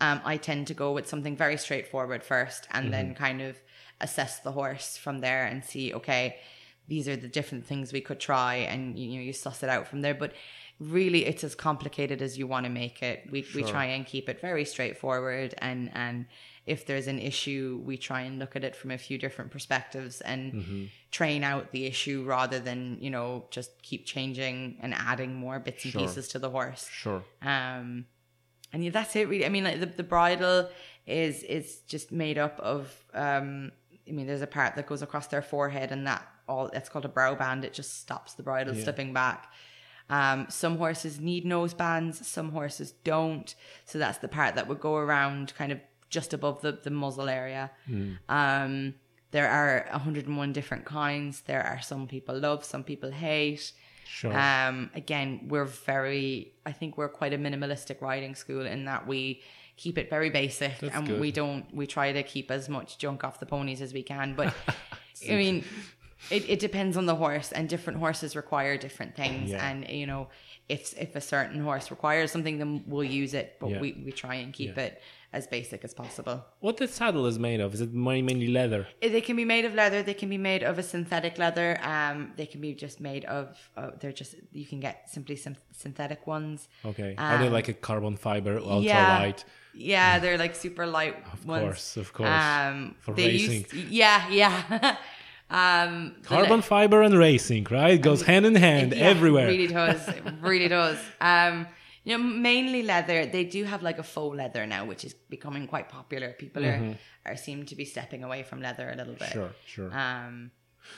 Um, 0.00 0.20
I 0.24 0.36
tend 0.36 0.66
to 0.68 0.74
go 0.74 0.92
with 0.92 1.08
something 1.08 1.36
very 1.36 1.56
straightforward 1.56 2.22
first, 2.22 2.68
and 2.70 2.92
then 2.92 3.14
kind 3.14 3.40
of 3.40 3.56
assess 4.00 4.40
the 4.40 4.52
horse 4.52 4.96
from 4.98 5.20
there 5.20 5.44
and 5.46 5.64
see, 5.64 5.94
okay, 5.94 6.36
these 6.88 7.08
are 7.08 7.16
the 7.16 7.28
different 7.28 7.66
things 7.66 7.92
we 7.92 8.00
could 8.00 8.20
try, 8.20 8.56
and 8.56 8.98
you 8.98 9.16
know, 9.16 9.22
you 9.24 9.32
suss 9.32 9.62
it 9.62 9.68
out 9.70 9.88
from 9.88 10.02
there. 10.02 10.14
But 10.14 10.32
really, 10.78 11.24
it's 11.24 11.42
as 11.44 11.54
complicated 11.54 12.20
as 12.20 12.36
you 12.38 12.46
want 12.46 12.64
to 12.64 12.70
make 12.70 13.02
it. 13.02 13.26
We 13.30 13.46
we 13.54 13.62
try 13.70 13.86
and 13.86 14.04
keep 14.06 14.28
it 14.28 14.40
very 14.40 14.64
straightforward, 14.64 15.54
and 15.58 15.90
and 15.94 16.26
if 16.66 16.84
there's 16.84 17.06
an 17.06 17.18
issue, 17.20 17.80
we 17.84 17.96
try 17.96 18.22
and 18.22 18.38
look 18.38 18.56
at 18.56 18.64
it 18.64 18.74
from 18.74 18.90
a 18.90 18.98
few 18.98 19.18
different 19.18 19.50
perspectives 19.52 20.20
and 20.20 20.90
train 21.12 21.44
out 21.44 21.70
the 21.72 21.86
issue 21.86 22.24
rather 22.26 22.58
than 22.58 22.98
you 23.00 23.08
know 23.10 23.46
just 23.50 23.70
keep 23.82 24.04
changing 24.04 24.76
and 24.82 24.92
adding 24.94 25.34
more 25.34 25.58
bits 25.60 25.84
and 25.84 25.92
Sure. 25.92 26.00
pieces 26.02 26.28
to 26.28 26.38
the 26.38 26.50
horse. 26.50 26.88
Sure. 26.90 27.22
Um, 27.40 28.06
and 28.72 28.82
yeah, 28.84 28.90
that's 28.90 29.14
it. 29.16 29.28
Really, 29.28 29.46
I 29.46 29.48
mean, 29.48 29.64
like 29.64 29.78
the, 29.80 29.86
the 29.86 30.02
bridle 30.02 30.68
is 31.06 31.42
is 31.44 31.80
just 31.86 32.10
made 32.12 32.36
up 32.38 32.58
of. 32.60 32.92
Um, 33.14 33.72
I 34.08 34.12
mean, 34.12 34.26
there's 34.28 34.42
a 34.42 34.46
part 34.46 34.76
that 34.76 34.86
goes 34.86 35.02
across 35.02 35.26
their 35.28 35.42
forehead, 35.42 35.90
and 35.92 36.06
that 36.06 36.26
all 36.48 36.66
it's 36.68 36.88
called 36.88 37.04
a 37.04 37.08
brow 37.08 37.34
band. 37.36 37.64
It 37.64 37.72
just 37.72 38.00
stops 38.00 38.34
the 38.34 38.42
bridle 38.42 38.74
slipping 38.74 39.12
back. 39.12 39.50
Um, 40.08 40.46
some 40.48 40.78
horses 40.78 41.18
need 41.18 41.44
nose 41.44 41.74
bands, 41.74 42.24
some 42.26 42.50
horses 42.52 42.92
don't. 43.02 43.52
So 43.84 43.98
that's 43.98 44.18
the 44.18 44.28
part 44.28 44.54
that 44.54 44.68
would 44.68 44.78
go 44.80 44.94
around 44.96 45.52
kind 45.56 45.72
of 45.72 45.80
just 46.08 46.32
above 46.32 46.60
the, 46.62 46.72
the 46.72 46.90
muzzle 46.90 47.28
area. 47.28 47.70
Um, 48.28 48.94
there 49.30 49.48
are 49.48 49.86
101 49.90 50.52
different 50.52 50.84
kinds. 50.84 51.42
There 51.42 51.62
are 51.62 51.80
some 51.82 52.06
people 52.06 52.38
love, 52.38 52.64
some 52.64 52.84
people 52.84 53.10
hate. 53.10 53.72
Sure. 54.04 54.36
Um, 54.36 54.90
again, 54.94 55.46
we're 55.48 55.64
very, 55.64 56.54
I 56.64 56.72
think 56.72 56.96
we're 56.96 57.08
quite 57.08 57.32
a 57.32 57.38
minimalistic 57.38 58.00
riding 58.00 58.34
school 58.34 58.64
in 58.64 58.84
that 58.84 59.06
we 59.06 59.42
keep 59.76 59.98
it 59.98 60.08
very 60.08 60.30
basic 60.30 60.78
That's 60.78 60.94
and 60.94 61.06
good. 61.06 61.20
we 61.20 61.32
don't, 61.32 61.66
we 61.74 61.86
try 61.86 62.12
to 62.12 62.22
keep 62.22 62.50
as 62.50 62.68
much 62.68 62.98
junk 62.98 63.24
off 63.24 63.40
the 63.40 63.46
ponies 63.46 63.82
as 63.82 63.92
we 63.92 64.02
can. 64.02 64.34
But 64.34 64.54
I 65.30 65.34
mean, 65.34 65.64
it, 66.30 66.48
it 66.48 66.58
depends 66.60 66.96
on 66.96 67.06
the 67.06 67.16
horse 67.16 67.52
and 67.52 67.68
different 67.68 67.98
horses 67.98 68.36
require 68.36 68.76
different 68.78 69.16
things. 69.16 69.50
Yeah. 69.50 69.68
And, 69.68 69.88
you 69.88 70.06
know, 70.06 70.28
if, 70.68 70.96
if 70.98 71.14
a 71.16 71.20
certain 71.20 71.60
horse 71.60 71.90
requires 71.90 72.30
something, 72.32 72.58
then 72.58 72.82
we'll 72.86 73.04
use 73.04 73.34
it, 73.34 73.56
but 73.60 73.70
Yeah. 73.70 73.80
we, 73.80 74.02
we 74.04 74.12
try 74.12 74.34
and 74.36 74.52
keep 74.52 74.76
Yeah. 74.76 74.84
it 74.84 75.02
as 75.32 75.46
basic 75.46 75.84
as 75.84 75.92
possible. 75.92 76.44
What 76.60 76.76
the 76.78 76.88
saddle 76.88 77.26
is 77.26 77.38
made 77.38 77.60
of? 77.60 77.74
Is 77.74 77.80
it 77.82 77.92
mainly 77.92 78.48
leather? 78.48 78.88
Uh, 79.02 79.08
They 79.08 79.20
can 79.20 79.36
be 79.36 79.44
made 79.44 79.64
of 79.64 79.74
leather. 79.74 80.02
They 80.02 80.14
can 80.14 80.28
be 80.28 80.38
made 80.38 80.62
of 80.62 80.78
a 80.78 80.82
synthetic 80.82 81.36
leather. 81.38 81.78
Um, 81.82 82.32
they 82.36 82.46
can 82.46 82.60
be 82.60 82.72
just 82.74 83.00
made 83.00 83.24
of. 83.26 83.56
Uh, 83.76 83.90
they're 84.00 84.12
just 84.12 84.34
you 84.52 84.64
can 84.66 84.80
get 84.80 85.08
simply 85.10 85.36
some 85.36 85.56
synthetic 85.72 86.26
ones. 86.26 86.68
Okay. 86.84 87.14
Are 87.18 87.38
they 87.38 87.48
Um, 87.48 87.52
like 87.52 87.68
a 87.68 87.74
carbon 87.74 88.16
fiber, 88.16 88.58
ultra 88.58 88.80
yeah, 88.82 89.18
light? 89.18 89.44
Yeah, 89.74 90.18
they're 90.20 90.38
like 90.38 90.54
super 90.54 90.86
light 90.86 91.16
Of 91.32 91.44
ones. 91.44 91.62
course, 91.64 91.96
of 91.98 92.12
course. 92.14 92.30
Um, 92.30 92.94
For 93.00 93.12
they 93.14 93.26
racing. 93.26 93.66
Use, 93.72 93.90
yeah, 93.90 94.28
yeah. 94.30 94.96
Um, 95.48 96.16
Carbon 96.22 96.62
fiber 96.62 97.02
and 97.02 97.16
racing, 97.16 97.66
right? 97.70 98.00
Goes 98.00 98.22
hand 98.22 98.46
in 98.46 98.54
hand 98.54 98.92
Yeah, 98.92 99.04
everywhere. 99.04 99.48
It 99.48 99.52
really 99.52 99.66
does. 99.68 100.08
It 100.08 100.24
really 100.40 100.68
does. 100.68 100.98
Um, 101.20 101.66
you 102.04 102.16
know, 102.16 102.22
mainly 102.22 102.82
leather. 102.82 103.26
They 103.26 103.44
do 103.44 103.64
have 103.64 103.82
like 103.82 103.98
a 103.98 104.02
faux 104.02 104.36
leather 104.36 104.66
now, 104.66 104.84
which 104.84 105.04
is 105.04 105.14
becoming 105.14 105.66
quite 105.66 105.88
popular. 105.88 106.32
People 106.32 106.64
are 106.64 106.96
are 107.24 107.36
seem 107.36 107.66
to 107.66 107.74
be 107.74 107.84
stepping 107.84 108.22
away 108.22 108.42
from 108.44 108.60
leather 108.60 108.90
a 108.90 108.96
little 108.96 109.14
bit. 109.14 109.30
Mm-hmm. 109.30 109.38
Sure, 109.38 109.90
sure. 109.90 109.98
Um, 109.98 110.50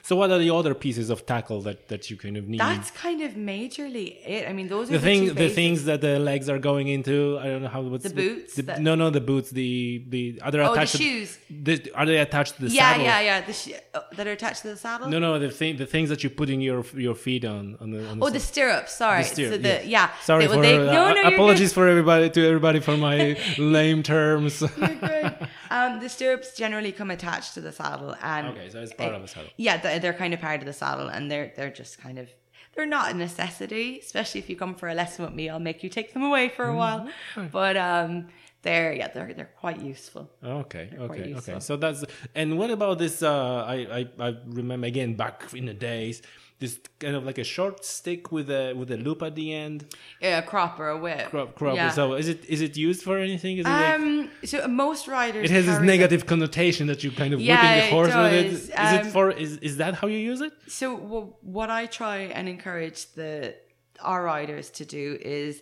so, 0.03 0.17
what 0.17 0.31
are 0.31 0.39
the 0.39 0.51
other 0.55 0.75
pieces 0.75 1.11
of 1.11 1.27
tackle 1.27 1.61
that, 1.63 1.89
that 1.89 2.11
you 2.11 2.17
kind 2.17 2.37
of 2.37 2.49
need? 2.49 2.61
that's 2.61 2.91
kind 2.93 3.21
of 3.23 3.33
majorly 3.33 4.17
it. 4.27 4.49
I 4.49 4.53
mean, 4.53 4.69
those 4.69 4.89
are 4.89 4.93
the 4.93 4.99
the, 4.99 5.05
thing, 5.05 5.35
the 5.35 5.49
things 5.49 5.85
that 5.85 6.01
the 6.01 6.19
legs 6.19 6.49
are 6.49 6.59
going 6.59 6.89
into. 6.89 7.39
I 7.41 7.45
don't 7.45 7.63
know 7.63 7.69
how. 7.69 7.83
What's 7.83 8.05
The 8.05 8.15
boots 8.15 8.55
The, 8.57 8.63
that- 8.63 8.81
no, 8.81 8.95
no, 8.95 9.11
the 9.11 9.21
boots. 9.21 9.51
The 9.51 10.05
the 10.09 10.41
are 10.43 10.51
they 10.51 10.59
Oh, 10.61 10.65
the 10.67 10.73
attached? 10.73 10.97
shoes. 10.97 11.39
the- 11.51 11.91
are 11.95 12.07
they 12.07 12.19
attached 12.19 12.57
to 12.57 12.63
the 12.67 12.69
Yeah, 12.71 12.93
saddle? 12.93 13.05
yeah, 13.05 13.21
yeah. 13.21 13.41
The 13.47 13.53
sh- 13.53 13.69
uh, 13.95 14.01
that 14.17 14.27
are 14.27 14.33
attached 14.33 14.63
to 14.63 14.69
the 14.69 14.77
saddle. 14.77 15.09
No, 15.09 15.19
no, 15.19 15.39
the 15.39 15.51
thing, 15.51 15.77
the 15.77 15.87
things 15.87 16.09
that 16.11 16.23
you 16.25 16.31
put 16.31 16.49
in 16.51 16.61
your 16.61 16.85
your 16.95 17.15
feet 17.15 17.45
on 17.45 17.77
on 17.81 17.91
the. 17.91 18.09
On 18.09 18.19
the 18.19 18.25
Oh, 18.27 18.31
the 18.31 18.41
stirrups. 18.41 18.95
Sorry. 18.95 19.23
the 19.23 19.29
stirrup, 19.29 19.53
so 19.53 19.59
the, 19.59 19.87
yeah. 19.87 20.11
Sorry 20.23 20.47
They- 20.47 20.55
for 20.55 20.63
they- 20.63 20.77
uh, 20.79 20.93
no, 20.93 21.13
no, 21.15 21.23
apologies 21.35 21.73
for 21.73 21.87
everybody 21.89 22.31
to 22.31 22.47
everybody 22.47 22.81
for 22.81 22.97
my 22.97 23.37
lame 23.59 24.03
terms. 24.03 24.61
You're 24.61 24.95
good. 25.09 25.35
Um, 25.71 26.01
the 26.01 26.09
stirrups 26.09 26.55
generally 26.57 26.93
come 26.93 27.11
attached 27.11 27.55
to 27.55 27.61
the 27.61 27.73
saddle, 27.73 28.15
and 28.23 28.49
Okay, 28.49 28.69
so 28.71 28.81
it's 28.81 28.93
part 28.95 29.15
of 29.15 29.23
the 29.23 29.29
saddle. 29.29 29.51
Yeah, 29.57 29.77
they're, 29.79 29.99
they're 29.99 30.13
kind 30.15 30.35
of 30.35 30.41
part 30.41 30.61
of 30.61 30.67
the 30.67 30.73
saddle, 30.73 31.09
and 31.09 31.31
they're 31.31 31.53
they're 31.57 31.71
just 31.71 31.99
kind 31.99 32.19
of 32.19 32.29
they're 32.75 32.87
not 32.87 33.11
a 33.13 33.15
necessity. 33.15 33.99
Especially 33.99 34.41
if 34.41 34.49
you 34.51 34.57
come 34.57 34.75
for 34.75 34.89
a 34.89 34.95
lesson 34.95 35.25
with 35.25 35.35
me, 35.35 35.49
I'll 35.49 35.59
make 35.61 35.83
you 35.83 35.89
take 35.91 36.13
them 36.13 36.23
away 36.23 36.49
for 36.49 36.65
a 36.65 36.69
Mm-hmm. 36.69 36.77
while. 36.77 37.09
But 37.53 37.77
um, 37.77 38.29
they're 38.63 38.93
yeah, 38.93 39.09
they're 39.09 39.33
they're 39.35 39.51
quite 39.61 39.81
useful. 39.81 40.31
Okay, 40.45 40.89
quite 40.97 41.01
okay, 41.11 41.21
okay. 41.21 41.29
useful. 41.31 41.61
So 41.61 41.77
that's 41.77 42.05
and 42.35 42.59
what 42.59 42.71
about 42.71 42.99
this? 42.99 43.23
Uh, 43.23 43.65
I, 43.65 43.77
I 44.19 44.29
I 44.29 44.37
remember 44.47 44.87
again 44.87 45.15
back 45.15 45.53
in 45.55 45.67
the 45.67 45.75
days, 45.75 46.23
this 46.61 46.81
kind 46.99 47.15
of 47.15 47.25
like 47.25 47.39
a 47.39 47.45
short 47.45 47.85
stick 47.85 48.33
with 48.33 48.51
a 48.51 48.75
with 48.75 48.91
a 48.91 48.97
loop 48.97 49.23
at 49.23 49.35
the 49.37 49.55
end. 49.55 49.85
Yeah, 50.21 50.39
a 50.39 50.43
crop 50.43 50.81
or 50.81 50.89
a 50.89 50.99
whip. 50.99 51.31
Crop, 51.31 51.55
crop. 51.55 51.77
Yeah. 51.77 51.91
So 51.91 52.15
is 52.15 52.29
it 52.29 52.45
is 52.49 52.61
it 52.61 52.77
used 52.77 53.03
for 53.03 53.17
anything? 53.19 53.59
Is 53.59 53.67
it 53.67 53.71
like, 53.71 53.95
Um, 53.95 54.31
so 54.45 54.67
most 54.67 55.07
riders 55.07 55.45
it 55.45 55.53
has 55.53 55.67
this 55.67 55.81
negative 55.81 56.27
connotation 56.27 56.87
that 56.89 57.05
you 57.05 57.11
kind 57.13 57.33
of 57.35 57.41
Yeah, 57.41 57.55
whipping 57.55 57.85
the 57.91 57.95
horse 57.97 58.15
with 58.23 58.33
it. 58.33 58.47
Is 58.47 58.71
Um, 58.77 58.95
it 58.97 59.07
for 59.07 59.31
is 59.31 59.53
is 59.59 59.77
that 59.77 59.95
how 60.01 60.07
you 60.09 60.19
use 60.19 60.41
it? 60.41 60.53
So 60.67 60.97
w- 60.97 61.33
what 61.43 61.71
I 61.71 61.87
try 61.87 62.19
and 62.37 62.49
encourage 62.49 63.01
the 63.15 63.55
our 64.01 64.23
riders 64.25 64.71
to 64.79 64.85
do 64.85 65.19
is, 65.21 65.61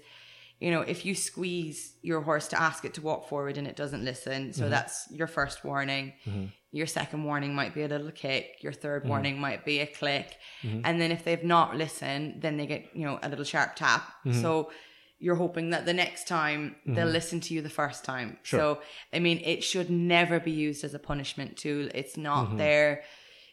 you 0.61 0.71
know, 0.71 0.81
if 0.95 1.05
you 1.07 1.15
squeeze 1.15 1.95
your 2.03 2.21
horse 2.23 2.49
to 2.49 2.57
ask 2.69 2.85
it 2.87 2.93
to 2.95 3.01
walk 3.03 3.29
forward 3.29 3.57
and 3.59 3.67
it 3.67 3.77
doesn't 3.77 4.05
listen, 4.05 4.53
so 4.53 4.69
that's 4.71 4.97
your 5.11 5.27
first 5.27 5.63
warning. 5.65 6.13
Your 6.77 6.87
second 6.87 7.25
warning 7.25 7.55
might 7.55 7.75
be 7.75 7.83
a 7.83 7.89
little 7.89 8.11
kick. 8.11 8.59
Your 8.61 8.73
3rd 8.73 9.01
mm-hmm. 9.01 9.09
warning 9.09 9.41
might 9.41 9.65
be 9.65 9.81
a 9.81 9.87
click, 9.87 10.37
mm-hmm. 10.63 10.83
and 10.85 11.01
then 11.01 11.11
if 11.11 11.25
they've 11.25 11.43
not 11.43 11.77
listened, 11.77 12.43
then 12.43 12.59
they 12.59 12.67
get 12.67 12.91
you 12.95 13.05
know 13.07 13.19
a 13.23 13.29
little 13.29 13.47
sharp 13.47 13.77
tap. 13.77 14.03
Mm-hmm. 14.27 14.43
So 14.43 14.71
you're 15.19 15.37
hoping 15.37 15.71
that 15.71 15.87
the 15.87 15.95
next 15.95 16.29
time 16.29 16.77
they'll 16.85 17.07
listen 17.07 17.41
to 17.41 17.55
you 17.55 17.63
the 17.63 17.71
first 17.71 18.05
time. 18.05 18.37
Sure. 18.43 18.61
So 18.61 18.81
I 19.15 19.19
mean, 19.19 19.41
it 19.43 19.65
should 19.65 19.89
never 19.89 20.39
be 20.39 20.51
used 20.51 20.85
as 20.85 20.93
a 20.93 20.99
punishment 20.99 21.57
tool. 21.57 21.89
It's 21.95 22.19
not 22.19 22.59
there 22.59 23.03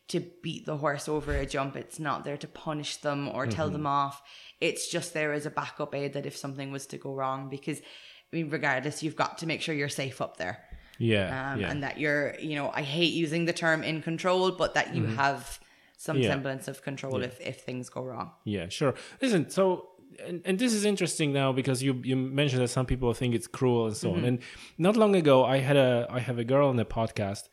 to 0.09 0.19
beat 0.43 0.65
the 0.65 0.75
horse 0.75 1.07
over 1.07 1.33
a 1.33 1.45
jump. 1.45 1.77
It's 1.77 1.99
not 1.99 2.25
there 2.25 2.36
to 2.38 2.47
punish 2.47 2.97
them 2.97 3.29
or 3.29 3.47
tell 3.47 3.67
Mm-hmm. 3.67 3.73
them 3.73 3.88
off. 3.88 4.21
It's 4.59 4.91
just 4.91 5.13
there 5.13 5.31
as 5.31 5.45
a 5.45 5.49
backup 5.49 5.95
aid 5.95 6.12
that 6.13 6.25
if 6.25 6.36
something 6.36 6.73
was 6.73 6.86
to 6.88 6.97
go 6.97 7.13
wrong, 7.15 7.49
because 7.49 7.79
I 7.79 8.36
mean, 8.36 8.49
regardless, 8.49 9.01
you've 9.01 9.15
got 9.15 9.38
to 9.38 9.47
make 9.47 9.62
sure 9.62 9.73
you're 9.73 9.88
safe 9.88 10.19
up 10.19 10.38
there. 10.38 10.65
Yeah, 10.99 11.53
Um, 11.53 11.60
yeah. 11.62 11.71
And 11.71 11.84
that 11.84 11.97
you're, 11.99 12.36
you 12.39 12.56
know, 12.56 12.71
I 12.73 12.82
hate 12.84 13.13
using 13.13 13.45
the 13.45 13.53
term 13.53 13.84
in 13.84 14.01
control, 14.01 14.51
but 14.51 14.73
that 14.75 14.95
you 14.95 15.06
have 15.06 15.60
some 15.97 16.15
Mm-hmm. 16.17 16.23
Yeah. 16.23 16.29
semblance 16.32 16.67
of 16.67 16.82
control 16.84 17.23
if, 17.23 17.39
if 17.41 17.62
things 17.62 17.89
go 17.89 18.01
wrong. 18.03 18.32
Yeah, 18.43 18.67
sure. 18.69 18.93
Listen, 19.21 19.49
so 19.49 19.89
and, 20.27 20.41
and 20.45 20.60
this 20.60 20.73
is 20.73 20.84
interesting 20.86 21.34
now 21.34 21.51
because 21.53 21.82
you 21.82 21.93
you 22.03 22.15
mentioned 22.15 22.62
that 22.62 22.67
some 22.67 22.86
people 22.86 23.13
think 23.13 23.34
it's 23.34 23.47
cruel 23.47 23.88
and 23.88 23.95
so 23.97 24.10
Mm-hmm. 24.10 24.17
on. 24.19 24.25
And 24.25 24.39
not 24.77 24.95
long 24.97 25.15
ago, 25.15 25.43
I 25.45 25.58
had 25.60 25.77
a 25.77 26.06
I 26.10 26.19
have 26.19 26.38
a 26.39 26.43
girl 26.43 26.67
on 26.69 26.75
the 26.75 26.86
podcast. 26.86 27.43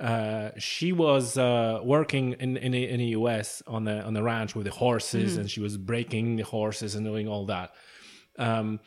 Uh, 0.00 0.50
she 0.58 0.92
was 0.92 1.36
uh, 1.38 1.80
working 1.82 2.34
in 2.40 2.56
in 2.56 2.72
the, 2.72 2.88
in 2.88 2.98
the 2.98 3.10
U.S. 3.20 3.62
on 3.66 3.84
the 3.84 4.02
on 4.04 4.12
the 4.14 4.22
ranch 4.22 4.54
with 4.54 4.66
the 4.66 4.72
horses, 4.72 5.32
Mm-hmm. 5.32 5.40
and 5.40 5.50
she 5.50 5.60
was 5.60 5.76
breaking 5.76 6.36
the 6.36 6.44
horses 6.44 6.94
and 6.94 7.04
doing 7.06 7.26
all 7.28 7.46
that. 7.46 7.70
Um, 8.38 8.80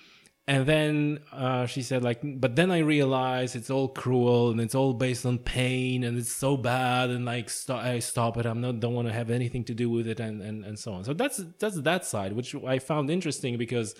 and 0.49 0.65
then 0.65 1.19
uh, 1.33 1.65
she 1.65 1.81
said, 1.81 2.03
like, 2.03 2.21
but 2.23 2.55
then 2.55 2.71
I 2.71 2.79
realized 2.79 3.55
it's 3.55 3.69
all 3.69 3.89
cruel 3.89 4.49
and 4.49 4.61
it's 4.61 4.75
all 4.75 4.93
based 4.93 5.25
on 5.25 5.39
pain 5.39 6.05
and 6.05 6.17
it's 6.17 6.31
so 6.31 6.55
bad 6.55 7.09
and 7.09 7.25
like, 7.25 7.49
st- 7.49 7.77
I 7.77 7.99
stop 7.99 8.37
it. 8.37 8.45
I'm 8.45 8.61
not 8.61 8.79
don't 8.79 8.93
want 8.93 9.09
to 9.09 9.13
have 9.13 9.29
anything 9.29 9.65
to 9.65 9.73
do 9.73 9.89
with 9.89 10.07
it 10.07 10.21
and, 10.21 10.41
and 10.41 10.63
and 10.63 10.79
so 10.79 10.93
on. 10.93 11.03
So 11.03 11.13
that's 11.13 11.41
that's 11.59 11.81
that 11.81 12.05
side, 12.05 12.31
which 12.31 12.55
I 12.55 12.79
found 12.79 13.09
interesting 13.09 13.57
because 13.57 13.93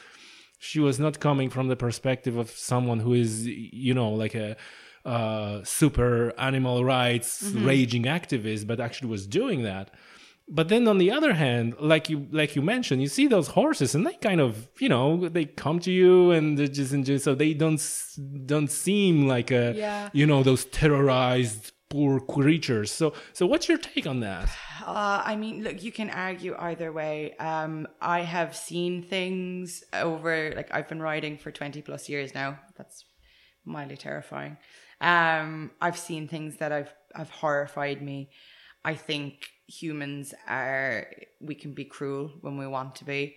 she 0.58 0.80
was 0.80 1.00
not 1.00 1.20
coming 1.20 1.50
from 1.50 1.68
the 1.68 1.76
perspective 1.76 2.38
of 2.38 2.50
someone 2.52 3.00
who 3.00 3.14
is, 3.14 3.46
you 3.46 3.94
know, 3.94 4.12
like 4.12 4.34
a 4.34 4.56
uh, 5.06 5.64
super 5.64 6.34
animal 6.38 6.84
rights 6.84 7.44
raging 7.56 8.04
activist, 8.04 8.68
but 8.68 8.80
actually 8.80 9.10
was 9.10 9.28
doing 9.28 9.64
that. 9.64 9.92
But 10.50 10.70
then 10.70 10.88
on 10.88 10.98
the 10.98 11.12
other 11.12 11.34
hand, 11.34 11.76
like 11.80 12.10
you 12.10 12.28
like 12.32 12.56
you 12.56 12.62
mentioned, 12.62 13.02
you 13.02 13.10
see 13.10 13.28
those 13.28 13.50
horses 13.50 13.94
and 13.96 14.06
they 14.08 14.14
kind 14.14 14.40
of 14.40 14.70
you 14.80 14.88
know 14.90 15.28
they 15.28 15.46
come 15.46 15.80
to 15.82 15.92
you 15.92 16.32
and 16.32 16.58
they 16.58 16.68
just 16.70 16.94
enjoy. 16.94 17.18
So 17.18 17.36
they 17.36 17.54
don't 17.54 17.82
don't 18.46 18.72
seem 18.72 19.28
like 19.28 19.52
a 19.52 19.74
Yeah. 19.76 20.10
you 20.14 20.26
know 20.26 20.44
those 20.44 20.64
terrorized 20.66 21.74
poor 21.90 22.20
creatures. 22.20 22.92
So 22.92 23.14
so 23.34 23.46
what's 23.46 23.68
your 23.68 23.78
take 23.78 24.08
on 24.08 24.22
that? 24.22 24.50
Uh, 24.86 25.22
I 25.26 25.36
mean, 25.36 25.64
look, 25.64 25.84
you 25.84 25.92
can 25.92 26.10
argue 26.10 26.56
either 26.58 26.94
way. 26.94 27.36
Um, 27.40 27.88
I 28.00 28.22
have 28.22 28.56
seen 28.56 29.04
things 29.04 29.84
over, 29.92 30.54
like, 30.56 30.70
I've 30.74 30.88
been 30.88 31.02
riding 31.02 31.38
for 31.38 31.52
20 31.52 31.82
plus 31.82 32.08
years 32.08 32.34
now. 32.34 32.60
That's 32.78 33.04
mildly 33.66 33.98
terrifying. 33.98 34.56
Um, 35.02 35.72
I've 35.82 35.98
seen 35.98 36.30
things 36.30 36.58
that 36.58 36.72
I've, 36.72 36.94
have 37.16 37.30
horrified 37.32 38.02
me. 38.02 38.30
I 38.86 38.94
think 38.96 39.50
humans 39.68 40.34
are, 40.48 41.08
we 41.40 41.56
can 41.56 41.74
be 41.74 41.86
cruel 41.86 42.32
when 42.42 42.58
we 42.58 42.68
want 42.68 42.96
to 42.96 43.06
be. 43.06 43.36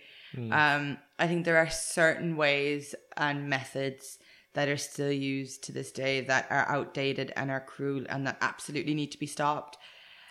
Um, 0.51 0.97
I 1.19 1.27
think 1.27 1.45
there 1.45 1.57
are 1.57 1.69
certain 1.69 2.37
ways 2.37 2.95
and 3.17 3.49
methods 3.49 4.17
that 4.53 4.67
are 4.69 4.77
still 4.77 5.11
used 5.11 5.63
to 5.65 5.71
this 5.71 5.91
day 5.91 6.21
that 6.21 6.47
are 6.49 6.67
outdated 6.69 7.31
and 7.35 7.51
are 7.51 7.59
cruel 7.61 8.05
and 8.09 8.25
that 8.27 8.37
absolutely 8.41 8.93
need 8.93 9.11
to 9.11 9.17
be 9.19 9.27
stopped. 9.27 9.77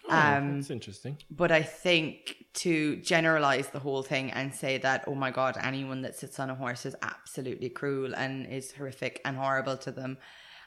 Oh, 0.09 0.13
that's 0.57 0.71
interesting. 0.71 1.19
But 1.31 1.53
I 1.53 1.63
think 1.63 2.47
to 2.55 2.97
generalize 2.97 3.69
the 3.69 3.79
whole 3.79 4.03
thing 4.03 4.31
and 4.33 4.55
say 4.55 4.79
that, 4.79 5.05
oh 5.07 5.15
my 5.15 5.31
God, 5.31 5.57
anyone 5.63 6.03
that 6.03 6.17
sits 6.17 6.41
on 6.41 6.51
a 6.51 6.55
horse 6.55 6.87
is 6.87 6.97
absolutely 7.03 7.69
cruel 7.69 8.15
and 8.15 8.47
is 8.47 8.73
horrific 8.73 9.21
and 9.25 9.37
horrible 9.37 9.77
to 9.77 9.91
them. 9.93 10.19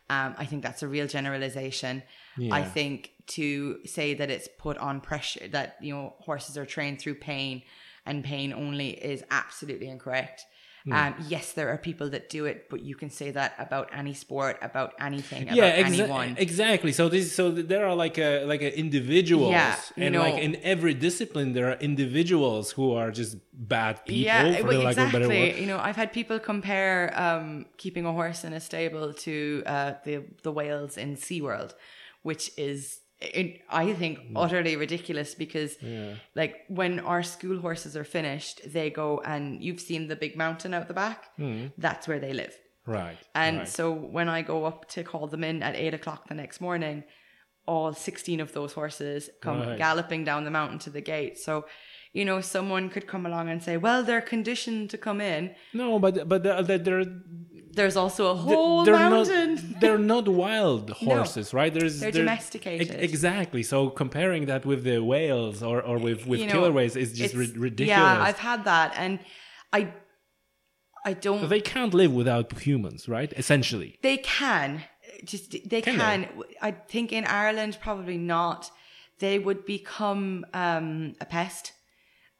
Um, 0.09 0.35
I 0.37 0.45
think 0.45 0.63
that's 0.63 0.83
a 0.83 0.87
real 0.87 1.07
generalization. 1.07 2.03
I 2.51 2.63
think 2.63 3.11
to 3.27 3.79
say 3.85 4.13
that 4.15 4.29
it's 4.29 4.49
put 4.59 4.77
on 4.77 5.01
pressure, 5.01 5.47
that, 5.49 5.77
you 5.81 5.93
know, 5.93 6.13
horses 6.19 6.57
are 6.57 6.65
trained 6.65 6.99
through 6.99 7.15
pain 7.15 7.63
and 8.05 8.23
pain 8.23 8.53
only 8.53 8.89
is 8.89 9.23
absolutely 9.31 9.87
incorrect. 9.87 10.45
Hmm. 10.85 10.91
Um, 10.93 11.15
yes, 11.29 11.53
there 11.53 11.69
are 11.69 11.77
people 11.77 12.09
that 12.09 12.27
do 12.29 12.45
it, 12.45 12.69
but 12.69 12.81
you 12.81 12.95
can 12.95 13.09
say 13.09 13.31
that 13.31 13.55
about 13.57 13.89
any 13.93 14.13
sport, 14.13 14.57
about 14.61 14.93
anything, 14.99 15.43
about 15.43 15.55
yeah, 15.55 15.81
exa- 15.81 15.99
anyone. 16.01 16.35
exactly. 16.37 16.91
So 16.91 17.07
this, 17.07 17.33
so 17.33 17.51
there 17.51 17.87
are 17.87 17.95
like 17.95 18.17
a 18.17 18.43
like 18.43 18.61
a 18.61 18.77
individuals, 18.77 19.51
Yeah, 19.51 19.77
and 19.95 20.15
like 20.15 20.35
in 20.43 20.57
every 20.57 20.93
discipline, 20.93 21.53
there 21.53 21.69
are 21.69 21.77
individuals 21.79 22.71
who 22.71 22.91
are 22.93 23.11
just 23.11 23.37
bad 23.53 24.03
people. 24.05 24.25
Yeah, 24.25 24.57
for 24.57 24.67
well, 24.67 24.79
the 24.79 24.83
lack 24.83 24.97
of 24.97 25.09
a 25.09 25.11
better 25.11 25.31
exactly. 25.31 25.61
You 25.61 25.67
know, 25.67 25.79
I've 25.79 25.95
had 25.95 26.11
people 26.11 26.37
compare 26.39 27.13
um, 27.17 27.65
keeping 27.77 28.05
a 28.05 28.11
horse 28.11 28.43
in 28.43 28.51
a 28.51 28.59
stable 28.59 29.13
to 29.13 29.63
uh, 29.65 29.93
the 30.03 30.25
the 30.41 30.51
whales 30.51 30.97
in 30.97 31.15
SeaWorld, 31.15 31.75
which 32.23 32.51
is, 32.57 32.99
it, 33.23 33.61
I 33.69 33.93
think, 33.93 34.19
Mm. 34.19 34.31
utterly 34.35 34.75
ridiculous 34.75 35.35
because, 35.35 35.77
like, 36.35 36.55
when 36.67 36.99
our 36.99 37.23
school 37.23 37.59
horses 37.59 37.95
are 37.97 38.03
finished, 38.03 38.61
they 38.73 38.89
go 38.89 39.21
and 39.25 39.63
you've 39.63 39.79
seen 39.79 40.07
the 40.07 40.15
big 40.15 40.35
mountain 40.35 40.73
out 40.73 40.87
the 40.87 40.93
back. 40.93 41.29
That's 41.77 42.07
where 42.07 42.19
they 42.19 42.33
live. 42.33 42.55
Right. 42.85 43.17
And 43.33 43.55
Mm. 43.57 43.59
right. 43.59 43.67
so 43.67 43.91
when 43.91 44.27
I 44.29 44.41
go 44.41 44.65
up 44.65 44.87
to 44.89 45.03
call 45.03 45.27
them 45.27 45.43
in 45.43 45.63
at 45.63 45.75
eight 45.75 45.93
o'clock 45.93 46.27
the 46.27 46.35
next 46.35 46.59
morning, 46.59 47.03
all 47.65 47.93
16 47.93 48.41
of 48.41 48.51
those 48.51 48.73
horses 48.73 49.29
come 49.41 49.61
Right. 49.61 49.77
galloping 49.77 50.25
down 50.25 50.43
the 50.43 50.51
mountain 50.51 50.79
to 50.79 50.89
the 50.89 50.99
gate. 51.01 51.37
So, 51.37 51.65
you 52.13 52.23
know, 52.25 52.39
someone 52.41 52.89
could 52.89 53.05
come 53.07 53.25
along 53.25 53.49
and 53.49 53.61
say, 53.67 53.75
well, 53.77 54.03
they're 54.03 54.21
conditioned 54.35 54.89
to 54.91 54.97
come 54.97 55.19
in. 55.19 55.41
no, 55.73 55.99
but 55.99 56.13
but 56.29 56.43
they're 56.43 56.61
they're, 56.63 56.77
they're 56.87 57.05
There's 57.79 57.97
also 58.03 58.23
a 58.35 58.37
whole 58.47 58.83
they're 58.85 59.09
mountain. 59.09 59.49
not 59.55 59.79
they're 59.81 60.05
not 60.15 60.25
wild 60.45 60.85
horses, 61.07 61.47
right? 61.59 61.73
There's 61.77 61.95
They're 61.99 62.11
domesticated. 62.23 62.91
ex- 62.91 63.03
exactly. 63.11 63.63
So 63.63 63.77
comparing 64.03 64.43
that 64.51 64.63
with 64.69 64.81
the 64.89 64.99
whales 65.11 65.57
or, 65.69 65.77
or 65.89 65.95
with 66.07 66.19
with 66.29 66.39
You 66.39 66.45
know, 66.47 66.53
killer 66.53 66.71
whales 66.77 66.95
is 66.95 67.09
just 67.21 67.33
ri- 67.41 67.57
ridiculous. 67.69 67.97
Yeah, 68.17 68.27
I've 68.27 68.41
had 68.51 68.59
that. 68.73 68.89
And 69.03 69.13
I, 69.77 69.81
I 71.05 71.13
don't, 71.13 71.49
they 71.49 71.61
can't 71.61 71.93
live 72.01 72.13
without 72.21 72.47
humans, 72.59 73.01
right? 73.17 73.31
Essentially. 73.43 73.97
they 74.07 74.17
can 74.17 74.69
just, 75.25 75.51
they 75.71 75.81
Can 75.81 75.97
can. 75.97 76.21
they? 76.21 76.29
I 76.61 76.71
think 76.93 77.11
in 77.11 77.25
Ireland, 77.25 77.73
probably 77.87 78.17
not. 78.35 78.69
they 79.19 79.37
would 79.45 79.61
become 79.65 80.45
um, 80.53 81.13
a 81.19 81.25
pest. 81.25 81.73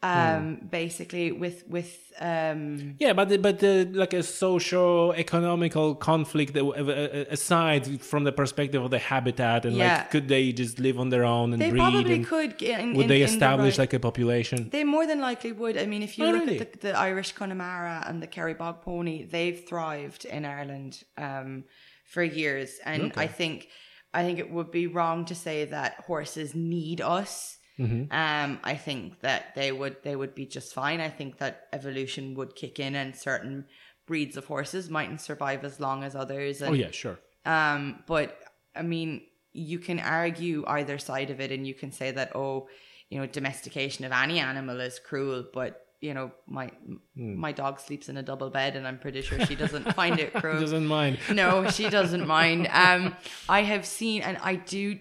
Um, 0.03 0.57
basically, 0.69 1.31
with 1.31 1.63
with 1.67 2.11
um, 2.19 2.95
Yeah, 2.99 3.13
but 3.13 3.29
the, 3.29 3.37
but 3.37 3.59
the, 3.59 3.85
like 3.93 4.13
a 4.13 4.21
social 4.23 5.13
economical 5.13 5.95
conflict 5.95 6.57
uh, 6.57 6.67
uh, 6.67 7.25
aside 7.31 8.01
from 8.01 8.23
the 8.25 8.31
perspective 8.31 8.83
of 8.83 8.91
the 8.91 8.99
habitat 8.99 9.65
and 9.65 9.75
Yeah. 9.77 9.85
like 9.97 10.11
could 10.11 10.27
they 10.27 10.51
just 10.51 10.77
live 10.79 10.99
on 10.99 11.09
their 11.09 11.23
own 11.23 11.53
and 11.53 11.61
they 11.61 11.69
breed 11.69 11.79
probably 11.79 12.19
could. 12.23 12.61
In, 12.61 12.93
would 12.95 13.03
in- 13.03 13.07
they 13.13 13.21
in 13.21 13.27
the 13.27 13.33
establish 13.33 13.73
right- 13.77 13.83
like 13.83 13.93
a 13.93 13.99
population? 13.99 14.69
They 14.69 14.83
more 14.83 15.07
than 15.07 15.19
likely 15.21 15.51
would. 15.53 15.77
I 15.77 15.85
mean, 15.85 16.03
if 16.03 16.17
you 16.17 16.25
Oh, 16.25 16.31
look 16.31 16.41
really? 16.47 16.59
at 16.59 16.71
the, 16.73 16.87
the 16.89 16.93
Irish 16.97 17.31
Connemara 17.31 18.03
and 18.07 18.21
the 18.21 18.27
Kerry 18.27 18.53
Bog 18.55 18.81
Pony, 18.81 19.23
they've 19.25 19.61
thrived 19.69 20.25
in 20.25 20.43
Ireland 20.45 21.03
um, 21.17 21.63
for 22.05 22.23
years, 22.23 22.69
and 22.85 23.03
Okay. 23.03 23.21
I 23.21 23.27
think 23.27 23.67
I 24.13 24.21
think 24.25 24.37
it 24.39 24.49
would 24.51 24.69
be 24.71 24.85
wrong 24.87 25.25
to 25.25 25.35
say 25.35 25.65
that 25.65 25.91
horses 26.07 26.53
need 26.53 26.99
us. 27.01 27.57
Mm-hmm. 27.79 28.11
Um, 28.13 28.59
I 28.63 28.75
think 28.75 29.21
that 29.21 29.55
they 29.55 29.71
would 29.71 29.97
they 30.03 30.15
would 30.15 30.35
be 30.35 30.45
just 30.45 30.73
fine. 30.73 30.99
I 31.01 31.09
think 31.09 31.37
that 31.39 31.67
evolution 31.73 32.35
would 32.35 32.55
kick 32.55 32.79
in, 32.79 32.95
and 32.95 33.15
certain 33.15 33.65
breeds 34.05 34.37
of 34.37 34.45
horses 34.45 34.89
mightn't 34.89 35.21
survive 35.21 35.63
as 35.63 35.79
long 35.79 36.03
as 36.03 36.15
others. 36.15 36.61
And, 36.61 36.71
Oh 36.71 36.73
yeah, 36.73 36.91
sure. 36.91 37.19
um, 37.45 38.03
but 38.05 38.37
I 38.75 38.81
mean, 38.83 39.21
you 39.53 39.79
can 39.79 39.99
argue 39.99 40.63
either 40.67 40.97
side 40.97 41.29
of 41.31 41.39
it, 41.39 41.51
and 41.51 41.65
you 41.65 41.73
can 41.73 41.91
say 41.91 42.11
that 42.11 42.35
oh, 42.35 42.67
you 43.09 43.19
know, 43.19 43.25
domestication 43.25 44.05
of 44.05 44.11
any 44.11 44.39
animal 44.39 44.79
is 44.79 44.99
cruel, 44.99 45.45
but 45.53 45.79
you 46.01 46.13
know, 46.13 46.31
my 46.47 46.69
Hmm. 47.15 47.39
my 47.39 47.51
dog 47.53 47.79
sleeps 47.79 48.09
in 48.09 48.17
a 48.17 48.23
double 48.23 48.49
bed, 48.49 48.75
and 48.75 48.85
I'm 48.87 48.99
pretty 48.99 49.21
sure 49.21 49.43
she 49.45 49.55
doesn't 49.55 49.93
find 49.93 50.19
it 50.19 50.33
cruel. 50.41 50.55
She 50.57 50.61
doesn't 50.65 50.85
mind. 50.87 51.17
no, 51.31 51.69
she 51.69 51.89
doesn't 51.89 52.27
mind. 52.27 52.67
Um, 52.73 53.15
I 53.49 53.61
have 53.63 53.85
seen, 53.85 54.21
and 54.21 54.37
I 54.43 54.55
do. 54.55 54.99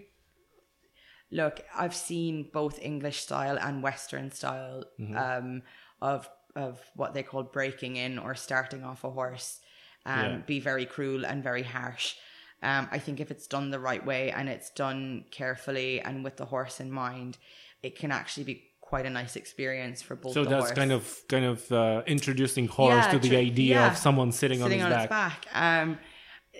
Look, 1.32 1.64
I've 1.82 1.94
seen 1.94 2.50
both 2.52 2.78
English 2.80 3.18
style 3.20 3.58
and 3.58 3.82
Western 3.82 4.30
style 4.30 4.84
um, 5.16 5.62
of 6.00 6.28
of 6.54 6.78
what 6.94 7.14
they 7.14 7.22
call 7.22 7.42
breaking 7.44 7.96
in 7.96 8.18
or 8.18 8.34
starting 8.34 8.84
off 8.84 9.04
a 9.04 9.10
horse, 9.10 9.60
um, 10.04 10.18
Yeah. 10.20 10.36
be 10.46 10.60
very 10.60 10.84
cruel 10.84 11.24
and 11.24 11.42
very 11.42 11.62
harsh. 11.62 12.14
Um, 12.62 12.86
I 12.92 12.98
think 12.98 13.18
if 13.20 13.30
it's 13.30 13.46
done 13.46 13.70
the 13.70 13.80
right 13.80 14.04
way 14.04 14.30
and 14.30 14.48
it's 14.48 14.70
done 14.70 15.24
carefully 15.30 16.00
and 16.02 16.22
with 16.22 16.36
the 16.36 16.44
horse 16.44 16.78
in 16.84 16.90
mind, 16.92 17.38
it 17.82 17.98
can 17.98 18.12
actually 18.12 18.44
be 18.44 18.56
quite 18.82 19.06
a 19.06 19.10
nice 19.10 19.34
experience 19.36 20.02
for 20.02 20.14
both. 20.14 20.34
So 20.34 20.44
that's 20.44 20.66
horse. 20.66 20.72
kind 20.80 20.92
of 20.92 21.04
kind 21.28 21.46
of 21.46 21.72
uh, 21.72 22.02
introducing 22.06 22.68
horse 22.68 23.06
Yeah, 23.06 23.12
to 23.12 23.18
the 23.18 23.28
tr- 23.30 23.36
idea 23.50 23.74
yeah. 23.76 23.90
of 23.90 23.96
someone 23.96 24.30
sitting, 24.32 24.60
sitting 24.60 24.82
on 24.82 24.92
on 24.92 24.98
his 24.98 25.04
its 25.04 25.10
back. 25.10 25.46
back. 25.46 25.56
Um, 25.80 25.98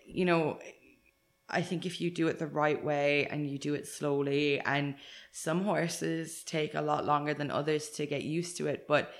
you 0.06 0.24
know, 0.24 0.58
I 1.52 1.62
think 1.62 1.84
if 1.86 2.00
you 2.00 2.10
do 2.10 2.28
it 2.28 2.38
the 2.38 2.46
right 2.46 2.82
way 2.82 3.26
and 3.30 3.48
you 3.50 3.58
do 3.58 3.74
it 3.74 3.86
slowly, 3.86 4.58
and 4.60 4.94
some 5.32 5.64
horses 5.64 6.42
take 6.44 6.74
a 6.74 6.80
lot 6.80 7.04
longer 7.04 7.34
than 7.34 7.50
others 7.50 7.90
to 7.90 8.06
get 8.06 8.22
used 8.22 8.56
to 8.56 8.66
it, 8.68 8.86
but 8.88 9.12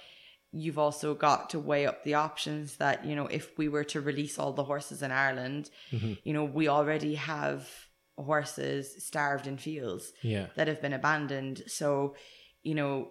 you've 0.50 0.78
also 0.78 1.14
got 1.14 1.50
to 1.50 1.58
weigh 1.58 1.86
up 1.86 2.04
the 2.04 2.14
options 2.14 2.76
that, 2.76 3.04
you 3.04 3.14
know, 3.16 3.26
if 3.26 3.56
we 3.58 3.68
were 3.68 3.84
to 3.84 4.00
release 4.00 4.38
all 4.38 4.52
the 4.52 4.64
horses 4.64 5.02
in 5.02 5.10
Ireland, 5.10 5.70
Mm-hmm. 5.92 6.12
you 6.24 6.32
know, 6.32 6.44
we 6.44 6.68
already 6.68 7.14
have 7.16 7.68
horses 8.16 9.04
starved 9.04 9.46
in 9.46 9.56
fields 9.58 10.12
Yeah. 10.22 10.46
that 10.56 10.68
have 10.68 10.80
been 10.82 10.92
abandoned. 10.92 11.62
So, 11.66 12.14
you 12.62 12.74
know, 12.74 13.10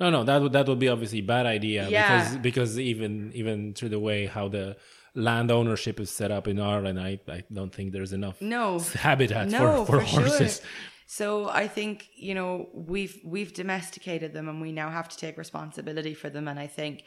No, 0.00 0.10
no, 0.10 0.24
that 0.24 0.40
would 0.42 0.52
that 0.52 0.66
would 0.66 0.78
be 0.78 0.88
obviously 0.88 1.20
a 1.20 1.22
bad 1.36 1.46
idea 1.46 1.88
Yeah. 1.88 2.02
because 2.02 2.38
because 2.38 2.78
even 2.78 3.32
even 3.34 3.74
through 3.74 3.90
the 3.90 4.00
way 4.00 4.26
how 4.26 4.48
the 4.48 4.76
land 5.14 5.50
ownership 5.50 6.00
is 6.00 6.10
set 6.10 6.30
up 6.30 6.48
in 6.48 6.60
Ireland, 6.60 6.98
I, 6.98 7.20
I 7.28 7.44
don't 7.52 7.74
think 7.74 7.92
there's 7.92 8.12
enough 8.12 8.40
no, 8.40 8.78
habitat 8.78 9.48
no, 9.48 9.84
for, 9.84 10.00
for, 10.00 10.06
for 10.06 10.20
horses. 10.20 10.58
Sure. 10.58 10.68
So 11.06 11.48
I 11.50 11.68
think 11.68 12.08
you 12.16 12.34
know 12.34 12.68
we've 12.72 13.20
we've 13.24 13.52
domesticated 13.52 14.32
them, 14.32 14.48
and 14.48 14.62
we 14.62 14.72
now 14.72 14.90
have 14.90 15.08
to 15.10 15.16
take 15.16 15.36
responsibility 15.36 16.14
for 16.14 16.30
them. 16.30 16.48
And 16.48 16.58
I 16.58 16.66
think 16.66 17.04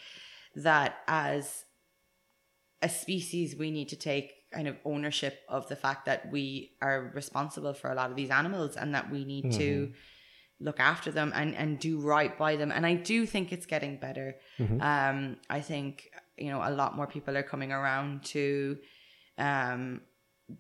that 0.56 0.98
as 1.08 1.66
a 2.84 2.90
species, 2.90 3.56
we 3.56 3.72
need 3.72 3.90
to 3.90 3.96
take 3.96 4.32
kind 4.54 4.68
of 4.68 4.76
ownership 4.86 5.40
of 5.50 5.68
the 5.70 5.76
fact 5.76 6.06
that 6.06 6.32
we 6.32 6.74
are 6.82 7.12
responsible 7.16 7.74
for 7.74 7.92
a 7.92 7.96
lot 7.96 8.12
of 8.12 8.16
these 8.16 8.30
animals, 8.30 8.76
and 8.76 8.94
that 8.94 9.10
we 9.10 9.26
need 9.26 9.52
to 9.54 9.92
look 10.60 10.80
after 10.80 11.10
them 11.10 11.34
and 11.36 11.56
and 11.56 11.80
do 11.80 12.00
right 12.00 12.38
by 12.38 12.58
them. 12.58 12.72
And 12.72 12.86
I 12.86 12.94
do 12.94 13.26
think 13.26 13.52
it's 13.52 13.66
getting 13.66 13.98
better. 13.98 14.36
Um, 14.82 15.38
I 15.50 15.62
think 15.62 16.10
you 16.38 16.50
know 16.50 16.62
a 16.64 16.72
lot 16.72 16.96
more 16.96 17.08
people 17.08 17.36
are 17.38 17.44
coming 17.44 17.72
around 17.72 18.24
to 18.24 18.78
um 19.38 20.02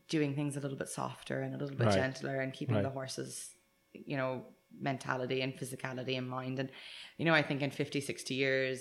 doing 0.10 0.34
things 0.36 0.58
a 0.58 0.60
little 0.60 0.78
bit 0.78 0.90
softer 0.90 1.42
and 1.42 1.54
a 1.54 1.58
little 1.58 1.76
bit 1.76 1.88
Right. 1.88 1.96
gentler 1.96 2.40
and 2.42 2.52
keeping 2.54 2.76
Right. 2.76 2.84
the 2.84 2.90
horses 2.90 3.52
you 3.94 4.18
know 4.18 4.46
mentality 4.80 5.42
and 5.42 5.54
physicality 5.56 6.16
in 6.16 6.28
mind 6.28 6.60
and 6.60 6.70
you 7.18 7.26
know 7.26 7.34
i 7.34 7.42
think 7.42 7.62
in 7.62 7.72
50 7.72 8.02
60 8.02 8.34
years 8.34 8.80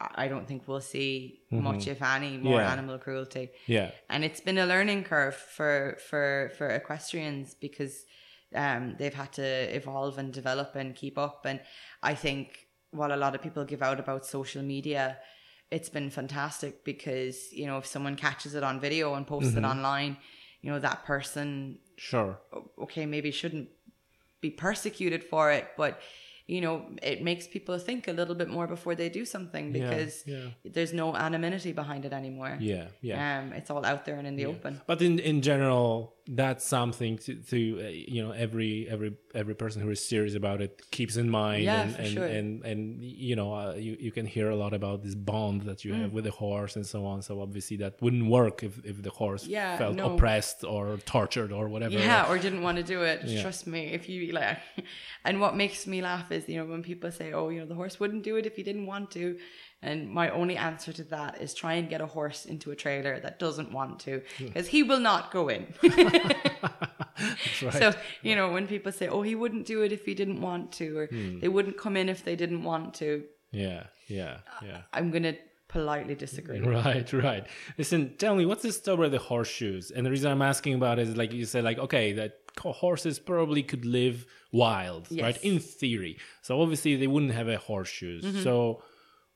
i 0.00 0.26
don't 0.26 0.46
think 0.48 0.66
we'll 0.66 0.80
see 0.80 1.40
much 1.50 1.86
if 1.86 2.02
any 2.02 2.36
more 2.36 2.60
Yeah. 2.60 2.72
animal 2.72 2.98
cruelty 2.98 3.50
Yeah. 3.66 3.90
and 4.10 4.24
it's 4.24 4.40
been 4.40 4.58
a 4.58 4.66
learning 4.66 5.04
curve 5.04 5.36
for 5.36 5.96
for 6.08 6.50
for 6.56 6.68
equestrians 6.68 7.54
because 7.54 8.04
um 8.54 8.96
they've 8.98 9.14
had 9.22 9.32
to 9.34 9.42
evolve 9.76 10.18
and 10.18 10.32
develop 10.32 10.74
and 10.74 10.94
keep 10.96 11.16
up 11.18 11.44
and 11.46 11.60
i 12.02 12.14
think 12.14 12.66
while 12.90 13.12
a 13.14 13.20
lot 13.24 13.34
of 13.36 13.42
people 13.42 13.64
give 13.64 13.82
out 13.82 13.98
about 14.00 14.26
social 14.26 14.62
media 14.62 15.18
it's 15.76 15.90
been 15.96 16.08
fantastic 16.20 16.72
because 16.92 17.36
you 17.58 17.66
know 17.68 17.76
if 17.82 17.86
someone 17.94 18.16
catches 18.26 18.52
it 18.58 18.62
on 18.70 18.74
video 18.86 19.06
and 19.16 19.22
posts 19.26 19.54
it 19.60 19.64
online 19.72 20.12
you 20.62 20.68
know 20.70 20.78
that 20.88 20.98
person 21.12 21.78
Sure. 22.10 22.32
okay 22.84 23.04
maybe 23.14 23.30
shouldn't 23.40 23.68
be 24.44 24.50
persecuted 24.66 25.22
for 25.32 25.44
it 25.56 25.64
but 25.82 25.92
you 26.54 26.60
know 26.64 26.74
it 27.10 27.18
makes 27.30 27.44
people 27.54 27.74
think 27.88 28.00
a 28.08 28.12
little 28.20 28.34
bit 28.42 28.48
more 28.56 28.66
before 28.76 28.94
they 29.00 29.08
do 29.08 29.24
something 29.34 29.64
because 29.72 30.12
yeah. 30.26 30.48
there's 30.74 30.92
no 30.92 31.06
anonymity 31.26 31.72
behind 31.82 32.02
it 32.08 32.12
anymore 32.20 32.52
Yeah. 32.72 32.86
Yeah. 33.00 33.18
um, 33.38 33.52
it's 33.58 33.70
all 33.72 33.84
out 33.90 34.02
there 34.06 34.16
and 34.20 34.26
in 34.30 34.36
the 34.40 34.46
open. 34.52 34.72
But 34.90 34.98
in 35.08 35.18
in 35.30 35.36
general, 35.50 35.88
that's 36.26 36.64
something 36.64 37.18
to, 37.18 37.34
to 37.34 37.80
uh, 37.84 37.88
you 37.88 38.22
know 38.24 38.30
every 38.32 38.88
every 38.88 39.12
every 39.34 39.54
person 39.54 39.82
who 39.82 39.90
is 39.90 40.02
serious 40.02 40.34
about 40.34 40.62
it 40.62 40.80
keeps 40.90 41.16
in 41.16 41.28
mind. 41.28 41.64
Yeah, 41.64 41.82
and, 41.82 41.94
for 41.94 42.02
and, 42.02 42.10
sure. 42.12 42.26
and 42.26 42.64
and 42.64 43.02
you 43.02 43.36
know 43.36 43.52
uh, 43.54 43.74
you 43.74 43.96
you 44.00 44.10
can 44.10 44.24
hear 44.24 44.48
a 44.48 44.56
lot 44.56 44.72
about 44.72 45.02
this 45.02 45.14
bond 45.14 45.62
that 45.62 45.84
you 45.84 45.92
Mm. 45.92 46.00
have 46.02 46.12
with 46.12 46.24
the 46.24 46.30
horse 46.30 46.76
and 46.76 46.86
so 46.86 47.04
on. 47.04 47.20
So 47.22 47.40
obviously 47.42 47.76
that 47.78 48.00
wouldn't 48.00 48.26
work 48.30 48.62
if 48.62 48.82
if 48.84 49.02
the 49.02 49.10
horse 49.10 49.46
Yeah, 49.46 49.76
felt 49.76 49.96
no. 49.96 50.14
oppressed 50.14 50.64
or 50.64 50.96
tortured 51.04 51.52
or 51.52 51.68
whatever. 51.68 51.98
Yeah, 51.98 52.26
or 52.30 52.38
didn't 52.38 52.62
want 52.62 52.78
to 52.78 52.82
do 52.94 53.02
it. 53.02 53.20
Yeah. 53.24 53.42
Trust 53.42 53.66
me, 53.66 53.80
if 53.92 54.08
you 54.08 54.32
like. 54.32 54.58
And 55.26 55.40
what 55.40 55.54
makes 55.56 55.86
me 55.86 56.02
laugh 56.02 56.30
is, 56.32 56.48
you 56.48 56.56
know, 56.58 56.66
when 56.72 56.82
people 56.82 57.10
say, 57.10 57.32
"Oh, 57.32 57.48
you 57.50 57.60
know, 57.60 57.66
the 57.66 57.74
horse 57.74 57.98
wouldn't 58.00 58.24
do 58.24 58.36
it 58.36 58.44
if 58.46 58.56
he 58.56 58.62
didn't 58.62 58.86
want 58.86 59.10
to," 59.12 59.38
and 59.82 60.08
my 60.10 60.30
only 60.30 60.56
answer 60.56 60.92
to 60.92 61.04
that 61.04 61.40
is 61.40 61.52
try 61.54 61.74
and 61.74 61.88
get 61.88 62.00
a 62.00 62.06
horse 62.06 62.46
into 62.46 62.70
a 62.70 62.76
trailer 62.76 63.20
that 63.20 63.38
doesn't 63.38 63.70
want 63.72 64.00
to, 64.00 64.22
because 64.38 64.66
he 64.68 64.82
will 64.82 65.00
not 65.00 65.30
go 65.30 65.48
in. 65.48 65.66
That's 67.18 67.62
right. 67.62 67.72
so 67.74 67.92
you 68.22 68.34
know, 68.36 68.50
when 68.52 68.66
people 68.66 68.92
say, 68.92 69.08
"Oh, 69.08 69.22
he 69.22 69.34
wouldn't 69.34 69.66
do 69.66 69.82
it 69.82 69.92
if 69.92 70.04
he 70.04 70.14
didn't 70.14 70.40
want 70.40 70.72
to," 70.72 70.98
or 70.98 71.06
Hmm. 71.06 71.38
they 71.40 71.48
wouldn't 71.48 71.76
come 71.78 71.96
in 71.96 72.08
if 72.08 72.24
they 72.24 72.36
didn't 72.36 72.62
want 72.64 72.94
to, 72.94 73.24
yeah, 73.52 73.84
yeah, 74.08 74.38
yeah. 74.62 74.82
I'm 74.92 75.10
gonna 75.10 75.34
politely 75.68 76.14
disagree. 76.14 76.60
Right, 76.84 77.12
right. 77.12 77.46
Listen, 77.78 78.14
tell 78.18 78.34
me, 78.34 78.46
what's 78.46 78.62
the 78.62 78.72
story 78.72 79.06
of 79.06 79.12
the 79.12 79.18
horseshoes? 79.18 79.90
And 79.90 80.04
the 80.06 80.10
reason 80.10 80.30
I'm 80.30 80.42
asking 80.42 80.74
about 80.74 80.98
it 80.98 81.08
is 81.08 81.16
like 81.16 81.32
you 81.32 81.44
said, 81.44 81.64
like, 81.64 81.78
okay, 81.78 82.12
that 82.12 82.38
horses 82.58 83.18
probably 83.18 83.62
could 83.62 83.84
live 83.84 84.26
wild, 84.52 85.08
right? 85.20 85.36
In 85.42 85.58
theory. 85.58 86.18
So 86.42 86.60
obviously 86.60 86.96
they 86.96 87.06
wouldn't 87.08 87.32
have 87.32 87.48
a 87.48 87.56
horseshoes. 87.58 88.22
Mm-hmm. 88.24 88.42
So 88.42 88.82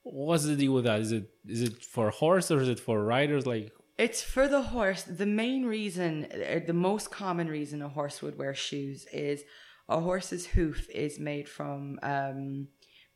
what's 0.03 0.45
the 0.45 0.57
deal 0.57 0.73
with 0.73 0.85
that? 0.85 1.01
Is 1.01 1.13
it 1.13 1.31
is 1.47 1.63
it 1.63 1.83
for 1.85 2.11
horse 2.11 2.51
or 2.51 2.61
is 2.61 2.69
it 2.69 2.81
for 2.81 3.03
riders? 3.05 3.47
Like, 3.47 3.73
It's 3.99 4.23
for 4.23 4.49
the 4.49 4.63
horse. 4.63 5.03
The 5.03 5.27
main 5.27 5.67
reason, 5.67 6.27
uh, 6.33 6.61
the 6.67 6.73
most 6.73 7.11
common 7.11 7.49
reason 7.49 7.83
a 7.83 7.89
horse 7.89 8.23
would 8.23 8.39
wear 8.39 8.55
shoes 8.55 9.07
is 9.13 9.43
a 9.89 10.01
horse's 10.01 10.47
hoof 10.47 10.89
is 10.91 11.19
made 11.19 11.49
from 11.49 11.99
um, 12.03 12.69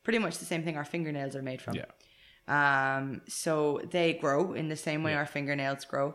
pretty 0.04 0.18
much 0.18 0.38
the 0.38 0.44
same 0.44 0.62
thing 0.64 0.76
our 0.76 0.84
fingernails 0.84 1.36
are 1.36 1.42
made 1.42 1.60
from. 1.62 1.74
yeah, 1.76 1.84
Um, 2.48 3.20
so 3.28 3.80
they 3.90 4.14
grow 4.14 4.54
in 4.54 4.68
the 4.68 4.76
same 4.76 5.02
way 5.02 5.14
our 5.14 5.26
fingernails 5.26 5.84
grow. 5.84 6.14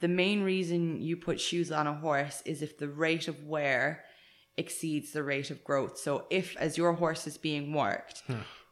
The 0.00 0.08
main 0.08 0.42
reason 0.42 1.00
you 1.02 1.16
put 1.16 1.40
shoes 1.40 1.72
on 1.72 1.86
a 1.88 1.94
horse 1.94 2.42
is 2.46 2.62
if 2.62 2.78
the 2.78 2.88
rate 2.88 3.26
of 3.28 3.44
wear 3.44 4.04
exceeds 4.56 5.12
the 5.12 5.22
rate 5.24 5.50
of 5.50 5.62
growth. 5.64 5.98
So 5.98 6.24
if 6.30 6.56
as 6.56 6.78
your 6.78 6.92
horse 6.92 7.26
is 7.26 7.36
being 7.36 7.72
worked, 7.72 8.22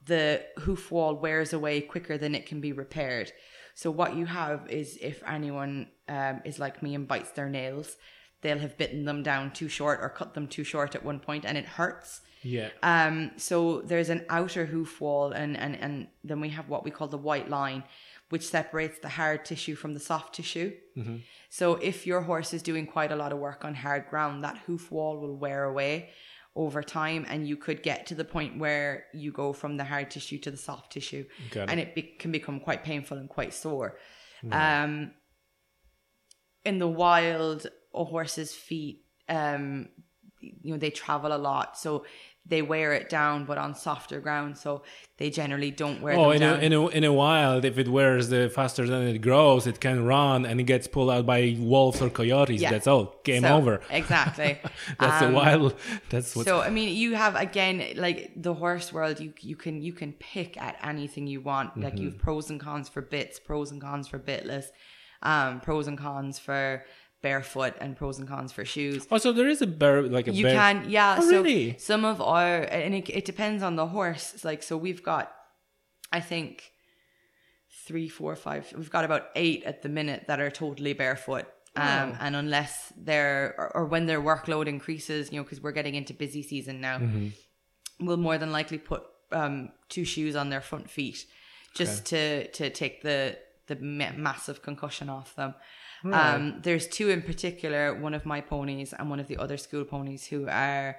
the 0.06 0.44
hoof 0.58 0.90
wall 0.90 1.14
wears 1.16 1.52
away 1.52 1.80
quicker 1.80 2.16
than 2.18 2.34
it 2.34 2.46
can 2.46 2.60
be 2.60 2.72
repaired. 2.72 3.32
So 3.74 3.90
what 3.90 4.16
you 4.16 4.26
have 4.26 4.68
is 4.70 4.98
if 5.00 5.22
anyone 5.26 5.88
um, 6.08 6.40
is 6.44 6.58
like 6.58 6.82
me 6.82 6.94
and 6.94 7.06
bites 7.06 7.30
their 7.32 7.48
nails, 7.48 7.96
they'll 8.40 8.58
have 8.58 8.78
bitten 8.78 9.04
them 9.04 9.22
down 9.22 9.50
too 9.52 9.68
short 9.68 10.00
or 10.00 10.08
cut 10.08 10.34
them 10.34 10.46
too 10.48 10.64
short 10.64 10.94
at 10.94 11.04
one 11.04 11.20
point 11.20 11.44
and 11.44 11.58
it 11.58 11.66
hurts. 11.66 12.20
yeah, 12.42 12.68
Um, 12.82 13.32
so 13.36 13.80
there's 13.82 14.08
an 14.08 14.24
outer 14.28 14.66
hoof 14.66 15.00
wall, 15.00 15.32
and, 15.32 15.56
and, 15.56 15.74
and 15.76 16.06
then 16.22 16.40
we 16.40 16.50
have 16.50 16.68
what 16.68 16.84
we 16.84 16.90
call 16.92 17.08
the 17.08 17.18
white 17.18 17.48
line, 17.50 17.82
which 18.28 18.46
separates 18.46 18.98
the 19.00 19.08
hard 19.08 19.44
tissue 19.44 19.74
from 19.74 19.94
the 19.94 20.00
soft 20.00 20.34
tissue. 20.34 20.72
So 21.50 21.74
if 21.76 22.06
your 22.06 22.22
horse 22.22 22.54
is 22.54 22.62
doing 22.62 22.86
quite 22.86 23.10
a 23.12 23.16
lot 23.16 23.32
of 23.32 23.38
work 23.38 23.64
on 23.64 23.74
hard 23.74 24.08
ground, 24.08 24.44
that 24.44 24.58
hoof 24.66 24.90
wall 24.92 25.18
will 25.20 25.36
wear 25.36 25.64
away. 25.64 26.10
Over 26.56 26.82
time 26.82 27.26
and 27.28 27.46
you 27.46 27.56
could 27.56 27.82
get 27.82 28.06
to 28.06 28.14
the 28.14 28.24
point 28.24 28.58
where 28.58 29.04
you 29.12 29.30
go 29.30 29.52
from 29.52 29.76
the 29.76 29.84
hard 29.84 30.10
tissue 30.10 30.38
to 30.38 30.50
the 30.50 30.56
soft 30.56 30.90
tissue 30.90 31.24
Got 31.50 31.68
and 31.70 31.78
it 31.78 31.94
be- 31.94 32.14
can 32.18 32.32
become 32.32 32.58
quite 32.60 32.82
painful 32.82 33.18
and 33.18 33.28
quite 33.28 33.52
sore. 33.54 33.98
Um 34.50 35.12
in 36.64 36.78
the 36.78 36.88
wild 36.88 37.66
a 37.94 38.04
horse's 38.04 38.52
feet 38.52 39.04
um 39.28 39.88
you 40.40 40.72
know 40.72 40.78
they 40.78 40.90
travel 40.90 41.34
a 41.34 41.38
lot. 41.38 41.78
So 41.78 42.04
they 42.48 42.62
wear 42.62 42.92
it 42.92 43.08
down 43.08 43.44
but 43.44 43.58
on 43.58 43.74
softer 43.74 44.20
ground 44.20 44.56
so 44.56 44.82
they 45.18 45.30
generally 45.30 45.70
don't 45.70 46.00
wear 46.00 46.14
Oh, 46.14 46.30
in 46.30 46.42
a, 46.42 46.46
down 46.52 46.60
in 46.60 46.72
a 46.72 46.86
in 46.88 47.04
a 47.04 47.12
while, 47.12 47.64
if 47.64 47.76
it 47.78 47.88
wears 47.88 48.28
the 48.28 48.48
faster 48.50 48.86
than 48.86 49.02
it 49.14 49.18
grows, 49.18 49.66
it 49.66 49.80
can 49.80 50.04
run 50.04 50.44
and 50.46 50.60
it 50.60 50.64
gets 50.64 50.86
pulled 50.86 51.10
out 51.10 51.24
by 51.26 51.56
wolves 51.58 52.00
or 52.02 52.10
coyotes. 52.10 52.60
Yeah. 52.60 52.70
That's 52.72 52.86
all. 52.86 53.04
Game 53.24 53.42
So, 53.42 53.56
over. 53.56 53.80
exactly 53.90 54.58
That's 55.00 55.22
Um, 55.22 55.32
a 55.32 55.34
wild. 55.34 55.74
That's 56.10 56.36
what. 56.36 56.44
so 56.46 56.60
I 56.60 56.70
mean, 56.70 56.94
you 56.94 57.14
have 57.16 57.34
again 57.34 57.76
like 57.96 58.30
the 58.36 58.54
horse 58.54 58.92
world. 58.92 59.18
You 59.20 59.32
you 59.40 59.56
can 59.56 59.80
you 59.82 59.92
can 60.00 60.12
pick 60.12 60.56
at 60.66 60.76
anything 60.82 61.26
you 61.26 61.40
want. 61.40 61.68
Like 61.76 61.94
Mm-hmm. 61.94 62.02
you've 62.02 62.18
pros 62.18 62.50
and 62.50 62.60
cons 62.60 62.88
for 62.88 63.02
bits, 63.02 63.40
pros 63.40 63.70
and 63.72 63.80
cons 63.80 64.06
for 64.08 64.18
bitless, 64.18 64.66
um, 65.22 65.60
pros 65.60 65.86
and 65.88 65.98
cons 65.98 66.38
for 66.38 66.84
barefoot, 67.28 67.74
and 67.82 67.90
pros 68.00 68.16
and 68.20 68.26
cons 68.32 68.50
for 68.56 68.64
shoes. 68.74 69.00
oh, 69.12 69.18
so 69.24 69.28
there 69.38 69.48
is 69.54 69.60
a 69.68 69.70
bare 69.82 70.02
like 70.18 70.26
a 70.28 70.32
You 70.38 70.44
bear. 70.46 70.54
can 70.60 70.76
yeah. 70.98 71.16
Oh, 71.18 71.22
so 71.30 71.36
really? 71.42 71.64
some 71.90 72.02
of 72.12 72.16
our 72.34 72.52
and 72.84 72.92
it, 72.98 73.06
it 73.20 73.24
depends 73.32 73.60
on 73.68 73.72
the 73.80 73.86
horse. 73.96 74.24
It's 74.34 74.44
like 74.50 74.62
so 74.68 74.74
we've 74.86 75.02
got, 75.12 75.26
I 76.18 76.20
think, 76.30 76.52
three, 77.86 78.08
four, 78.08 78.34
five. 78.36 78.72
We've 78.76 78.90
got 78.96 79.04
about 79.04 79.24
eight 79.34 79.60
at 79.64 79.82
the 79.82 79.88
minute 79.88 80.20
that 80.28 80.38
are 80.40 80.50
totally 80.50 80.92
barefoot. 80.94 81.46
Um, 81.78 82.12
Oh. 82.12 82.16
and 82.24 82.32
unless 82.44 82.72
they're 83.08 83.54
or, 83.58 83.66
or 83.76 83.84
when 83.92 84.06
their 84.06 84.22
workload 84.30 84.66
increases, 84.66 85.30
you 85.30 85.36
know, 85.38 85.44
because 85.44 85.60
we're 85.64 85.72
getting 85.80 85.94
into 85.94 86.14
busy 86.14 86.42
season 86.52 86.80
now, 86.80 86.96
Mm-hmm. 86.98 88.06
we'll 88.06 88.16
more 88.28 88.38
than 88.42 88.50
likely 88.58 88.78
put 88.78 89.02
um, 89.40 89.54
two 89.94 90.04
shoes 90.04 90.34
on 90.36 90.48
their 90.52 90.62
front 90.70 90.88
feet 90.96 91.18
just 91.74 92.06
to 92.12 92.48
to 92.58 92.64
take 92.70 93.02
the 93.02 93.18
the 93.66 93.76
massive 94.28 94.58
concussion 94.68 95.08
off 95.16 95.34
them. 95.40 95.52
Um, 96.14 96.60
there's 96.62 96.86
two 96.88 97.10
in 97.10 97.22
particular, 97.22 97.94
one 97.94 98.14
of 98.14 98.24
my 98.26 98.40
ponies 98.40 98.92
and 98.92 99.10
one 99.10 99.20
of 99.20 99.26
the 99.28 99.36
other 99.38 99.56
school 99.56 99.84
ponies 99.84 100.26
who 100.26 100.46
are 100.48 100.96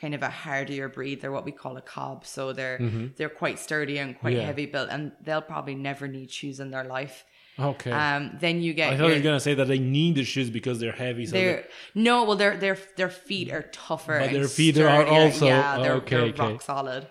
kind 0.00 0.14
of 0.14 0.22
a 0.22 0.30
hardier 0.30 0.88
breed. 0.88 1.20
They're 1.20 1.32
what 1.32 1.44
we 1.44 1.52
call 1.52 1.76
a 1.76 1.82
cob, 1.82 2.24
so 2.26 2.52
they're 2.52 2.78
they're 3.16 3.28
quite 3.28 3.58
sturdy 3.58 3.98
and 3.98 4.18
quite 4.18 4.32
Mm-hmm. 4.32 4.40
Yeah. 4.40 4.46
heavy 4.46 4.66
built, 4.66 4.88
and 4.90 5.12
they'll 5.22 5.42
probably 5.42 5.74
never 5.74 6.06
need 6.08 6.30
shoes 6.30 6.60
in 6.60 6.70
their 6.70 6.84
life. 6.84 7.24
Okay. 7.60 7.90
Um, 7.90 8.36
then 8.38 8.60
you 8.62 8.72
get 8.72 8.92
I 8.92 8.96
thought 8.96 9.04
you 9.04 9.08
your- 9.08 9.16
were 9.18 9.22
gonna 9.24 9.40
say 9.40 9.54
that 9.54 9.66
they 9.66 9.80
need 9.80 10.14
the 10.14 10.22
shoes 10.24 10.48
because 10.50 10.78
they're 10.78 10.92
heavy. 10.92 11.26
So 11.26 11.32
they're 11.32 11.64
no, 11.94 12.22
well, 12.24 12.36
their 12.36 12.56
their 12.56 12.78
their 12.96 13.10
feet 13.10 13.50
are 13.52 13.62
tougher. 13.72 14.18
But 14.20 14.32
their 14.32 14.46
feet 14.46 14.78
are 14.78 15.04
also- 15.04 15.46
yeah, 15.46 15.78
they're, 15.82 15.92
okay, 15.94 16.16
they're 16.16 16.24
okay. 16.26 16.52
rock 16.52 16.62
solid. 16.62 17.08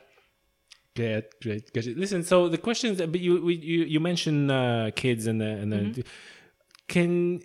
Great, 0.96 1.26
great, 1.44 1.72
great. 1.74 1.96
Listen, 1.98 2.24
so 2.24 2.48
the 2.50 2.58
questions, 2.58 2.98
but 3.00 3.20
you 3.20 3.44
we- 3.44 3.56
you 3.72 3.84
you 3.84 4.00
mentioned 4.00 4.50
uh, 4.50 4.90
kids 4.96 5.28
and 5.28 5.40
the 5.42 5.46
and 5.62 5.72
the 5.72 5.78
Mm-hmm. 5.78 6.02
Can 6.88 7.42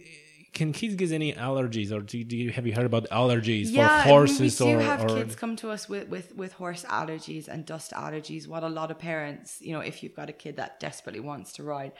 can 0.52 0.72
kids 0.72 0.94
get 0.94 1.12
any 1.12 1.32
allergies 1.32 1.90
or 1.92 2.00
do, 2.00 2.22
do 2.24 2.36
you 2.36 2.50
have 2.50 2.66
you 2.66 2.74
heard 2.74 2.84
about 2.84 3.08
allergies 3.08 3.68
yeah, 3.70 4.02
for 4.02 4.08
horses 4.08 4.60
I 4.60 4.64
mean, 4.64 4.76
we 4.76 4.82
or 4.82 4.86
have 4.86 5.04
or 5.04 5.16
kids 5.16 5.34
come 5.34 5.56
to 5.56 5.70
us 5.70 5.88
with, 5.88 6.08
with 6.08 6.36
with 6.36 6.52
horse 6.52 6.84
allergies 6.84 7.48
and 7.48 7.64
dust 7.64 7.92
allergies. 7.92 8.46
What 8.46 8.62
a 8.62 8.68
lot 8.68 8.90
of 8.90 8.98
parents, 8.98 9.58
you 9.60 9.72
know, 9.72 9.80
if 9.80 10.02
you've 10.02 10.14
got 10.14 10.28
a 10.28 10.32
kid 10.32 10.56
that 10.56 10.78
desperately 10.78 11.20
wants 11.20 11.52
to 11.54 11.62
ride, 11.62 11.92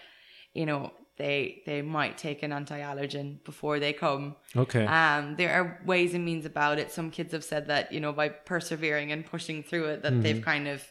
you 0.52 0.66
know, 0.66 0.92
they 1.16 1.62
they 1.66 1.80
might 1.82 2.18
take 2.18 2.42
an 2.42 2.52
anti-allergen 2.52 3.42
before 3.44 3.78
they 3.80 3.92
come. 3.92 4.36
okay 4.56 4.84
Um, 4.86 5.36
there 5.36 5.54
are 5.54 5.80
ways 5.86 6.12
and 6.14 6.24
means 6.24 6.44
about 6.44 6.78
it. 6.78 6.90
Some 6.92 7.10
kids 7.10 7.32
have 7.32 7.44
said 7.44 7.68
that 7.68 7.90
you 7.92 8.00
know 8.00 8.12
by 8.12 8.28
persevering 8.28 9.12
and 9.12 9.24
pushing 9.24 9.62
through 9.62 9.86
it, 9.86 10.02
that 10.02 10.22
they've 10.22 10.44
kind 10.44 10.68
of 10.68 10.84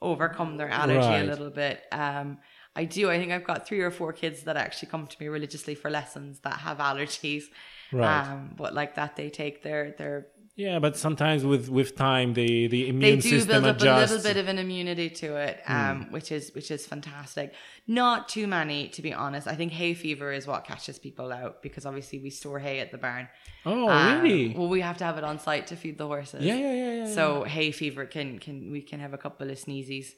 overcome 0.00 0.56
their 0.58 0.68
allergy 0.68 1.00
Mm-hmm. 1.00 1.12
Right. 1.12 1.24
a 1.24 1.30
little 1.30 1.50
bit. 1.50 1.82
Um, 1.90 2.38
I 2.76 2.84
do. 2.84 3.10
I 3.10 3.18
think 3.18 3.30
I've 3.32 3.44
got 3.44 3.66
three 3.68 3.80
or 3.80 3.90
four 3.90 4.12
kids 4.12 4.42
that 4.44 4.56
actually 4.56 4.88
come 4.88 5.06
to 5.06 5.16
me 5.20 5.28
religiously 5.28 5.74
for 5.74 5.90
lessons 5.90 6.40
that 6.40 6.54
have 6.66 6.78
allergies. 6.78 7.44
Right. 7.92 8.22
Um, 8.28 8.54
but 8.56 8.74
like 8.74 8.96
that, 8.96 9.14
they 9.16 9.30
take 9.30 9.62
their 9.62 9.92
their 9.92 10.26
yeah 10.56 10.78
but 10.78 10.96
sometimes 10.96 11.44
with 11.44 11.68
with 11.68 11.96
time 11.96 12.32
the 12.34 12.68
the 12.68 12.88
immune 12.88 13.20
system 13.20 13.48
they 13.48 13.54
do 13.54 13.60
build 13.62 13.64
up 13.64 13.76
adjusts 13.76 14.12
a 14.12 14.14
little 14.16 14.28
bit 14.30 14.36
of 14.40 14.46
an 14.48 14.58
immunity 14.58 15.10
to 15.10 15.36
it, 15.36 15.60
Hmm. 15.66 15.72
um, 15.76 16.06
which 16.10 16.30
is 16.32 16.52
which 16.54 16.70
is 16.70 16.86
fantastic. 16.86 17.52
Not 17.86 18.28
too 18.28 18.46
many, 18.46 18.88
to 18.88 19.02
be 19.02 19.12
honest. 19.12 19.46
I 19.46 19.54
think 19.54 19.70
hay 19.72 19.94
fever 19.94 20.32
is 20.32 20.46
what 20.46 20.64
catches 20.64 20.98
people 20.98 21.32
out 21.32 21.62
because 21.62 21.84
obviously 21.86 22.18
we 22.20 22.30
store 22.30 22.58
hay 22.58 22.80
at 22.80 22.90
the 22.90 22.98
barn. 22.98 23.28
oh 23.66 23.88
Um, 23.88 24.22
really 24.22 24.54
Well, 24.56 24.68
we 24.68 24.80
have 24.80 24.96
to 24.98 25.04
have 25.04 25.18
it 25.18 25.24
on 25.24 25.38
site 25.38 25.66
to 25.68 25.76
feed 25.76 25.96
the 25.98 26.06
horses. 26.06 26.44
yeah 26.44 26.56
yeah 26.56 26.72
yeah 26.82 26.92
yeah 27.04 27.14
So 27.14 27.44
hay 27.44 27.70
fever 27.70 28.04
can 28.06 28.38
can 28.44 28.56
we 28.72 28.80
can 28.90 28.98
have 29.00 29.12
a 29.12 29.18
couple 29.18 29.48
of 29.50 29.56
sneezies. 29.58 30.08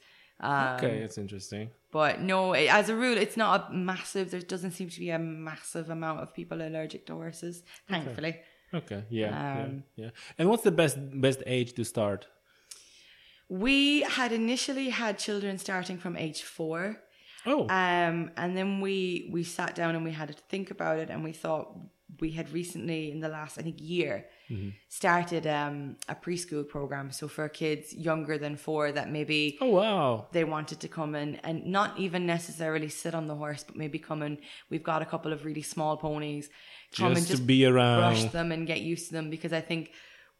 Um, 0.40 0.76
okay 0.76 0.98
it's 0.98 1.18
interesting 1.18 1.70
But 1.92 2.20
no, 2.20 2.52
it- 2.52 2.68
as 2.80 2.88
a 2.90 2.96
rule, 3.04 3.16
it's 3.16 3.36
not 3.38 3.70
a 3.70 3.74
massive. 3.74 4.30
There 4.30 4.40
doesn't 4.54 4.72
seem 4.72 4.88
to 4.90 5.00
be 5.00 5.10
a 5.10 5.18
massive 5.18 5.88
amount 5.88 6.20
of 6.20 6.34
people 6.34 6.58
allergic 6.60 7.06
to 7.06 7.14
horses. 7.14 7.62
Thankfully, 7.88 8.34
okay 8.74 9.00
yeah 9.08 9.30
Um, 9.46 9.84
yeah 9.96 10.04
yeah 10.04 10.10
and 10.38 10.48
what's 10.50 10.64
the 10.70 10.76
best 10.82 10.96
best 11.26 11.40
age 11.46 11.70
to 11.78 11.84
start 11.84 12.20
we 13.48 14.02
had 14.02 14.32
initially 14.32 14.90
had 14.90 15.18
children 15.18 15.56
starting 15.58 15.98
from 15.98 16.16
age 16.16 16.42
four. 16.42 16.96
oh 17.46 17.62
Um, 17.82 18.16
and 18.36 18.56
then 18.56 18.80
we 18.80 19.28
we 19.34 19.42
sat 19.44 19.74
down 19.80 19.94
and 19.96 20.04
we 20.04 20.12
had 20.20 20.28
to 20.28 20.34
think 20.52 20.70
about 20.70 20.98
it, 20.98 21.08
and 21.10 21.22
we 21.24 21.32
thought 21.32 21.66
we 22.20 22.30
had 22.30 22.52
recently, 22.52 23.10
in 23.10 23.20
the 23.20 23.28
last 23.28 23.58
I 23.58 23.62
think 23.62 23.76
year, 23.80 24.26
started 24.88 25.46
um, 25.46 25.96
a 26.08 26.14
preschool 26.14 26.66
program. 26.66 27.10
So 27.10 27.28
for 27.28 27.48
kids 27.48 27.92
younger 27.94 28.38
than 28.38 28.56
four, 28.56 28.92
that 28.92 29.10
maybe 29.10 29.58
oh 29.60 29.70
wow 29.70 30.26
they 30.32 30.44
wanted 30.44 30.80
to 30.80 30.88
come 30.88 31.14
in 31.14 31.36
and 31.36 31.66
not 31.66 31.98
even 31.98 32.26
necessarily 32.26 32.88
sit 32.88 33.14
on 33.14 33.26
the 33.26 33.34
horse, 33.34 33.64
but 33.64 33.76
maybe 33.76 33.98
come 33.98 34.22
and 34.22 34.38
we've 34.70 34.84
got 34.84 35.02
a 35.02 35.04
couple 35.06 35.32
of 35.32 35.44
really 35.44 35.62
small 35.62 35.96
ponies. 35.96 36.48
Come 36.96 37.10
just, 37.14 37.18
and 37.18 37.26
just 37.26 37.42
to 37.42 37.46
be 37.46 37.64
around 37.66 37.98
brush 38.00 38.24
them 38.32 38.52
and 38.52 38.66
get 38.66 38.80
used 38.80 39.08
to 39.08 39.12
them 39.14 39.28
because 39.30 39.52
I 39.52 39.60
think 39.60 39.90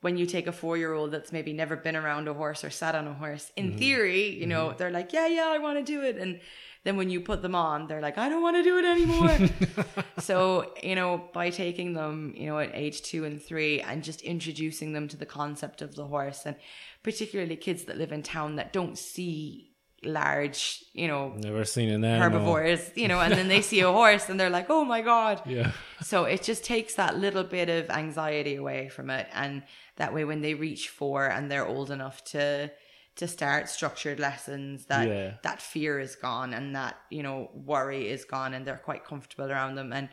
when 0.02 0.16
you 0.16 0.26
take 0.26 0.46
a 0.46 0.52
four 0.52 0.76
year 0.76 0.92
old 0.92 1.10
that's 1.10 1.32
maybe 1.32 1.52
never 1.52 1.74
been 1.74 1.96
around 1.96 2.28
a 2.28 2.34
horse 2.34 2.62
or 2.62 2.70
sat 2.70 2.94
on 2.94 3.06
a 3.08 3.14
horse, 3.14 3.50
in 3.56 3.70
Mm-hmm. 3.70 3.78
theory, 3.78 4.28
you 4.40 4.46
know, 4.46 4.72
they're 4.76 4.90
like, 4.90 5.12
yeah, 5.12 5.26
yeah, 5.26 5.48
I 5.48 5.58
want 5.58 5.78
to 5.78 5.84
do 5.84 6.02
it. 6.02 6.16
And 6.16 6.38
then 6.86 6.96
when 6.96 7.10
you 7.10 7.20
put 7.20 7.42
them 7.42 7.54
on, 7.54 7.88
they're 7.88 8.00
like, 8.00 8.16
I 8.16 8.28
don't 8.28 8.42
want 8.42 8.56
to 8.56 8.62
do 8.62 8.78
it 8.78 8.84
anymore. 8.84 9.36
so, 10.18 10.72
you 10.82 10.94
know, 10.94 11.24
by 11.32 11.50
taking 11.50 11.94
them, 11.94 12.32
you 12.36 12.46
know, 12.46 12.58
at 12.60 12.70
age 12.74 13.02
two 13.02 13.24
and 13.24 13.42
three 13.42 13.80
and 13.80 14.04
just 14.04 14.22
introducing 14.22 14.92
them 14.92 15.08
to 15.08 15.16
the 15.16 15.26
concept 15.26 15.82
of 15.82 15.96
the 15.96 16.06
horse 16.06 16.46
and 16.46 16.54
particularly 17.02 17.56
kids 17.56 17.84
that 17.84 17.98
live 17.98 18.12
in 18.12 18.22
town 18.22 18.56
that 18.56 18.72
don't 18.72 18.96
see 18.96 19.72
large, 20.04 20.84
you 20.92 21.08
know, 21.08 21.32
never 21.36 21.64
seen 21.64 21.88
an 21.88 22.04
animal 22.04 22.38
herbivores, 22.38 22.90
you 22.94 23.08
know, 23.08 23.18
and 23.20 23.32
then 23.32 23.48
they 23.48 23.62
see 23.62 23.80
a 23.80 23.90
horse 24.00 24.28
and 24.28 24.38
they're 24.38 24.50
like, 24.50 24.66
oh 24.70 24.84
my 24.84 25.00
God. 25.00 25.42
yeah 25.46 25.72
So 26.02 26.24
it 26.24 26.42
just 26.42 26.64
takes 26.64 26.94
that 26.94 27.18
little 27.18 27.44
bit 27.44 27.68
of 27.68 27.90
anxiety 27.90 28.54
away 28.56 28.88
from 28.88 29.10
it. 29.10 29.26
And 29.32 29.62
that 29.96 30.14
way, 30.14 30.24
when 30.24 30.40
they 30.40 30.54
reach 30.54 30.88
four 30.88 31.26
and 31.26 31.50
they're 31.50 31.66
old 31.66 31.90
enough 31.90 32.22
to, 32.26 32.70
to 33.16 33.26
start 33.26 33.68
structured 33.68 34.18
lessons 34.20 34.86
that 34.86 35.08
Yeah. 35.08 35.34
that 35.42 35.60
fear 35.62 35.98
is 35.98 36.16
gone 36.16 36.52
and 36.54 36.74
that 36.76 36.96
you 37.10 37.22
know 37.22 37.50
worry 37.54 38.08
is 38.08 38.24
gone 38.24 38.54
and 38.54 38.66
they're 38.66 38.76
quite 38.90 39.04
comfortable 39.04 39.50
around 39.50 39.74
them. 39.76 39.92
And 39.92 40.08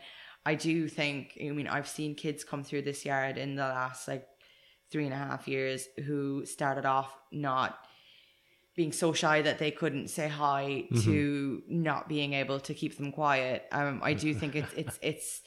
i 0.45 0.55
do 0.55 0.89
think 0.89 1.37
i 1.41 1.49
mean 1.51 1.67
i've 1.69 1.87
seen 1.87 2.15
kids 2.15 2.43
come 2.43 2.63
through 2.65 2.81
this 2.81 3.05
yard 3.05 3.37
in 3.37 3.55
the 3.55 3.63
last 3.63 4.09
like 4.09 4.27
three 4.91 5.05
and 5.05 5.13
a 5.13 5.17
half 5.17 5.47
years 5.47 5.87
who 6.05 6.45
started 6.45 6.85
off 6.85 7.15
not 7.31 7.77
being 8.75 8.91
so 8.91 9.13
shy 9.13 9.41
that 9.41 9.57
they 9.59 9.71
couldn't 9.71 10.09
say 10.09 10.27
hi 10.27 10.83
to 11.03 11.61
not 11.69 12.09
being 12.09 12.33
able 12.33 12.59
to 12.59 12.73
keep 12.73 12.97
them 12.97 13.11
quiet. 13.11 13.65
Um 13.71 14.01
i 14.03 14.13
do 14.13 14.33
think 14.33 14.55
it's 14.55 14.73
it's 14.73 14.99
it's 15.01 15.41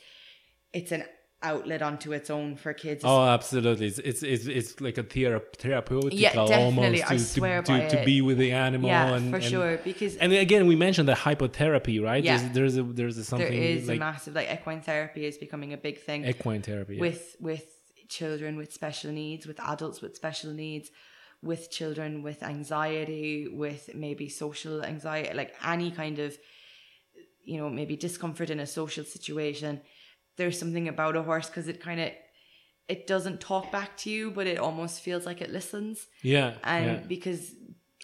it's 0.73 0.93
an 0.93 1.05
outlet 1.43 1.83
onto 1.83 2.13
its 2.13 2.31
own 2.31 2.57
for 2.57 2.73
kids 2.73 3.03
Oh, 3.05 3.23
absolutely! 3.27 3.87
It's 3.89 3.99
it's 3.99 4.23
it's, 4.23 4.47
it's 4.47 4.81
like 4.81 4.97
a 4.99 5.03
thera- 5.05 5.43
therapeutic 5.59 6.19
Yeah, 6.19 6.33
definitely. 6.33 6.55
almost 6.65 7.11
I 7.11 7.17
to, 7.17 7.19
swear 7.23 7.63
to, 7.63 7.73
by 7.73 7.81
to, 7.89 7.99
to 7.99 8.05
be 8.05 8.23
with 8.23 8.39
the 8.39 8.53
animal. 8.53 8.89
yeah 8.89 9.15
and, 9.15 9.31
for 9.31 9.37
and- 9.37 9.45
sure 9.45 9.77
because 9.85 10.17
And 10.17 10.33
again, 10.33 10.67
we 10.67 10.77
mentioned 10.77 11.09
the 11.09 11.15
hippotherapy, 11.15 12.03
right? 12.03 12.25
Yeah. 12.25 12.39
There's, 12.39 12.53
there's 12.53 12.77
a 12.79 12.83
there's 12.83 13.19
a 13.19 13.25
something 13.25 13.51
there 13.51 13.63
is 13.77 13.87
like 13.87 13.99
a 13.99 14.01
massive 14.01 14.35
like 14.35 14.51
equine 14.51 14.81
therapy 14.81 15.27
is 15.27 15.37
becoming 15.39 15.73
a 15.73 15.77
big 15.77 16.01
thing 16.01 16.25
equine 16.25 16.63
therapy. 16.63 16.95
yeah. 16.95 17.01
with 17.03 17.37
with 17.41 17.65
children 18.09 18.57
with 18.57 18.73
special 18.73 19.11
needs 19.13 19.47
with 19.47 19.59
adults 19.61 20.01
with 20.01 20.15
special 20.17 20.53
needs 20.53 20.91
with 21.43 21.71
children 21.71 22.23
with 22.23 22.43
anxiety 22.43 23.47
with 23.49 23.91
maybe 23.95 24.29
social 24.29 24.83
anxiety 24.83 25.35
like 25.35 25.55
any 25.65 25.91
kind 25.91 26.19
of 26.19 26.37
you 27.45 27.59
know 27.59 27.69
maybe 27.69 27.95
discomfort 27.97 28.49
in 28.49 28.59
a 28.61 28.67
social 28.67 29.05
situation 29.05 29.81
there's 30.37 30.59
something 30.59 30.89
about 30.89 31.17
a 31.17 31.23
horse 31.23 31.47
because 31.49 31.69
it 31.69 31.81
kind 31.81 32.01
of 32.01 32.11
it 32.89 33.07
doesn't 33.07 33.41
talk 33.41 33.73
back 33.73 33.97
to 33.97 34.11
you 34.11 34.31
but 34.31 34.47
it 34.47 34.59
almost 34.59 35.01
feels 35.01 35.27
like 35.27 35.41
it 35.41 35.51
listens 35.51 36.07
yeah, 36.23 36.55
and 36.63 36.87
yeah. 36.87 36.97
because 37.09 37.51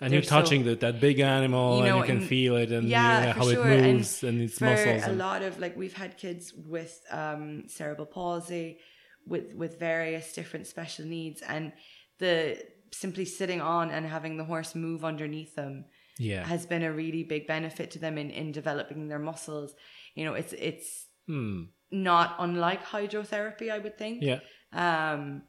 and 0.00 0.12
you're 0.12 0.20
they're 0.22 0.28
so- 0.28 0.40
touching 0.40 0.64
that 0.64 0.80
that 0.80 1.00
big 1.00 1.20
animal, 1.20 1.78
you 1.78 1.84
know, 1.84 1.98
and 1.98 1.98
you 1.98 2.04
can 2.12 2.16
and- 2.18 2.26
feel 2.28 2.56
it, 2.56 2.72
and 2.72 2.88
yeah, 2.88 3.24
yeah, 3.26 3.32
how 3.34 3.42
sure. 3.48 3.68
it 3.70 3.80
And 3.80 3.96
moves 3.98 4.24
and, 4.24 4.40
its 4.42 4.58
for 4.58 4.64
muscles. 4.64 5.02
a 5.02 5.10
and- 5.10 5.18
lot 5.18 5.42
of 5.42 5.58
like 5.60 5.76
we've 5.76 5.92
had 6.04 6.16
kids 6.18 6.52
with 6.74 7.00
um 7.10 7.64
cerebral 7.68 8.06
palsy 8.06 8.78
with 9.26 9.54
with 9.54 9.78
various 9.78 10.32
different 10.32 10.66
special 10.66 11.04
needs 11.04 11.42
and 11.42 11.72
the 12.18 12.58
simply 12.92 13.24
sitting 13.24 13.60
on 13.60 13.90
and 13.90 14.06
having 14.06 14.36
the 14.36 14.44
horse 14.44 14.74
move 14.74 15.04
underneath 15.04 15.54
them 15.54 15.84
Yeah. 16.18 16.44
has 16.46 16.66
been 16.66 16.82
a 16.82 16.92
really 16.92 17.22
big 17.22 17.46
benefit 17.46 17.90
to 17.92 17.98
them 17.98 18.18
in, 18.18 18.30
in 18.30 18.52
developing 18.52 19.08
their 19.08 19.18
muscles. 19.30 19.74
You 20.16 20.24
know, 20.24 20.34
it's 20.34 20.52
it's 20.54 21.06
Hmm. 21.28 21.64
Not 21.93 22.36
unlike 22.38 22.84
hydrotherapy, 22.84 23.70
I 23.70 23.78
would 23.78 23.97
think. 23.99 24.22
Yeah. 24.22 24.40
Um, 24.72 25.43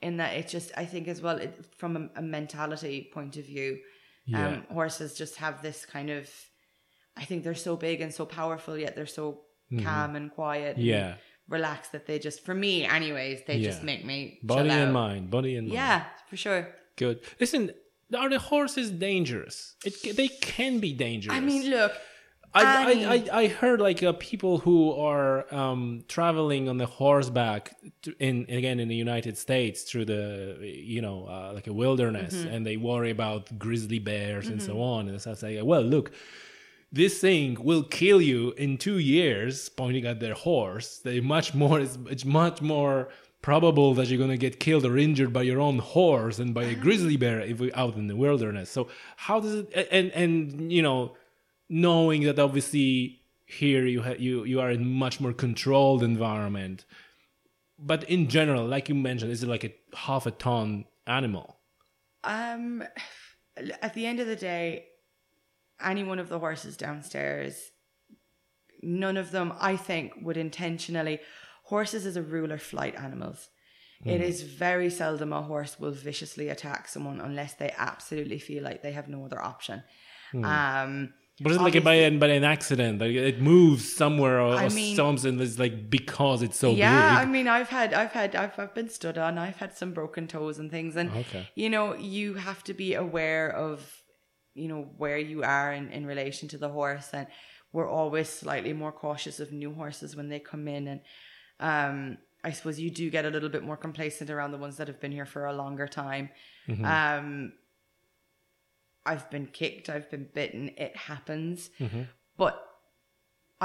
in 0.00 0.18
that 0.18 0.34
it 0.34 0.46
just, 0.48 0.70
I 0.76 0.84
think 0.84 1.08
as 1.08 1.20
well, 1.20 1.38
it, 1.38 1.64
from 1.76 1.96
a, 1.96 2.18
a 2.20 2.22
mentality 2.22 3.10
point 3.12 3.36
of 3.36 3.44
view, 3.46 3.78
Yeah. 4.26 4.46
um, 4.48 4.66
horses 4.70 5.14
just 5.14 5.36
have 5.36 5.62
this 5.62 5.84
kind 5.86 6.10
of, 6.10 6.30
I 7.16 7.24
think 7.24 7.42
they're 7.42 7.54
so 7.54 7.74
big 7.76 8.00
and 8.00 8.14
so 8.14 8.24
powerful, 8.26 8.76
yet 8.78 8.94
they're 8.94 9.06
so 9.06 9.40
calm 9.82 10.14
and 10.16 10.30
quiet, 10.30 10.76
and 10.76 10.84
Mm-hmm. 10.84 10.90
Yeah. 10.90 11.14
relaxed 11.48 11.92
that 11.92 12.06
they 12.06 12.18
just, 12.18 12.44
for 12.44 12.54
me, 12.54 12.84
anyways, 12.84 13.40
they 13.46 13.60
just 13.62 13.82
make 13.82 14.04
me 14.04 14.38
Body 14.42 14.68
and 14.70 14.88
out. 14.90 14.92
mind. 14.92 15.30
Body 15.30 15.56
and 15.56 15.66
mind. 15.68 15.74
Yeah, 15.74 16.04
for 16.28 16.36
sure. 16.36 16.68
Good. 16.96 17.20
Listen, 17.40 17.72
are 18.16 18.28
the 18.28 18.38
horses 18.38 18.90
dangerous? 18.90 19.74
It, 19.84 20.16
they 20.16 20.28
can 20.28 20.78
be 20.78 20.92
dangerous. 20.92 21.34
I 21.36 21.40
mean, 21.40 21.70
look, 21.70 21.92
I, 22.54 22.62
I, 22.62 23.14
I, 23.14 23.42
I 23.42 23.48
heard 23.48 23.80
like 23.80 24.02
uh, 24.02 24.12
people 24.18 24.58
who 24.58 24.92
are 24.92 25.52
um, 25.54 26.04
traveling 26.08 26.68
on 26.68 26.78
the 26.78 26.86
horseback 26.86 27.76
to, 28.02 28.14
in 28.18 28.46
again 28.48 28.80
in 28.80 28.88
the 28.88 28.96
United 28.96 29.36
States 29.36 29.82
through 29.82 30.06
the 30.06 30.58
you 30.62 31.02
know 31.02 31.26
uh, 31.28 31.52
like 31.54 31.66
a 31.66 31.72
wilderness 31.72 32.34
Mm-hmm. 32.34 32.48
and 32.48 32.66
they 32.66 32.76
worry 32.76 33.10
about 33.10 33.58
grizzly 33.58 33.98
bears 33.98 34.48
and 34.48 34.62
so 34.62 34.80
on. 34.80 35.08
And 35.08 35.20
so 35.20 35.32
it's 35.32 35.42
like 35.42 35.58
well 35.62 35.82
look 35.82 36.10
this 36.90 37.20
thing 37.20 37.56
will 37.62 37.82
kill 37.82 38.20
you 38.22 38.52
in 38.52 38.78
two 38.78 38.98
years 38.98 39.68
pointing 39.68 40.06
at 40.06 40.20
their 40.20 40.34
horse. 40.34 40.98
They 40.98 41.20
much 41.20 41.54
more 41.54 41.80
it's, 41.80 41.98
it's 42.08 42.24
much 42.24 42.62
more 42.62 43.08
probable 43.42 43.94
that 43.94 44.08
you're 44.08 44.18
going 44.18 44.30
to 44.30 44.36
get 44.38 44.58
killed 44.58 44.84
or 44.84 44.96
injured 44.98 45.32
by 45.32 45.42
your 45.42 45.60
own 45.60 45.78
horse 45.78 46.38
than 46.38 46.52
by 46.52 46.64
a 46.64 46.74
grizzly 46.74 47.16
bear 47.16 47.40
if 47.40 47.60
we're 47.60 47.70
out 47.74 47.94
in 47.96 48.06
the 48.08 48.16
wilderness. 48.16 48.70
So 48.70 48.88
how 49.16 49.38
does 49.40 49.54
it 49.54 49.88
and 49.92 50.10
and 50.12 50.72
you 50.72 50.82
know 50.82 51.14
knowing 51.68 52.22
that 52.24 52.38
obviously 52.38 53.20
here 53.46 53.86
you 53.86 54.02
ha- 54.02 54.14
you 54.18 54.44
you 54.44 54.60
are 54.60 54.70
in 54.70 54.84
much 54.92 55.20
more 55.20 55.32
controlled 55.32 56.02
environment 56.02 56.84
but 57.78 58.04
in 58.04 58.28
general 58.28 58.66
like 58.66 58.88
you 58.88 58.94
mentioned 58.94 59.30
is 59.30 59.42
it 59.42 59.48
like 59.48 59.64
a 59.64 59.74
half 59.96 60.26
a 60.26 60.30
ton 60.30 60.84
animal 61.06 61.56
Um, 62.24 62.82
at 63.82 63.94
the 63.94 64.06
end 64.06 64.20
of 64.20 64.26
the 64.26 64.36
day, 64.36 64.86
any 65.80 66.04
one 66.04 66.18
of 66.18 66.28
the 66.28 66.38
horses 66.38 66.76
downstairs, 66.76 67.70
none 68.82 69.16
of 69.16 69.30
them, 69.30 69.52
I 69.58 69.76
think, 69.76 70.12
would 70.22 70.36
intentionally. 70.36 71.20
Horses, 71.64 72.06
as 72.06 72.16
a 72.16 72.22
rule, 72.22 72.52
are 72.52 72.58
flight 72.58 72.94
animals. 72.96 73.48
It 74.04 74.20
is 74.20 74.42
very 74.42 74.90
seldom 74.90 75.32
a 75.32 75.42
horse 75.42 75.80
will 75.80 75.90
viciously 75.90 76.48
attack 76.50 76.86
someone 76.86 77.20
unless 77.20 77.54
they 77.54 77.74
absolutely 77.76 78.38
feel 78.38 78.62
like 78.62 78.80
they 78.82 78.92
have 78.92 79.08
no 79.08 79.24
other 79.24 79.42
option. 79.42 79.82
Um, 80.44 81.14
but 81.40 81.52
it's 81.52 81.60
like 81.60 81.84
by 81.84 81.94
an, 81.94 82.18
by 82.18 82.28
an 82.28 82.44
accident 82.44 83.00
like 83.00 83.12
it 83.12 83.40
moves 83.40 83.92
somewhere 83.94 84.40
or, 84.40 84.54
I 84.56 84.66
or 84.66 84.70
mean- 84.70 84.96
something 84.96 85.38
it's 85.40 85.58
like 85.58 85.88
because 85.88 86.42
it's 86.42 86.58
so 86.58 86.70
yeah, 86.72 87.16
I 87.20 87.24
mean, 87.26 87.46
I've 87.48 87.68
had, 87.68 87.94
I've 87.94 88.12
had, 88.12 88.34
I've, 88.34 88.58
I've 88.58 88.74
been 88.74 88.88
stood 88.88 89.16
on. 89.18 89.38
I've 89.38 89.56
had 89.56 89.76
some 89.76 89.92
broken 89.92 90.26
toes 90.26 90.58
and 90.58 90.70
things, 90.70 90.96
and 90.96 91.10
Okay. 91.10 91.48
you 91.54 91.70
know, 91.70 91.94
you 91.94 92.34
have 92.34 92.62
to 92.64 92.74
be 92.74 92.94
aware 92.94 93.48
of, 93.50 94.02
you 94.54 94.68
know, 94.68 94.82
where 94.96 95.18
you 95.18 95.42
are 95.42 95.72
in 95.72 95.90
in 95.90 96.06
relation 96.06 96.48
to 96.48 96.58
the 96.58 96.68
horse, 96.68 97.10
and 97.12 97.26
we're 97.72 97.88
always 97.88 98.28
slightly 98.28 98.72
more 98.72 98.92
cautious 98.92 99.38
of 99.40 99.52
new 99.52 99.72
horses 99.74 100.16
when 100.16 100.28
they 100.28 100.40
come 100.40 100.66
in, 100.68 100.88
and 100.88 101.00
um, 101.60 102.18
I 102.42 102.52
suppose 102.52 102.78
you 102.80 102.90
do 102.90 103.10
get 103.10 103.24
a 103.24 103.30
little 103.30 103.48
bit 103.48 103.62
more 103.62 103.76
complacent 103.76 104.30
around 104.30 104.52
the 104.52 104.58
ones 104.58 104.76
that 104.78 104.88
have 104.88 105.00
been 105.00 105.12
here 105.12 105.26
for 105.26 105.46
a 105.46 105.52
longer 105.52 105.86
time. 105.86 106.30
Mm-hmm. 106.68 106.84
Um, 106.84 107.52
I've 109.10 109.26
been 109.34 109.46
kicked, 109.60 109.86
I've 109.94 110.08
been 110.14 110.26
bitten. 110.40 110.62
It 110.86 110.94
happens, 111.10 111.70
Mm-hmm. 111.80 112.02
but 112.42 112.54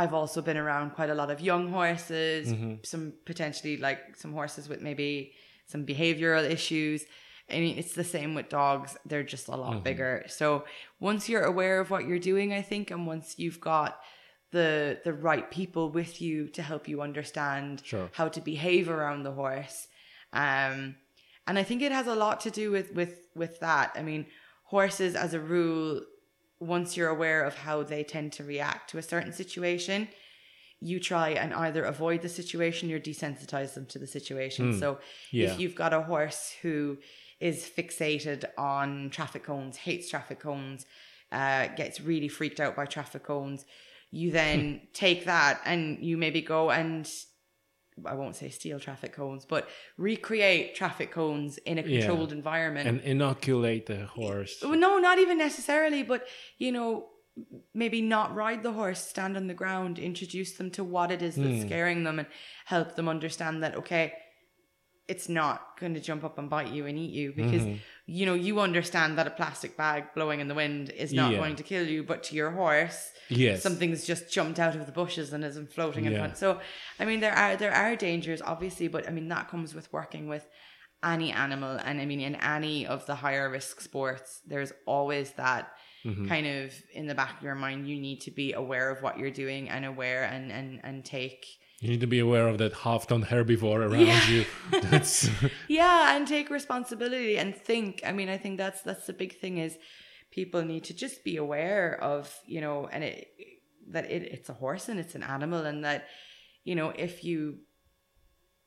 I've 0.02 0.14
also 0.22 0.39
been 0.50 0.58
around 0.66 0.91
quite 0.98 1.12
a 1.16 1.16
lot 1.22 1.30
of 1.34 1.39
young 1.52 1.66
horses, 1.80 2.44
Mm-hmm. 2.52 2.74
some 2.84 3.06
potentially 3.32 3.76
like 3.88 4.00
some 4.22 4.34
horses 4.39 4.64
with 4.72 4.82
maybe 4.89 5.34
some 5.72 5.86
behavioral 5.86 6.44
issues. 6.58 7.00
I 7.56 7.60
mean, 7.64 7.78
it's 7.82 7.94
the 7.94 8.10
same 8.16 8.32
with 8.38 8.48
dogs. 8.50 8.89
They're 9.06 9.30
just 9.36 9.48
a 9.50 9.56
lot 9.64 9.74
Mm-hmm. 9.74 9.84
bigger. 9.89 10.14
So 10.39 10.48
once 11.10 11.22
you're 11.30 11.44
aware 11.54 11.78
of 11.82 11.88
what 11.94 12.06
you're 12.08 12.26
doing, 12.34 12.50
I 12.54 12.62
think, 12.72 12.89
and 12.91 13.02
once 13.14 13.28
you've 13.41 13.60
got 13.74 13.91
the 14.52 15.00
the 15.08 15.14
right 15.30 15.48
people 15.60 15.86
with 16.00 16.14
you 16.26 16.36
to 16.56 16.62
help 16.62 16.84
you 16.91 16.98
understand 17.10 17.82
Sure. 17.91 18.08
how 18.20 18.28
to 18.36 18.39
behave 18.54 18.86
around 18.96 19.20
the 19.24 19.32
horse, 19.41 19.78
um, 20.32 20.96
and 21.48 21.56
I 21.62 21.64
think 21.64 21.82
it 21.82 21.91
has 22.00 22.08
a 22.08 22.16
lot 22.26 22.39
to 22.46 22.52
do 22.62 22.66
with 22.76 22.88
with 23.00 23.16
with 23.41 23.60
that. 23.60 23.88
I 24.00 24.02
mean, 24.10 24.26
horses, 24.74 25.14
as 25.16 25.32
a 25.36 25.40
rule, 25.40 26.02
once 26.60 26.98
you're 26.98 27.14
aware 27.18 27.44
of 27.50 27.54
how 27.56 27.84
they 27.84 28.04
tend 28.04 28.34
to 28.34 28.44
react 28.44 28.90
to 28.90 28.98
a 28.98 29.04
certain 29.14 29.34
situation, 29.44 30.08
you 30.80 31.00
try 31.00 31.30
and 31.44 31.54
either 31.66 31.84
avoid 31.84 32.20
the 32.24 32.34
situation 32.42 32.92
or 32.92 33.00
desensitize 33.00 33.72
them 33.76 33.86
to 33.86 34.00
the 34.00 34.08
situation. 34.18 34.74
So 34.82 35.00
Yeah. 35.32 35.52
if 35.52 35.60
you've 35.60 35.76
got 35.84 35.94
a 35.94 36.02
horse 36.02 36.42
who 36.64 36.98
is 37.40 37.58
fixated 37.78 38.46
on 38.58 39.12
traffic 39.12 39.44
cones, 39.44 39.78
hates 39.78 40.10
traffic 40.10 40.40
cones, 40.40 40.86
uh, 41.32 41.68
gets 41.82 42.02
really 42.02 42.28
freaked 42.38 42.60
out 42.60 42.76
by 42.76 42.86
traffic 42.96 43.24
cones, 43.32 43.66
you 44.10 44.32
then 44.32 44.82
take 44.94 45.26
that 45.26 45.62
and 45.66 46.04
you 46.08 46.18
maybe 46.18 46.42
go 46.42 46.72
and 46.72 47.06
I 48.06 48.14
won't 48.16 48.36
say 48.36 48.50
steal 48.50 48.80
traffic 48.80 49.14
cones, 49.14 49.46
but 49.46 49.70
recreate 49.98 50.76
traffic 50.76 51.12
cones 51.12 51.58
in 51.60 51.78
a 51.78 51.82
Yeah. 51.82 52.00
controlled 52.00 52.32
environment. 52.32 52.88
and 52.88 53.02
inoculate 53.02 53.86
the 53.86 54.06
horse 54.06 54.64
no, 54.64 54.98
not 55.00 55.20
even 55.20 55.38
necessarily, 55.38 56.04
but 56.04 56.28
you 56.58 56.72
know, 56.72 57.10
maybe 57.74 58.02
not 58.02 58.36
ride 58.36 58.64
the 58.64 58.72
horse, 58.74 59.00
stand 59.00 59.36
on 59.36 59.48
the 59.48 59.54
ground, 59.54 59.98
introduce 59.98 60.54
them 60.54 60.70
to 60.72 60.84
what 60.84 61.12
it 61.12 61.22
is 61.22 61.36
that's 61.36 61.62
hmm. 61.62 61.68
scaring 61.68 62.04
them, 62.04 62.20
and 62.20 62.28
help 62.66 62.96
them 62.96 63.10
understand 63.10 63.64
that 63.64 63.76
okay, 63.76 64.14
it's 65.14 65.28
not 65.41 65.57
going 65.80 65.93
to 65.97 66.03
jump 66.09 66.22
up 66.28 66.36
and 66.39 66.49
bite 66.55 66.72
you 66.78 66.84
and 66.89 66.95
eat 67.03 67.14
you 67.22 67.28
because 67.41 67.64
you 68.18 68.24
know 68.28 68.38
you 68.47 68.53
understand 68.68 69.09
that 69.18 69.28
a 69.32 69.36
plastic 69.41 69.72
bag 69.84 70.01
blowing 70.18 70.39
in 70.43 70.47
the 70.51 70.57
wind 70.64 70.86
is 71.05 71.11
not 71.22 71.32
Yeah. 71.32 71.39
going 71.41 71.55
to 71.61 71.66
kill 71.72 71.86
you, 71.93 71.99
but 72.11 72.20
to 72.28 72.32
your 72.39 72.51
horse, 72.61 72.99
yes 73.43 73.57
something's 73.68 74.01
just 74.11 74.24
jumped 74.38 74.59
out 74.66 74.76
of 74.80 74.84
the 74.89 74.95
bushes 75.01 75.28
and 75.34 75.41
isn't 75.51 75.70
floating 75.78 76.03
in 76.09 76.14
front. 76.22 76.36
So, 76.43 76.49
I 77.01 77.03
mean, 77.09 77.20
there 77.26 77.38
are 77.43 77.53
there 77.64 77.76
are 77.84 77.93
dangers, 78.09 78.41
obviously, 78.53 78.88
but 78.95 79.03
I 79.09 79.11
mean 79.18 79.28
that 79.36 79.45
comes 79.53 79.70
with 79.78 79.88
working 79.99 80.26
with 80.34 80.45
any 81.16 81.30
animal, 81.45 81.74
and 81.88 81.95
I 82.01 82.05
mean 82.11 82.22
in 82.30 82.36
any 82.57 82.78
of 82.95 82.99
the 83.09 83.16
higher 83.26 83.47
risk 83.57 83.76
sports, 83.89 84.30
there's 84.51 84.74
always 84.95 85.28
that 85.45 85.64
Mm-hmm. 86.05 86.28
kind 86.34 86.47
of 86.55 86.66
in 86.99 87.05
the 87.11 87.16
back 87.22 87.34
of 87.38 87.43
your 87.47 87.55
mind. 87.66 87.80
You 87.91 87.97
need 88.07 88.20
to 88.28 88.32
be 88.41 88.47
aware 88.64 88.88
of 88.93 88.97
what 89.03 89.14
you're 89.20 89.38
doing 89.43 89.64
and 89.74 89.84
aware 89.93 90.24
and 90.36 90.45
and 90.57 90.70
and 90.88 90.95
take 91.18 91.41
you 91.84 91.90
need 91.90 92.00
to 92.00 92.08
be 92.08 92.20
aware 92.20 92.48
of 92.48 92.58
that 92.60 92.72
half 92.74 93.08
ton 93.08 93.24
herbivore 93.26 93.82
around 93.88 94.08
Yeah. 94.08 94.30
you. 94.30 94.46
That's 94.90 95.30
yeah 95.68 96.16
and 96.16 96.26
take 96.26 96.50
responsibility 96.50 97.38
and 97.38 97.54
think. 97.54 98.02
I 98.06 98.12
mean 98.14 98.30
i 98.30 98.38
think 98.38 98.58
that's 98.58 98.82
that's 98.82 99.06
the 99.06 99.14
big 99.14 99.38
thing 99.42 99.58
is 99.58 99.78
people 100.32 100.64
need 100.64 100.86
to 100.86 100.94
just 100.94 101.24
be 101.24 101.36
aware 101.38 102.02
of 102.02 102.34
you 102.46 102.62
know 102.62 102.88
and 102.94 103.04
it 103.04 103.28
that 103.90 104.06
it, 104.10 104.24
it's 104.36 104.50
a 104.50 104.54
horse 104.54 104.88
and 104.90 105.00
it's 105.00 105.16
an 105.16 105.24
animal 105.24 105.66
and 105.66 105.84
that 105.84 106.06
you 106.64 106.76
know 106.76 106.90
if 107.08 107.24
you 107.24 107.58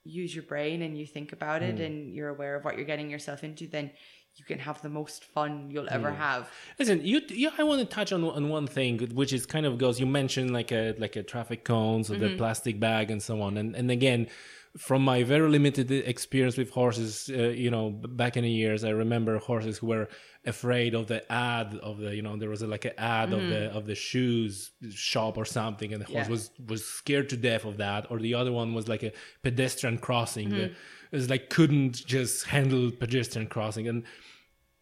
use 0.05 0.35
your 0.35 0.45
brain 0.45 0.83
and 0.83 0.97
you 0.99 1.07
think 1.07 1.33
about 1.33 1.63
it 1.63 1.77
hmm. 1.77 1.83
and 1.87 2.15
you're 2.15 2.29
aware 2.29 2.55
of 2.57 2.65
what 2.65 2.77
you're 2.77 2.85
getting 2.93 3.11
yourself 3.11 3.43
into 3.43 3.67
then 3.67 3.91
you 4.37 4.45
can 4.45 4.59
have 4.59 4.81
the 4.83 4.89
most 4.89 5.25
fun 5.25 5.71
you'll 5.71 5.89
ever 5.91 6.11
have 6.13 6.51
Listen, 6.79 7.01
you, 7.05 7.21
you 7.29 7.51
I 7.59 7.63
want 7.63 7.81
to 7.81 7.87
touch 7.87 8.13
on 8.13 8.23
on 8.25 8.49
one 8.49 8.67
thing, 8.67 8.99
which 9.15 9.33
is 9.33 9.47
kind 9.47 9.67
of 9.67 9.79
goes. 9.79 9.99
You 9.99 10.07
mentioned 10.07 10.53
like 10.53 10.73
a 10.73 10.95
like 10.99 11.17
a 11.17 11.23
traffic 11.23 11.65
cones 11.65 12.11
or 12.11 12.17
the 12.17 12.27
mm-hmm. 12.27 12.37
plastic 12.37 12.79
bag 12.79 13.11
and 13.11 13.23
so 13.23 13.41
on, 13.41 13.57
and 13.57 13.75
and 13.75 13.91
again, 13.91 14.29
from 14.77 15.03
my 15.03 15.23
very 15.23 15.49
limited 15.49 15.91
experience 15.91 16.57
with 16.57 16.71
horses, 16.71 17.31
uh, 17.33 17.49
you 17.49 17.71
know, 17.71 17.91
back 17.91 18.37
in 18.37 18.45
the 18.45 18.51
years, 18.51 18.85
I 18.85 18.91
remember 18.91 19.39
horses 19.39 19.79
who 19.79 19.87
were 19.89 20.09
afraid 20.45 20.95
of 20.95 21.07
the 21.07 21.31
ad 21.33 21.79
of 21.83 21.99
the, 21.99 22.15
you 22.15 22.23
know, 22.23 22.37
there 22.37 22.51
was 22.51 22.63
a, 22.63 22.67
like 22.67 22.85
an 22.85 22.93
ad 22.99 23.33
of 23.33 23.41
the 23.41 23.55
mm-hmm. 23.55 23.77
of 23.77 23.87
the 23.87 23.95
shoes 23.95 24.73
shop 24.91 25.39
or 25.39 25.45
something, 25.45 25.93
and 25.93 26.03
the 26.03 26.07
horse 26.07 26.27
Yeah. 26.27 26.31
was 26.31 26.51
was 26.69 26.85
scared 26.85 27.29
to 27.31 27.37
death 27.37 27.65
of 27.65 27.79
that, 27.79 28.11
or 28.11 28.19
the 28.19 28.35
other 28.35 28.53
one 28.53 28.75
was 28.75 28.87
like 28.89 29.03
a 29.03 29.13
pedestrian 29.43 29.99
crossing. 29.99 30.51
The, 30.51 30.57
mm-hmm. 30.57 30.75
Was 31.13 31.31
like 31.31 31.51
couldn't 31.51 32.05
just 32.07 32.47
handle 32.47 32.91
pedestrian 32.91 33.49
crossing. 33.49 33.89
And 33.89 34.05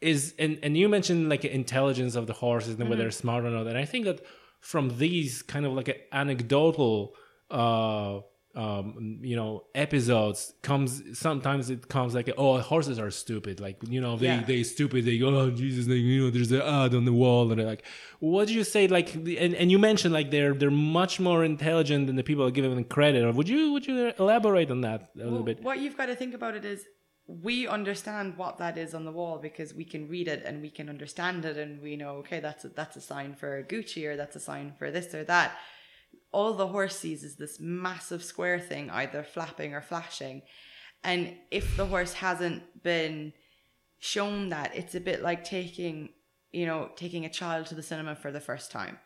is 0.00 0.34
and 0.38 0.58
and 0.62 0.76
you 0.76 0.88
mentioned 0.88 1.28
like 1.28 1.44
intelligence 1.44 2.14
of 2.14 2.26
the 2.26 2.32
horses 2.32 2.78
and 2.78 2.88
whether 2.88 3.02
they're 3.02 3.10
smart 3.10 3.44
or 3.44 3.50
not. 3.50 3.66
And 3.66 3.78
i 3.78 3.84
think 3.84 4.04
that 4.04 4.20
from 4.60 4.98
these 4.98 5.42
kind 5.42 5.66
of 5.66 5.72
like 5.72 6.08
anecdotal 6.12 7.14
uh 7.50 8.20
um 8.56 9.18
you 9.22 9.34
know 9.34 9.64
episodes 9.74 10.54
comes 10.62 11.02
sometimes 11.18 11.70
it 11.70 11.88
comes 11.88 12.14
like 12.14 12.30
oh 12.38 12.58
horses 12.60 12.98
are 12.98 13.10
stupid. 13.10 13.58
Like 13.60 13.78
you 13.88 14.00
know 14.00 14.16
they 14.16 14.26
Yeah. 14.26 14.44
they 14.44 14.62
stupid. 14.62 15.04
They 15.04 15.18
go 15.18 15.28
oh 15.36 15.50
jesus 15.50 15.86
they, 15.86 15.94
you 15.96 16.24
know 16.24 16.30
there's 16.30 16.52
an 16.52 16.62
ad 16.62 16.94
on 16.94 17.04
the 17.04 17.12
wall. 17.12 17.50
And 17.50 17.58
they're 17.58 17.66
like 17.66 17.84
what 18.20 18.48
do 18.48 18.54
you 18.54 18.64
say? 18.64 18.86
Like 18.86 19.14
and, 19.14 19.54
and 19.54 19.70
you 19.72 19.78
mentioned 19.78 20.14
like 20.14 20.30
they're 20.30 20.54
they're 20.54 20.70
much 20.70 21.18
more 21.18 21.44
intelligent 21.44 22.06
than 22.06 22.16
the 22.16 22.22
people 22.22 22.44
are 22.44 22.50
giving 22.52 22.74
them 22.74 22.84
credit. 22.84 23.24
Or 23.24 23.32
would 23.32 23.48
you 23.48 23.72
would 23.72 23.86
you 23.86 24.12
elaborate 24.18 24.70
on 24.70 24.82
that 24.82 25.10
a 25.16 25.24
little 25.24 25.42
bit? 25.42 25.62
what 25.62 25.78
you've 25.80 25.96
got 25.96 26.06
to 26.06 26.14
think 26.14 26.34
about 26.34 26.54
it 26.54 26.64
is 26.64 26.84
we 27.26 27.66
understand 27.66 28.36
what 28.36 28.58
that 28.58 28.76
is 28.76 28.94
on 28.94 29.04
the 29.04 29.10
wall 29.10 29.38
because 29.38 29.72
we 29.74 29.84
can 29.84 30.08
read 30.08 30.28
it 30.28 30.42
and 30.44 30.60
we 30.60 30.68
can 30.70 30.88
understand 30.90 31.44
it 31.44 31.56
and 31.56 31.80
we 31.82 31.96
know 31.96 32.10
okay 32.16 32.38
that's 32.38 32.64
a, 32.66 32.68
that's 32.68 32.96
a 32.96 33.00
sign 33.00 33.34
for 33.34 33.62
Gucci 33.64 34.06
or 34.06 34.14
that's 34.16 34.36
a 34.36 34.40
sign 34.40 34.74
for 34.78 34.90
this 34.90 35.14
or 35.14 35.24
that. 35.24 35.52
All 36.32 36.52
the 36.54 36.66
horse 36.68 36.98
sees 36.98 37.22
is 37.24 37.36
this 37.36 37.58
massive 37.60 38.22
square 38.24 38.58
thing 38.60 38.90
either 38.90 39.22
flapping 39.22 39.74
or 39.74 39.80
flashing, 39.82 40.42
and 41.02 41.34
if 41.50 41.76
the 41.76 41.86
horse 41.86 42.14
hasn't 42.14 42.82
been 42.82 43.32
shown 43.98 44.48
that, 44.50 44.74
it's 44.76 44.94
a 44.94 45.00
bit 45.00 45.22
like 45.22 45.44
taking 45.44 46.10
you 46.52 46.66
know 46.66 46.90
taking 46.96 47.24
a 47.24 47.28
child 47.30 47.66
to 47.66 47.74
the 47.74 47.82
cinema 47.82 48.14
for 48.14 48.30
the 48.32 48.40
first 48.40 48.70
time. 48.70 48.98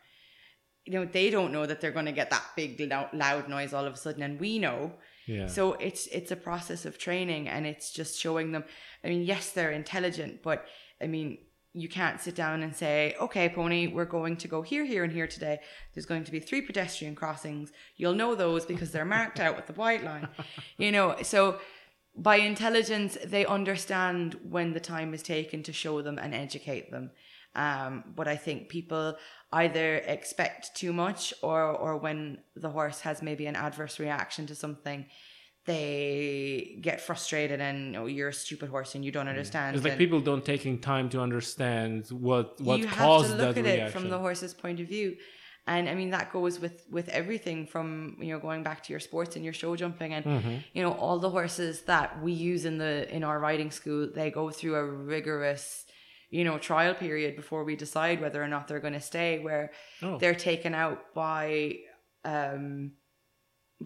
You 0.85 0.93
know 0.93 1.05
they 1.05 1.29
don't 1.29 1.51
know 1.51 1.65
that 1.65 1.81
they're 1.81 1.91
going 1.91 2.05
to 2.05 2.11
get 2.11 2.29
that 2.31 2.43
big 2.55 2.79
loud 3.13 3.47
noise 3.49 3.73
all 3.73 3.85
of 3.85 3.93
a 3.93 3.97
sudden, 3.97 4.23
and 4.23 4.39
we 4.39 4.59
know 4.59 4.93
Yeah. 5.27 5.47
so 5.47 5.73
it's 5.73 6.07
it's 6.07 6.31
a 6.31 6.35
process 6.35 6.85
of 6.85 6.97
training 6.97 7.47
and 7.47 7.67
it's 7.67 7.91
just 7.91 8.19
showing 8.19 8.51
them 8.53 8.63
I 9.03 9.09
mean 9.09 9.23
yes 9.23 9.51
they're 9.51 9.71
intelligent 9.71 10.41
but 10.41 10.65
I 11.03 11.05
mean 11.07 11.37
you 11.73 11.87
can't 11.87 12.19
sit 12.19 12.35
down 12.35 12.63
and 12.63 12.75
say 12.75 13.15
okay 13.21 13.47
pony 13.47 13.87
we're 13.87 14.05
going 14.05 14.35
to 14.35 14.47
go 14.47 14.61
here 14.61 14.85
here 14.85 15.03
and 15.03 15.13
here 15.13 15.27
today. 15.27 15.59
There's 15.93 16.05
going 16.05 16.23
to 16.23 16.31
be 16.31 16.39
three 16.39 16.61
pedestrian 16.61 17.15
crossings. 17.15 17.71
You'll 17.95 18.15
know 18.15 18.35
those 18.35 18.65
because 18.65 18.91
they're 18.91 19.05
marked 19.05 19.39
out 19.39 19.55
with 19.55 19.67
the 19.67 19.73
white 19.73 20.03
line. 20.03 20.27
You 20.77 20.91
know 20.91 21.17
so 21.21 21.59
by 22.15 22.37
intelligence 22.37 23.17
they 23.23 23.45
understand 23.45 24.37
when 24.43 24.73
the 24.73 24.79
time 24.79 25.13
is 25.13 25.23
taken 25.23 25.63
to 25.63 25.73
show 25.73 26.01
them 26.01 26.17
and 26.17 26.33
educate 26.33 26.91
them. 26.91 27.11
Um, 27.55 28.03
but 28.15 28.27
I 28.27 28.35
think 28.35 28.69
people 28.69 29.17
either 29.51 29.97
expect 29.97 30.75
too 30.75 30.93
much 30.93 31.33
or 31.41 31.61
or 31.63 31.97
when 31.97 32.39
the 32.55 32.69
horse 32.69 33.01
has 33.01 33.21
maybe 33.21 33.47
an 33.47 33.55
adverse 33.55 33.99
reaction 33.99 34.45
to 34.47 34.55
something, 34.55 35.05
they 35.73 36.77
get 36.87 36.97
frustrated 37.07 37.59
and 37.67 37.77
oh 37.99 38.05
you're 38.15 38.29
a 38.37 38.39
stupid 38.45 38.69
horse 38.75 38.91
and 38.95 39.01
you 39.05 39.11
don't 39.17 39.29
understand. 39.35 39.75
It's 39.75 39.85
like 39.89 39.97
people 40.05 40.21
don't 40.29 40.45
taking 40.53 40.75
time 40.93 41.07
to 41.13 41.17
understand 41.27 42.07
what 42.27 42.45
what 42.67 42.79
you 42.79 42.87
have 42.87 42.97
caused 42.97 43.29
to 43.31 43.35
look 43.43 43.55
that 43.55 43.65
at 43.65 43.65
reaction. 43.65 43.87
it 43.87 43.91
from 43.97 44.09
the 44.09 44.19
horse's 44.25 44.53
point 44.63 44.79
of 44.83 44.87
view. 44.95 45.09
And 45.73 45.83
I 45.91 45.93
mean 45.99 46.09
that 46.17 46.25
goes 46.37 46.53
with 46.63 46.77
with 46.97 47.07
everything 47.21 47.59
from 47.73 47.87
you 48.25 48.31
know 48.33 48.39
going 48.47 48.61
back 48.69 48.79
to 48.85 48.89
your 48.93 48.99
sports 49.09 49.31
and 49.35 49.43
your 49.47 49.53
show 49.61 49.71
jumping 49.83 50.11
and 50.17 50.25
Mm-hmm. 50.25 50.55
you 50.75 50.81
know 50.85 50.93
all 51.03 51.17
the 51.27 51.29
horses 51.39 51.75
that 51.91 52.07
we 52.25 52.31
use 52.51 52.63
in 52.69 52.75
the 52.83 52.93
in 53.15 53.21
our 53.29 53.37
riding 53.49 53.71
school 53.79 54.01
they 54.19 54.29
go 54.41 54.45
through 54.57 54.75
a 54.83 54.85
rigorous 55.15 55.63
you 56.37 56.43
know 56.47 56.57
trial 56.69 56.93
period 57.05 57.31
before 57.41 57.61
we 57.69 57.75
decide 57.85 58.17
whether 58.23 58.39
or 58.45 58.49
not 58.55 58.61
they're 58.67 58.85
going 58.87 58.99
to 59.03 59.07
stay 59.13 59.31
where 59.47 59.65
Oh. 60.05 60.17
they're 60.21 60.41
taken 60.51 60.73
out 60.83 60.99
by 61.13 61.47
um 62.33 62.65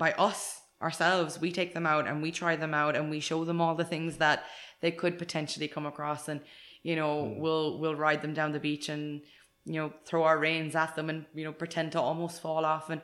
by 0.04 0.12
us 0.30 0.42
ourselves 0.84 1.40
we 1.40 1.52
take 1.52 1.74
them 1.74 1.88
out 1.88 2.08
and 2.08 2.22
we 2.22 2.32
try 2.32 2.56
them 2.56 2.74
out 2.74 2.96
and 2.96 3.10
we 3.10 3.20
show 3.20 3.44
them 3.46 3.60
all 3.62 3.76
the 3.76 3.86
things 3.94 4.18
that 4.18 4.44
they 4.82 4.92
could 4.92 5.18
potentially 5.18 5.68
come 5.68 5.86
across 5.86 6.28
and 6.28 6.42
you 6.84 6.96
know 6.96 7.34
we'll 7.38 7.80
we'll 7.80 7.96
ride 7.96 8.22
them 8.22 8.34
down 8.34 8.52
the 8.52 8.60
beach 8.60 8.90
and 8.90 9.22
you 9.66 9.80
know 9.80 9.92
throw 10.06 10.24
our 10.24 10.38
reins 10.38 10.76
at 10.76 10.96
them 10.96 11.10
and 11.10 11.26
you 11.34 11.46
know 11.46 11.54
pretend 11.54 11.92
to 11.94 12.00
almost 12.00 12.42
fall 12.42 12.66
off 12.66 12.90
and 12.90 13.02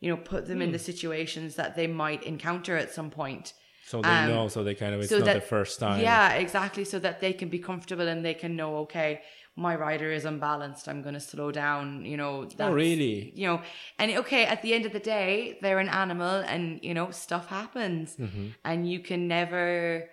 you 0.00 0.10
know 0.10 0.16
put 0.16 0.46
them 0.46 0.60
in 0.60 0.72
the 0.72 0.78
situations 0.78 1.56
that 1.56 1.74
they 1.74 1.86
might 1.86 2.22
encounter 2.24 2.76
at 2.76 2.92
some 2.92 3.10
point 3.10 3.54
so 3.84 4.00
they 4.00 4.08
um, 4.08 4.28
know, 4.28 4.48
so 4.48 4.62
they 4.62 4.74
kind 4.74 4.94
of 4.94 5.00
it's 5.00 5.10
so 5.10 5.18
not 5.18 5.26
that- 5.26 5.34
the 5.34 5.40
first 5.40 5.80
time. 5.80 6.00
yeah, 6.00 6.34
exactly. 6.34 6.84
So 6.84 6.98
that 7.00 7.20
they 7.20 7.32
can 7.32 7.48
be 7.48 7.58
comfortable 7.58 8.06
and 8.06 8.24
they 8.24 8.34
can 8.34 8.54
know, 8.56 8.76
okay, 8.84 9.22
my 9.56 9.74
rider 9.76 10.10
is 10.10 10.24
unbalanced. 10.24 10.88
I'm 10.88 11.02
going 11.02 11.14
to 11.14 11.20
slow 11.20 11.50
down. 11.52 12.04
You 12.04 12.16
know. 12.16 12.48
Oh, 12.58 12.72
really? 12.72 13.32
You 13.34 13.46
know, 13.48 13.62
and 13.98 14.10
okay, 14.18 14.44
at 14.44 14.62
the 14.62 14.72
end 14.74 14.86
of 14.86 14.92
the 14.92 15.00
day, 15.00 15.58
they're 15.62 15.78
an 15.78 15.88
animal, 15.90 16.36
and 16.52 16.80
you 16.82 16.94
know, 16.94 17.10
stuff 17.10 17.48
happens, 17.48 18.16
Mm-hmm. 18.16 18.46
and 18.64 18.90
you 18.90 19.00
can 19.00 19.28
never 19.28 20.08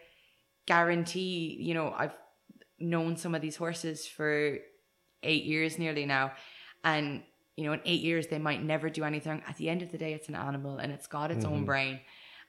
guarantee. 0.67 1.57
You 1.59 1.73
know, 1.73 1.93
I've 1.97 2.13
known 2.79 3.17
some 3.17 3.35
of 3.35 3.41
these 3.41 3.55
horses 3.55 4.05
for 4.07 4.57
eight 5.23 5.43
years 5.43 5.77
nearly 5.79 6.05
now, 6.05 6.31
and 6.83 7.23
you 7.55 7.65
know, 7.65 7.73
in 7.73 7.81
eight 7.85 8.01
years 8.01 8.27
they 8.27 8.39
might 8.39 8.63
never 8.63 8.89
do 8.89 9.03
anything. 9.03 9.41
At 9.47 9.57
the 9.57 9.69
end 9.69 9.81
of 9.81 9.91
the 9.91 9.97
day, 9.97 10.13
it's 10.13 10.29
an 10.29 10.35
animal, 10.35 10.77
and 10.77 10.91
it's 10.91 11.07
got 11.07 11.31
its 11.31 11.43
Mm-hmm. 11.45 11.53
own 11.53 11.65
brain. 11.65 11.99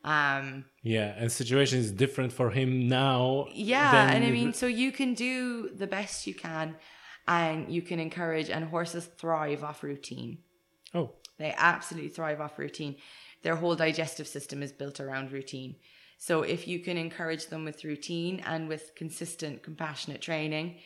Um, 0.02 0.64
Yeah, 0.82 1.14
and 1.16 1.30
situation 1.30 1.78
is 1.78 1.92
different 1.92 2.32
for 2.32 2.50
him 2.50 2.88
now. 2.88 3.46
Yeah, 3.52 4.10
and 4.10 4.24
I 4.24 4.30
mean, 4.30 4.52
so 4.52 4.66
you 4.66 4.92
can 4.92 5.14
do 5.14 5.68
the 5.70 5.86
best 5.86 6.26
you 6.26 6.34
can, 6.34 6.76
and 7.28 7.70
you 7.70 7.82
can 7.82 8.00
encourage. 8.00 8.48
And 8.48 8.64
horses 8.64 9.06
thrive 9.06 9.62
off 9.62 9.82
routine. 9.82 10.38
oh, 10.94 11.12
They 11.38 11.54
absolutely 11.56 12.10
thrive 12.10 12.40
off 12.40 12.58
routine. 12.58 12.96
Their 13.42 13.56
whole 13.56 13.76
digestive 13.76 14.26
system 14.26 14.62
is 14.62 14.72
built 14.72 15.00
around 15.00 15.32
routine. 15.32 15.76
So 16.18 16.42
if 16.42 16.68
you 16.68 16.80
can 16.80 16.98
encourage 16.98 17.46
them 17.46 17.64
with 17.64 17.84
routine 17.84 18.42
and 18.46 18.68
with 18.68 18.94
consistent, 18.94 19.62
compassionate 19.62 20.20
training, 20.20 20.76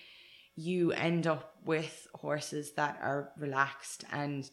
you 0.55 0.93
end 0.93 1.27
up 1.27 1.57
with 1.65 2.07
horses 2.15 2.73
that 2.73 2.99
are 3.03 3.33
relaxed 3.37 4.05
and 4.13 4.49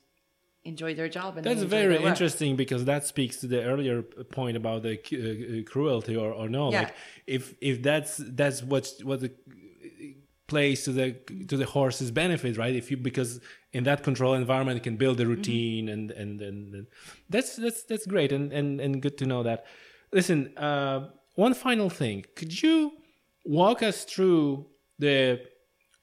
enjoy 0.64 0.93
their 0.93 1.09
job. 1.09 1.38
And 1.38 1.45
that's 1.45 1.64
very 1.64 1.97
interesting 2.03 2.55
because 2.55 2.86
that 2.86 3.05
speaks 3.05 3.38
to 3.38 3.47
the 3.47 3.64
earlier 3.64 4.01
point 4.01 4.57
about 4.57 4.84
the 4.84 4.93
uh, 4.99 5.70
cruelty 5.70 6.16
or, 6.16 6.32
or 6.32 6.49
no. 6.49 6.72
Yeah. 6.72 6.82
Like 6.82 6.95
if 7.28 7.53
if 7.62 7.82
that's 7.82 8.18
that's 8.18 8.62
what 8.64 8.91
what 9.03 9.22
the 9.22 9.32
plays 10.47 10.84
to 10.84 10.91
the 10.91 11.14
to 11.47 11.57
the 11.57 11.66
horse's 11.66 12.12
benefit, 12.12 12.57
right? 12.57 12.76
If 12.76 12.91
you 12.91 12.97
because 12.97 13.39
in 13.74 13.84
that 13.86 14.03
control 14.03 14.34
environment 14.34 14.76
you 14.76 14.82
can 14.82 14.97
build 14.97 15.18
Mm-hmm. 15.18 15.32
a 15.32 15.36
routine 15.36 15.89
and, 15.89 16.12
and 16.12 16.41
and 16.41 16.76
and 16.76 16.88
that's 17.30 17.55
that's 17.55 17.84
that's 17.84 18.05
great 18.05 18.32
and 18.32 18.51
and 18.51 18.82
and 18.82 19.01
good 19.01 19.18
to 19.20 19.26
know 19.26 19.43
that. 19.43 19.66
Listen, 20.12 20.39
uh, 20.57 21.07
one 21.36 21.53
final 21.53 21.89
thing. 21.89 22.26
Could 22.36 22.62
you 22.62 22.91
walk 23.45 23.82
us 23.82 24.03
through 24.03 24.68
the 24.99 25.41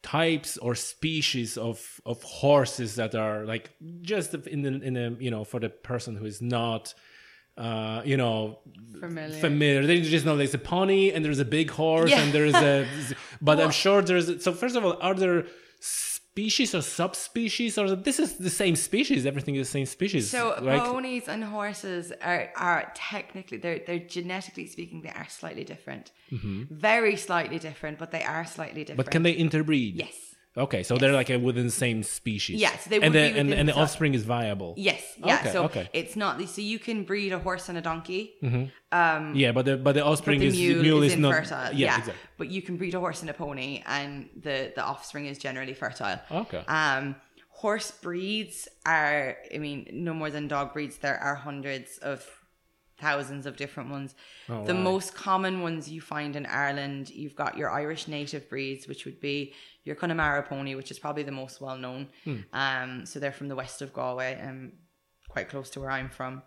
types 0.03 0.57
or 0.59 0.74
species 0.74 1.57
of 1.59 2.01
of 2.07 2.22
horses 2.22 2.94
that 2.96 3.14
are 3.14 3.44
like 3.44 3.70
just 4.01 4.32
in 4.34 4.62
the 4.62 4.80
in 4.82 4.96
a 4.96 5.11
you 5.18 5.30
know 5.30 5.44
for 5.44 5.59
the 5.59 5.68
person 5.68 6.14
who 6.16 6.24
is 6.24 6.40
not 6.40 6.94
uh 7.57 8.01
you 8.05 8.16
know 8.16 8.61
Familiar. 9.01 9.40
familiar 9.40 9.86
they 9.86 10.01
just 10.01 10.24
know 10.24 10.36
there's 10.36 10.55
a 10.55 10.59
pony 10.59 11.11
and 11.11 11.24
there's 11.24 11.40
a 11.40 11.44
big 11.44 11.70
horse 11.70 12.11
Yeah. 12.11 12.22
and 12.22 12.32
there's 12.32 12.55
a 12.55 12.86
but 13.42 13.59
i'm 13.61 13.72
sure 13.72 14.01
there's 14.01 14.44
so 14.44 14.53
first 14.53 14.76
of 14.76 14.84
all 14.84 14.96
are 15.01 15.14
there 15.14 15.46
species 16.39 16.70
or 16.78 16.82
subspecies 16.82 17.72
or 17.78 17.86
this 18.09 18.18
is 18.24 18.30
the 18.49 18.55
same 18.62 18.76
species 18.76 19.26
everything 19.26 19.55
is 19.57 19.66
the 19.68 19.72
same 19.78 19.86
species 19.86 20.30
So 20.30 20.43
right 20.62 20.82
ponies 20.82 21.26
and 21.32 21.43
horses 21.45 22.12
are 22.30 22.45
are 22.68 22.93
technically 22.95 23.59
they're 23.59 23.80
they're 23.86 24.07
genetically 24.18 24.66
speaking 24.66 25.03
they 25.03 25.16
are 25.22 25.28
slightly 25.28 25.64
different, 25.64 26.12
very 26.91 27.16
slightly 27.16 27.59
different, 27.59 27.99
but 27.99 28.11
they 28.11 28.22
are 28.22 28.45
slightly 28.45 28.82
different. 28.84 29.01
Mm-hmm. 29.01 29.11
but 29.11 29.16
can 29.16 29.22
they 29.22 29.32
interbreed 29.32 29.95
Yes. 30.05 30.28
Okay 30.59 30.82
so 30.82 30.96
they're 30.96 31.12
like 31.20 31.28
within 31.28 31.66
the 31.72 31.78
same 31.86 32.02
species 32.02 32.61
Yes, 32.61 32.84
they 32.84 32.96
and 32.96 33.04
would 33.04 33.12
the, 33.14 33.32
be 33.32 33.38
and, 33.40 33.52
and 33.54 33.68
the 33.68 33.74
offspring 33.74 34.12
is 34.14 34.24
viable 34.24 34.74
Yes. 34.76 35.02
Yeah. 35.24 35.36
Okay, 35.40 35.52
so 35.52 35.64
okay. 35.64 35.88
it's 35.92 36.14
not 36.16 36.32
so 36.48 36.61
you 36.72 36.78
can 36.78 37.04
breed 37.04 37.32
a 37.32 37.38
horse 37.38 37.68
and 37.70 37.76
a 37.78 37.84
donkey. 37.90 38.22
yeah 38.42 39.52
but 39.56 39.64
the 39.64 39.76
but 39.76 39.92
the 39.94 40.00
But 40.00 40.06
offspring 40.11 40.40
the 40.40 40.46
is 40.46 40.56
mule, 40.56 40.82
mule 40.82 41.02
is, 41.02 41.12
is, 41.12 41.18
not 41.18 41.34
infertile. 41.36 41.72
yeah, 41.72 41.86
Yeah, 41.86 41.98
exactly 41.98 42.22
but 42.40 42.48
you 42.54 42.62
can 42.62 42.76
breed 42.76 42.94
a 42.94 43.00
horse 43.00 43.20
and 43.22 43.30
a 43.30 43.34
pony, 43.34 43.82
and 43.86 44.28
the 44.46 44.72
the 44.76 44.82
offspring 44.92 45.26
is 45.26 45.36
generally 45.38 45.74
fertile. 45.74 46.20
okay 46.42 46.62
Um, 46.68 47.16
horse 47.48 47.90
breeds 47.90 48.68
are, 48.86 49.36
I 49.54 49.59
mean, 49.59 49.88
no 49.92 50.14
more 50.14 50.30
than 50.30 50.46
dog 50.46 50.72
breeds. 50.74 50.98
There 50.98 51.18
are 51.18 51.34
hundreds 51.34 51.98
of 51.98 52.24
thousands 53.00 53.46
of 53.46 53.56
different 53.56 53.90
ones. 53.90 54.14
Oh, 54.48 54.64
the 54.64 54.74
wow. 54.74 54.80
most 54.92 55.14
common 55.14 55.54
ones 55.62 55.88
you 55.88 56.00
find 56.00 56.34
in 56.36 56.46
Ireland, 56.46 57.11
you've 57.11 57.36
got 57.36 57.56
your 57.56 57.70
Irish 57.70 58.09
native 58.09 58.48
breeds, 58.48 58.86
which 58.88 59.04
would 59.06 59.20
be 59.20 59.54
your 59.89 59.97
Connemara 59.97 60.43
pony, 60.53 60.72
which 60.76 60.91
is 60.95 60.99
probably 61.05 61.24
the 61.30 61.32
most 61.43 61.61
well 61.61 61.78
known. 61.86 62.03
Hmm. 62.24 62.36
Um, 62.53 62.91
so 63.07 63.14
they're 63.20 63.32
from 63.41 63.49
the 63.49 63.57
west 63.62 63.82
of 63.82 63.93
Galway, 63.93 64.32
um, 64.47 64.72
quite 65.28 65.49
close 65.49 65.68
to 65.70 65.80
where 65.80 65.91
I'm 65.99 66.11
from. 66.11 66.43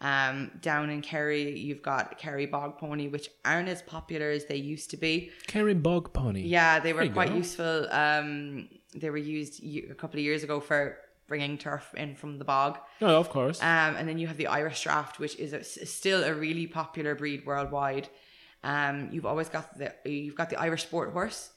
Um, 0.00 0.52
down 0.60 0.90
in 0.90 1.00
Kerry, 1.02 1.58
you've 1.58 1.82
got 1.82 2.18
Kerry 2.18 2.46
Bog 2.46 2.78
Pony, 2.78 3.08
which 3.08 3.28
aren't 3.44 3.68
as 3.68 3.82
popular 3.82 4.30
as 4.30 4.44
they 4.46 4.56
used 4.56 4.90
to 4.90 4.96
be. 4.96 5.30
Kerry 5.48 5.74
bog 5.74 6.12
pony 6.12 6.42
Yeah, 6.42 6.78
they 6.78 6.92
were 6.92 7.08
quite 7.08 7.30
go. 7.30 7.36
useful. 7.36 7.76
Um, 7.90 8.68
they 8.94 9.10
were 9.10 9.16
used 9.38 9.54
a 9.64 9.94
couple 9.94 10.18
of 10.20 10.24
years 10.24 10.42
ago 10.44 10.60
for 10.60 10.98
bringing 11.26 11.58
turf 11.58 11.86
in 11.96 12.14
from 12.14 12.38
the 12.38 12.44
bog. 12.44 12.78
no 13.00 13.08
of 13.22 13.28
course 13.28 13.60
Um, 13.60 13.96
and 13.98 14.08
then 14.08 14.18
you 14.20 14.26
have 14.28 14.36
the 14.38 14.46
Irish 14.46 14.80
Draft, 14.84 15.18
which 15.18 15.36
is 15.44 15.52
a, 15.52 15.62
still 15.64 16.22
a 16.24 16.32
really 16.32 16.66
popular 16.68 17.14
breed 17.14 17.44
worldwide. 17.44 18.08
Um, 18.62 19.08
you've 19.12 19.26
always 19.26 19.48
got 19.48 19.76
the 19.78 19.88
you've 20.08 20.36
got 20.36 20.48
the 20.48 20.58
Irish 20.66 20.82
Sport 20.88 21.12
Horse, 21.12 21.50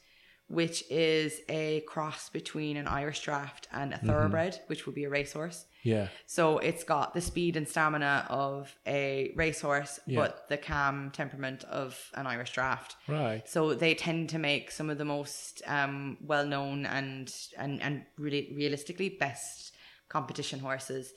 which 0.51 0.83
is 0.89 1.39
a 1.47 1.81
cross 1.87 2.29
between 2.29 2.75
an 2.77 2.87
Irish 2.87 3.21
Draft 3.21 3.67
and 3.71 3.93
a 3.93 3.97
thoroughbred, 3.97 4.59
which 4.67 4.85
would 4.85 4.95
be 4.95 5.05
a 5.05 5.09
racehorse. 5.09 5.65
yeah 5.83 6.07
So 6.25 6.57
it's 6.59 6.83
got 6.83 7.13
the 7.13 7.21
speed 7.21 7.55
and 7.55 7.67
stamina 7.67 8.25
of 8.29 8.75
a 8.85 9.31
racehorse, 9.35 9.99
Yeah. 10.05 10.19
but 10.21 10.49
the 10.49 10.57
calm 10.57 11.11
temperament 11.11 11.63
of 11.65 11.97
an 12.15 12.27
Irish 12.27 12.51
Draft. 12.57 12.95
right 13.07 13.47
So 13.47 13.73
they 13.73 13.93
tend 13.95 14.29
to 14.29 14.39
make 14.39 14.71
some 14.71 14.89
of 14.89 14.97
the 14.97 15.05
most 15.05 15.61
um, 15.77 16.17
well-known 16.31 16.85
and 16.85 17.25
and 17.57 17.81
and 17.81 18.03
really 18.17 18.43
realistically 18.61 19.09
best 19.09 19.73
competition 20.09 20.59
horses. 20.59 21.13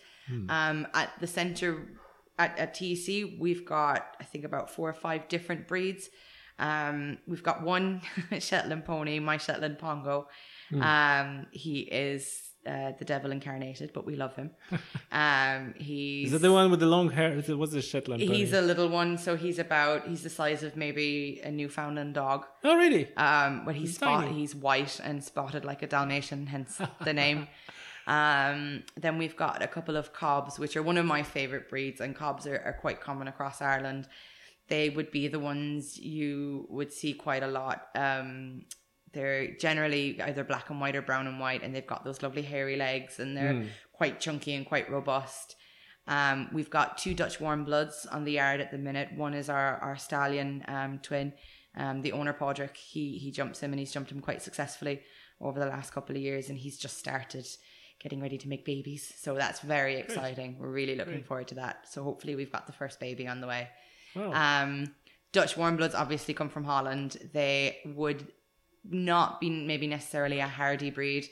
Um, 0.49 0.87
at 0.95 1.11
the 1.20 1.26
center 1.26 1.68
at, 2.39 2.59
at 2.59 2.72
TEC, 2.74 3.07
we've 3.45 3.64
got 3.66 4.01
I 4.22 4.24
think 4.24 4.45
about 4.51 4.66
four 4.70 4.89
or 4.89 4.95
five 5.09 5.28
different 5.28 5.62
breeds. 5.68 6.09
Um, 6.59 7.19
we've 7.27 7.43
got 7.43 7.63
one 7.63 8.01
Shetland 8.39 8.85
pony, 8.85 9.19
my 9.19 9.37
Shetland 9.39 9.79
Pongo. 9.79 10.29
Hmm. 10.71 10.83
Um, 10.83 11.47
he 11.51 11.81
is 11.81 12.41
uh, 12.67 12.93
the 12.99 13.05
devil 13.05 13.31
incarnated, 13.33 13.93
but 13.93 14.07
we 14.07 14.17
love 14.17 14.35
him. 14.37 14.51
Um, 15.13 15.75
he's 15.77 16.27
Is 16.27 16.33
that 16.33 16.39
the 16.43 16.53
one 16.53 16.73
with 16.73 16.81
the 16.81 16.87
long 16.87 17.09
hair? 17.11 17.39
Is 17.39 17.49
it- 17.49 17.57
What's 17.57 17.73
the 17.73 17.81
Shetland? 17.83 18.21
he's 18.21 18.53
a 18.53 18.61
little 18.61 18.89
one, 18.89 19.17
so 19.17 19.37
he's 19.37 19.61
about 19.61 20.09
he's 20.09 20.23
the 20.25 20.31
size 20.31 20.65
of 20.65 20.77
maybe 20.77 21.41
a 21.45 21.53
Newfoundland 21.53 22.15
dog. 22.15 22.47
oh, 22.65 22.77
really? 22.77 23.15
Um, 23.17 23.65
but 23.65 23.77
he's 23.77 23.91
He's 23.91 23.97
spot, 23.97 24.29
he's 24.29 24.55
white 24.57 24.99
and 25.05 25.23
spotted 25.23 25.65
like 25.65 25.83
a 25.83 25.87
Dalmatian, 25.87 26.47
hence 26.49 26.81
the 27.05 27.13
name. 27.13 27.47
Um, 28.07 28.83
then 29.01 29.17
we've 29.17 29.35
got 29.37 29.63
a 29.63 29.67
couple 29.67 29.97
of 29.97 30.13
cobs, 30.13 30.59
which 30.59 30.77
are 30.77 30.83
one 30.83 30.99
of 30.99 31.07
my 31.07 31.23
favorite 31.23 31.71
breeds, 31.71 32.03
and 32.03 32.15
cobs 32.15 32.47
are, 32.47 32.61
are 32.65 32.75
quite 32.75 33.01
common 33.01 33.29
across 33.29 33.63
Ireland. 33.63 34.09
They 34.69 34.89
would 34.89 35.11
be 35.11 35.29
the 35.29 35.39
ones 35.39 35.99
you 35.99 36.67
would 36.71 36.93
see 36.93 37.12
quite 37.12 37.43
a 37.43 37.47
lot. 37.49 37.89
Um, 37.95 38.65
they're 39.12 39.55
generally 39.57 40.21
either 40.21 40.43
black 40.43 40.71
and 40.71 40.81
white 40.81 40.97
or 40.97 41.03
brown 41.03 41.27
and 41.27 41.39
white, 41.39 41.62
and 41.62 41.75
they've 41.75 41.87
got 41.87 42.05
those 42.05 42.23
lovely 42.23 42.43
hairy 42.43 42.77
legs, 42.77 43.21
and 43.21 43.37
they're 43.37 43.53
quite 43.93 44.21
chunky 44.21 44.55
and 44.55 44.67
quite 44.67 44.91
robust. 44.91 45.57
Um, 46.07 46.49
we've 46.53 46.71
got 46.71 46.99
two 46.99 47.15
Dutch 47.15 47.41
warm 47.41 47.65
bloods 47.65 48.07
on 48.11 48.25
the 48.25 48.33
yard 48.33 48.61
at 48.61 48.71
the 48.71 48.79
minute. 48.79 49.11
One 49.17 49.35
is 49.35 49.49
our 49.49 49.77
our 49.79 49.97
stallion 49.97 50.65
um, 50.69 50.99
twin, 50.99 51.33
um, 51.77 52.03
the 52.03 52.12
owner 52.12 52.33
Podrick. 52.35 52.77
He 52.77 53.19
he 53.19 53.31
jumps 53.31 53.61
him 53.61 53.73
and 53.73 53.79
he's 53.81 53.93
jumped 53.93 54.11
him 54.11 54.21
quite 54.21 54.43
successfully 54.43 55.01
over 55.41 55.61
the 55.61 55.67
last 55.67 55.93
couple 55.93 56.17
of 56.17 56.23
years, 56.23 56.49
and 56.49 56.59
he's 56.59 56.79
just 56.79 56.99
started 56.99 57.47
getting 58.01 58.21
ready 58.21 58.37
to 58.39 58.49
make 58.49 58.65
babies. 58.65 59.12
So 59.19 59.35
that's 59.35 59.61
very 59.61 59.97
exciting. 59.97 60.59
We're 60.59 60.69
really 60.71 60.97
looking 60.97 61.23
forward 61.23 61.49
to 61.49 61.55
that. 61.57 61.87
So 61.89 62.03
hopefully 62.03 62.35
we've 62.35 62.53
got 62.53 62.67
the 62.67 62.73
first 62.73 62.99
baby 63.01 63.27
on 63.27 63.41
the 63.41 63.47
way. 63.47 63.69
Wow. 64.15 64.62
Um, 64.62 64.95
Dutch 65.33 65.57
warm 65.57 65.77
bloods 65.77 65.95
obviously 65.95 66.33
come 66.35 66.49
from 66.49 66.65
Holland. 66.65 67.17
They 67.33 67.79
would 67.85 68.27
not 68.89 69.41
be 69.41 69.49
maybe 69.51 69.87
necessarily 69.87 70.39
a 70.41 70.47
hardy 70.47 70.91
breed. 70.91 71.27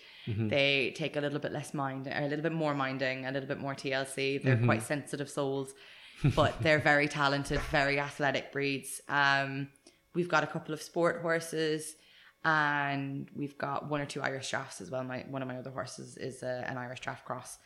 They 0.48 0.92
take 0.96 1.16
a 1.16 1.20
little 1.20 1.38
bit 1.38 1.52
less 1.52 1.74
mind, 1.74 2.06
a 2.06 2.22
little 2.22 2.42
bit 2.42 2.52
more 2.52 2.74
minding, 2.74 3.26
a 3.26 3.30
little 3.30 3.48
bit 3.48 3.58
more 3.60 3.74
TLC. 3.74 4.42
They're 4.42 4.56
quite 4.64 4.82
sensitive 4.82 5.28
souls, 5.28 5.72
but 6.34 6.60
they're 6.62 6.78
very 6.78 7.08
talented, 7.08 7.60
very 7.70 7.98
athletic 8.00 8.52
breeds. 8.52 9.00
Um, 9.08 9.68
we've 10.14 10.28
got 10.28 10.42
a 10.44 10.46
couple 10.46 10.72
of 10.74 10.80
sport 10.82 11.22
horses, 11.22 11.94
and 12.44 13.28
we've 13.36 13.58
got 13.58 13.88
one 13.88 14.00
or 14.00 14.06
two 14.06 14.22
Irish 14.22 14.50
drafts 14.50 14.80
as 14.80 14.90
well. 14.90 15.04
My 15.04 15.24
one 15.28 15.42
of 15.42 15.48
my 15.48 15.58
other 15.58 15.70
horses 15.70 16.16
is 16.16 16.42
a, 16.42 16.64
an 16.68 16.76
Irish 16.78 17.00
draft 17.00 17.24
cross, 17.24 17.58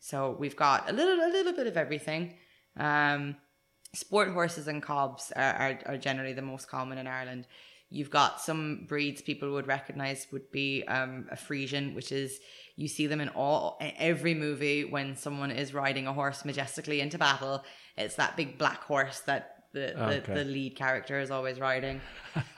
so 0.00 0.36
we've 0.38 0.56
got 0.56 0.88
a 0.88 0.92
little 0.92 1.14
a 1.22 1.30
little 1.30 1.52
bit 1.52 1.66
of 1.66 1.76
everything. 1.76 2.34
Um, 2.76 3.36
sport 3.94 4.30
horses 4.30 4.68
and 4.68 4.82
cobs 4.82 5.32
are, 5.36 5.42
are, 5.42 5.78
are 5.86 5.98
generally 5.98 6.32
the 6.32 6.42
most 6.42 6.68
common 6.68 6.98
in 6.98 7.06
Ireland. 7.06 7.46
You've 7.90 8.10
got 8.10 8.40
some 8.40 8.86
breeds 8.88 9.20
people 9.20 9.52
would 9.52 9.66
recognize 9.66 10.26
would 10.32 10.50
be 10.50 10.82
um, 10.84 11.26
a 11.30 11.36
Friesian, 11.36 11.94
which 11.94 12.10
is 12.10 12.40
you 12.76 12.88
see 12.88 13.06
them 13.06 13.20
in 13.20 13.28
all 13.30 13.78
every 13.80 14.32
movie 14.32 14.84
when 14.84 15.14
someone 15.14 15.50
is 15.50 15.74
riding 15.74 16.06
a 16.06 16.12
horse 16.12 16.44
majestically 16.44 17.02
into 17.02 17.18
battle. 17.18 17.64
It's 17.98 18.14
that 18.14 18.34
big 18.34 18.56
black 18.56 18.82
horse 18.84 19.20
that 19.26 19.51
the, 19.72 19.92
the, 19.96 20.04
Okay. 20.18 20.34
the 20.34 20.44
lead 20.44 20.76
character 20.76 21.18
is 21.18 21.30
always 21.30 21.58
riding. 21.58 22.00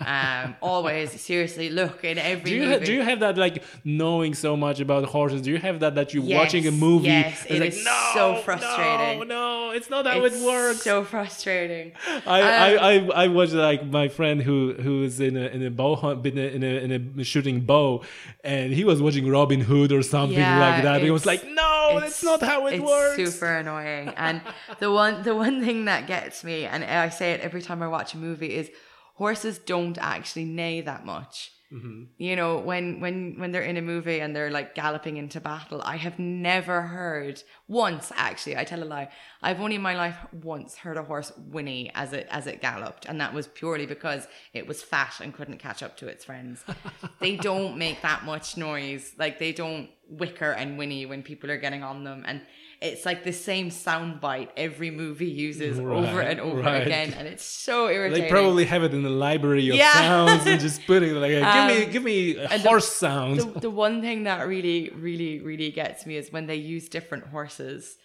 Um, 0.06 0.54
always, 0.62 1.20
seriously, 1.20 1.70
look 1.70 2.04
in 2.04 2.18
every 2.18 2.50
Do 2.50 2.56
you 2.56 2.62
movie. 2.62 2.78
ha- 2.78 2.84
do 2.84 2.92
you 2.92 3.02
have 3.02 3.20
that 3.20 3.36
like 3.36 3.62
knowing 3.84 4.34
so 4.34 4.56
much 4.56 4.78
about 4.80 5.04
horses? 5.06 5.42
Do 5.42 5.50
you 5.50 5.58
have 5.58 5.80
that 5.80 5.94
that 5.96 6.12
you're 6.14 6.22
Yes, 6.24 6.38
watching 6.38 6.66
a 6.66 6.70
movie? 6.72 7.08
yes, 7.08 7.42
it's 7.42 7.50
it 7.52 7.60
like, 7.60 7.68
is 7.72 7.84
no, 7.84 8.10
so 8.14 8.34
frustrating. 8.36 9.28
no, 9.28 9.70
it's 9.70 9.90
not 9.90 10.06
how 10.06 10.24
it's 10.24 10.36
it 10.40 10.44
works. 10.46 10.82
so 10.82 11.04
frustrating. 11.04 11.92
I, 12.26 12.40
Um, 12.42 12.46
I, 12.46 12.76
I, 12.76 13.24
I 13.24 13.28
watched 13.28 13.52
like 13.52 13.84
my 13.86 14.08
friend 14.08 14.42
who 14.42 14.74
who 14.74 15.02
is 15.04 15.18
in 15.20 15.36
a 15.36 15.46
in 15.46 15.62
a 15.64 15.70
bow 15.70 15.96
hunt 15.96 16.24
in 16.26 16.38
a, 16.38 16.46
in 16.56 16.62
a, 16.62 16.74
in 16.84 17.20
a 17.20 17.24
shooting 17.24 17.60
bow, 17.60 18.02
and 18.44 18.72
he 18.72 18.84
was 18.84 19.00
watching 19.02 19.28
Robin 19.28 19.60
Hood 19.60 19.90
or 19.92 20.02
something 20.02 20.38
Yeah, 20.38 20.58
like 20.58 20.82
that. 20.82 21.02
He 21.02 21.10
was 21.10 21.26
like, 21.26 21.44
no, 21.48 21.98
that's 22.00 22.22
not 22.22 22.40
how 22.42 22.66
it 22.68 22.74
it's 22.74 22.84
works. 22.84 23.16
super 23.16 23.56
annoying. 23.56 24.08
And 24.16 24.40
the 24.78 24.90
one 24.92 25.22
the 25.24 25.34
one 25.34 25.64
thing 25.64 25.86
that 25.86 26.06
gets 26.06 26.44
me, 26.44 26.64
and 26.66 26.84
I 26.84 27.03
say 27.08 27.32
it 27.32 27.40
every 27.40 27.62
time 27.62 27.82
I 27.82 27.88
watch 27.88 28.14
a 28.14 28.18
movie, 28.18 28.54
is 28.54 28.70
horses 29.14 29.58
don't 29.58 29.98
actually 29.98 30.44
neigh 30.44 30.82
that 30.82 31.04
much. 31.04 31.52
Mm-hmm. 31.74 32.04
You 32.18 32.36
know, 32.36 32.58
when 32.58 33.00
when 33.00 33.34
when 33.38 33.50
they're 33.50 33.62
in 33.62 33.76
a 33.76 33.82
movie 33.82 34.20
and 34.20 34.36
they're 34.36 34.50
like 34.50 34.76
galloping 34.76 35.16
into 35.16 35.40
battle, 35.40 35.82
I 35.82 35.96
have 35.96 36.18
never 36.20 36.82
heard 36.82 37.42
once 37.66 38.12
actually. 38.14 38.56
I 38.56 38.62
tell 38.62 38.82
a 38.82 38.84
lie. 38.84 39.08
I've 39.42 39.60
only 39.60 39.76
in 39.76 39.82
my 39.82 39.96
life 39.96 40.16
once 40.32 40.76
heard 40.76 40.96
a 40.96 41.02
horse 41.02 41.32
whinny 41.36 41.90
as 41.94 42.12
it 42.12 42.28
as 42.30 42.46
it 42.46 42.60
galloped, 42.60 43.06
and 43.06 43.20
that 43.20 43.34
was 43.34 43.48
purely 43.48 43.86
because 43.86 44.28
it 44.52 44.68
was 44.68 44.82
fat 44.82 45.20
and 45.20 45.34
couldn't 45.34 45.58
catch 45.58 45.82
up 45.82 45.96
to 45.96 46.06
its 46.06 46.24
friends. 46.24 46.62
they 47.18 47.34
don't 47.34 47.76
make 47.76 48.02
that 48.02 48.24
much 48.24 48.56
noise. 48.56 49.12
Like 49.18 49.40
they 49.40 49.52
don't 49.52 49.88
wicker 50.08 50.52
and 50.52 50.76
whinny 50.76 51.06
when 51.06 51.24
people 51.24 51.50
are 51.50 51.58
getting 51.58 51.82
on 51.82 52.04
them, 52.04 52.24
and 52.24 52.42
it's 52.80 53.06
like 53.06 53.24
the 53.24 53.32
same 53.32 53.70
sound 53.70 54.20
bite 54.20 54.50
every 54.56 54.90
movie 54.90 55.30
uses 55.30 55.78
over 55.78 56.20
and 56.20 56.40
over 56.40 56.60
right. 56.60 56.86
again, 56.86 57.14
and 57.14 57.26
it's 57.28 57.44
so 57.44 57.88
irritating. 57.88 58.24
They 58.24 58.30
probably 58.30 58.64
have 58.66 58.82
it 58.82 58.92
in 58.92 59.02
the 59.02 59.10
library 59.10 59.68
of 59.70 59.76
Yeah. 59.76 59.92
sounds 59.92 60.46
and 60.46 60.60
just 60.60 60.86
put 60.86 61.02
it 61.02 61.12
like, 61.14 61.30
give 61.30 61.42
me 61.78 61.84
Um, 61.84 61.90
give 61.92 62.02
me 62.02 62.36
a 62.36 62.48
and 62.48 62.62
the- 62.62 62.68
horse 62.68 62.88
sound. 62.88 63.40
the, 63.40 63.60
the 63.60 63.70
one 63.70 64.00
thing 64.02 64.24
that 64.24 64.46
really, 64.46 64.90
really, 64.94 65.40
really 65.40 65.70
gets 65.70 66.04
me 66.06 66.16
is 66.16 66.30
when 66.32 66.46
they 66.46 66.56
use 66.56 66.88
different 66.88 67.26
horses 67.28 67.96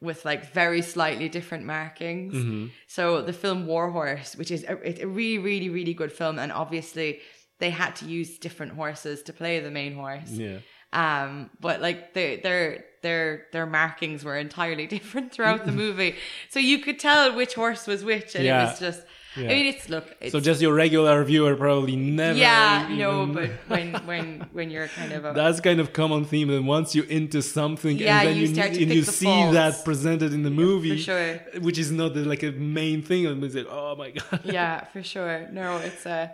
with 0.00 0.24
like 0.24 0.52
very 0.52 0.82
slightly 0.82 1.28
different 1.28 1.64
markings. 1.64 2.34
Mm-hmm. 2.34 2.66
So 2.86 3.22
the 3.22 3.32
film 3.32 3.66
War 3.66 3.90
Horse, 3.90 4.36
which 4.36 4.50
is 4.50 4.64
a, 4.64 4.72
it's 4.86 5.00
a 5.00 5.06
really, 5.08 5.38
really, 5.38 5.68
really 5.70 5.94
good 5.94 6.12
film, 6.12 6.38
and 6.38 6.52
obviously 6.52 7.20
they 7.58 7.70
had 7.70 7.96
to 7.96 8.04
use 8.04 8.38
different 8.38 8.72
horses 8.72 9.22
to 9.22 9.32
play 9.32 9.60
the 9.60 9.70
main 9.70 9.94
horse. 9.94 10.30
yeah. 10.30 10.58
Um, 11.02 11.50
but 11.60 11.76
like 11.86 11.98
their 12.14 12.32
their 12.46 12.84
their 13.02 13.24
their 13.54 13.66
markings 13.66 14.20
were 14.24 14.38
entirely 14.48 14.86
different 14.96 15.26
throughout 15.32 15.62
the 15.66 15.72
movie, 15.84 16.12
so 16.52 16.58
you 16.70 16.78
could 16.84 16.98
tell 16.98 17.34
which 17.40 17.54
horse 17.54 17.86
was 17.86 18.00
which, 18.10 18.34
and 18.36 18.44
Yeah. 18.44 18.62
it 18.62 18.70
was 18.70 18.80
just. 18.88 19.02
Yeah. 19.38 19.50
I 19.50 19.54
mean, 19.56 19.66
it's 19.74 19.86
look. 19.90 20.06
It's, 20.22 20.32
So 20.32 20.40
just 20.40 20.62
your 20.62 20.72
regular 20.72 21.22
viewer 21.30 21.54
probably 21.56 21.94
never. 21.94 22.38
yeah, 22.38 22.88
no, 23.02 23.26
but 23.26 23.50
when 23.72 23.92
when 24.10 24.26
when 24.56 24.70
you're 24.70 24.88
kind 25.00 25.12
of 25.12 25.26
a 25.26 25.32
That's 25.34 25.60
kind 25.60 25.78
of 25.78 25.92
common 25.92 26.24
theme. 26.24 26.48
And 26.56 26.66
once 26.66 26.94
you're 26.96 27.10
into 27.20 27.42
something, 27.42 27.98
Yeah, 27.98 28.20
and 28.20 28.28
then 28.28 28.36
you 28.40 28.46
you, 28.48 28.54
start 28.56 28.72
to 28.72 28.82
and 28.82 28.90
you 28.94 29.02
see 29.02 29.36
that 29.58 29.84
presented 29.84 30.30
in 30.32 30.42
the 30.48 30.54
movie, 30.64 30.96
sure. 30.96 31.34
which 31.66 31.78
is 31.84 31.90
not 32.00 32.14
the, 32.14 32.22
like 32.32 32.42
a 32.50 32.52
main 32.52 33.02
thing, 33.02 33.26
and 33.26 33.36
like, 33.42 33.66
oh 33.68 33.94
my 34.02 34.10
god. 34.18 34.40
yeah, 34.58 34.74
for 34.92 35.02
sure. 35.02 35.36
No, 35.52 35.66
it's 35.88 36.06
a 36.06 36.32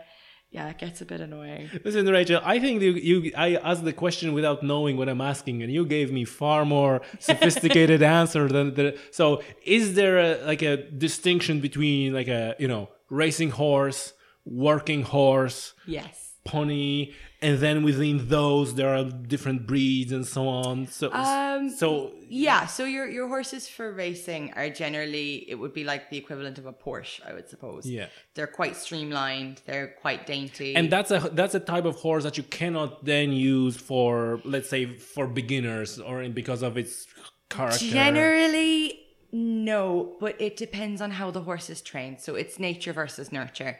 yeah, 0.53 0.69
it 0.69 0.79
gets 0.79 1.01
a 1.01 1.07
bit 1.07 1.21
annoying. 1.21 1.71
Listen, 1.85 2.07
Rachel, 2.07 2.41
I 2.45 2.61
think 2.61 2.83
you, 2.83 2.93
you 2.93 3.33
I 3.37 3.57
asked 3.57 3.85
the 3.85 3.93
question 4.05 4.33
without 4.39 4.63
knowing 4.63 4.97
what 4.99 5.09
I'm 5.09 5.21
asking, 5.21 5.63
and 5.63 5.73
you 5.73 5.85
gave 5.87 6.13
me 6.13 6.25
far 6.25 6.65
more 6.65 7.01
sophisticated 7.19 8.03
answer 8.03 8.45
than 8.49 8.75
the. 8.75 8.99
So, 9.11 9.43
is 9.65 9.95
there 9.95 10.19
a, 10.19 10.45
like 10.47 10.63
a 10.63 10.77
distinction 11.07 11.61
between 11.61 12.13
like 12.13 12.29
a 12.29 12.55
you 12.59 12.69
know 12.69 12.91
racing 13.09 13.51
horse, 13.51 14.13
working 14.45 15.03
horse, 15.03 15.73
Yes. 15.87 16.35
pony, 16.45 17.13
and 17.43 17.59
then 17.59 17.83
within 17.83 18.29
those 18.29 18.75
there 18.75 18.95
are 18.95 19.05
different 19.05 19.67
breeds 19.67 20.13
and 20.13 20.25
so 20.27 20.49
on. 20.49 20.87
So, 20.87 21.13
Um, 21.13 21.69
so 21.71 22.13
Yeah, 22.29 22.67
so 22.67 22.85
your 22.85 23.07
your 23.17 23.29
horses 23.29 23.69
for 23.69 23.93
racing 23.93 24.53
are 24.55 24.71
generally 24.71 25.45
it 25.51 25.57
would 25.57 25.75
be 25.75 25.85
like 25.85 26.09
the 26.11 26.17
equivalent 26.17 26.57
of 26.59 26.67
a 26.67 26.73
Porsche, 26.73 27.21
I 27.29 27.33
would 27.35 27.49
suppose. 27.49 27.83
Yeah. 27.85 28.07
They're 28.35 28.55
quite 28.61 28.77
streamlined, 28.77 29.61
they're 29.67 29.89
quite 30.05 30.27
dainty. 30.27 30.75
and 30.79 30.91
that's 30.91 31.11
a 31.11 31.19
that's 31.39 31.55
a 31.55 31.61
type 31.75 31.85
of 31.85 31.97
horse 31.97 32.25
that 32.25 32.37
you 32.39 32.45
cannot 32.45 33.05
then 33.05 33.33
use 33.33 33.77
for 33.77 34.41
let's 34.45 34.69
say 34.75 34.83
for 35.15 35.27
beginners 35.27 35.99
or 35.99 36.23
in, 36.23 36.33
because 36.33 36.63
of 36.63 36.77
its 36.83 37.07
character. 37.51 37.85
Generally, 37.85 39.01
no, 39.33 40.17
but 40.21 40.41
it 40.41 40.57
depends 40.57 41.01
on 41.01 41.11
how 41.11 41.31
the 41.31 41.41
horse 41.41 41.71
is 41.71 41.81
trained. 41.81 42.21
So 42.21 42.35
it's 42.35 42.59
nature 42.59 42.93
versus 42.93 43.33
nurture. 43.33 43.79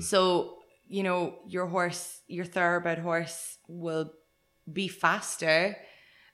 So, 0.00 0.57
you 0.88 1.02
know, 1.02 1.38
your 1.46 1.66
horse, 1.66 2.20
your 2.26 2.44
thoroughbred 2.44 2.98
horse 2.98 3.58
will 3.68 4.12
be 4.70 4.88
faster 4.88 5.76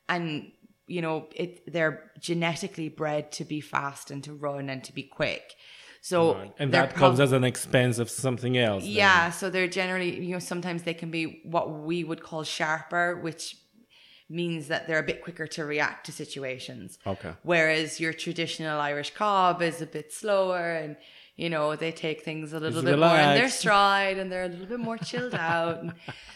and 0.08 0.50
you 0.86 1.00
know, 1.00 1.28
it 1.34 1.72
they're 1.72 2.10
genetically 2.20 2.88
bred 2.88 3.32
to 3.32 3.44
be 3.44 3.60
fast 3.60 4.10
and 4.10 4.22
to 4.24 4.34
run 4.34 4.68
and 4.68 4.84
to 4.84 4.92
be 4.92 5.02
quick. 5.02 5.54
So 6.02 6.52
and 6.58 6.72
they're 6.72 6.82
that 6.82 6.94
comes 6.94 7.18
as 7.20 7.32
an 7.32 7.44
expense 7.44 7.98
of 7.98 8.10
something 8.10 8.58
else. 8.58 8.82
then. 8.82 8.92
yeah, 8.92 9.30
so 9.30 9.48
they're 9.48 9.66
generally, 9.66 10.22
you 10.22 10.32
know, 10.32 10.38
sometimes 10.38 10.82
they 10.82 10.92
can 10.92 11.10
be 11.10 11.40
what 11.44 11.70
we 11.70 12.04
would 12.04 12.22
call 12.22 12.42
sharper, 12.42 13.18
which 13.22 13.56
means 14.28 14.68
that 14.68 14.86
they're 14.86 14.98
a 14.98 15.04
bit 15.04 15.22
quicker 15.22 15.46
to 15.46 15.64
react 15.64 16.04
to 16.06 16.12
situations. 16.12 16.98
Okay. 17.06 17.32
Whereas 17.42 18.00
your 18.00 18.12
traditional 18.12 18.80
Irish 18.80 19.14
cob 19.14 19.62
is 19.62 19.80
a 19.80 19.86
bit 19.86 20.12
slower 20.12 20.72
and 20.72 20.96
you 21.36 21.50
know, 21.50 21.74
they 21.74 21.90
take 21.90 22.22
things 22.22 22.52
a 22.52 22.60
little 22.60 22.82
bit 22.82 22.98
more 22.98 23.16
in 23.16 23.34
their 23.34 23.48
stride 23.60 24.18
and 24.18 24.30
they're 24.30 24.44
a 24.44 24.48
little 24.48 24.66
bit 24.66 24.78
more 24.80 24.96
chilled 24.98 25.34
out. 25.34 25.80
And 25.80 25.92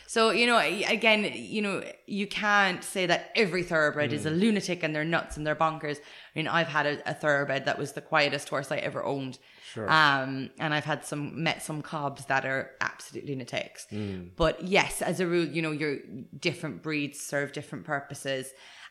so, 0.09 0.31
you 0.31 0.47
know, 0.47 0.59
again, 0.59 1.31
you 1.35 1.63
know, 1.63 1.85
you 2.07 2.27
can't 2.27 2.83
say 2.83 3.07
that 3.07 3.31
every 3.37 3.63
thoroughbred 3.63 4.13
is 4.13 4.27
a 4.27 4.31
Mm. 4.31 4.41
lunatic 4.41 4.83
and 4.83 4.93
they're 4.95 5.05
nuts 5.05 5.37
and 5.37 5.47
they're 5.47 5.55
bonkers. 5.55 5.99
I 5.99 6.03
mean, 6.35 6.49
I've 6.49 6.67
had 6.67 6.87
a, 6.87 7.11
a 7.11 7.15
thoroughbred 7.15 7.67
that 7.67 7.79
was 7.79 7.93
the 7.93 8.01
quietest 8.01 8.49
horse 8.49 8.73
I 8.73 8.79
ever 8.79 9.05
owned. 9.05 9.39
Sure. 9.73 9.89
Um, 9.89 10.51
and 10.59 10.73
I've 10.75 10.85
had 10.87 11.05
some, 11.05 11.43
met 11.43 11.63
some 11.63 11.81
cobs 11.83 12.25
that 12.25 12.45
are 12.45 12.71
absolute 12.81 13.27
lunatics. 13.27 13.87
Mm. 13.93 14.31
But 14.35 14.65
yes, 14.67 15.01
as 15.03 15.21
a 15.21 15.27
rule, 15.27 15.45
you 15.47 15.63
know, 15.63 15.71
your 15.71 15.99
different 16.41 16.83
breeds 16.83 17.21
serve 17.21 17.53
different 17.53 17.85
purposes 17.85 18.51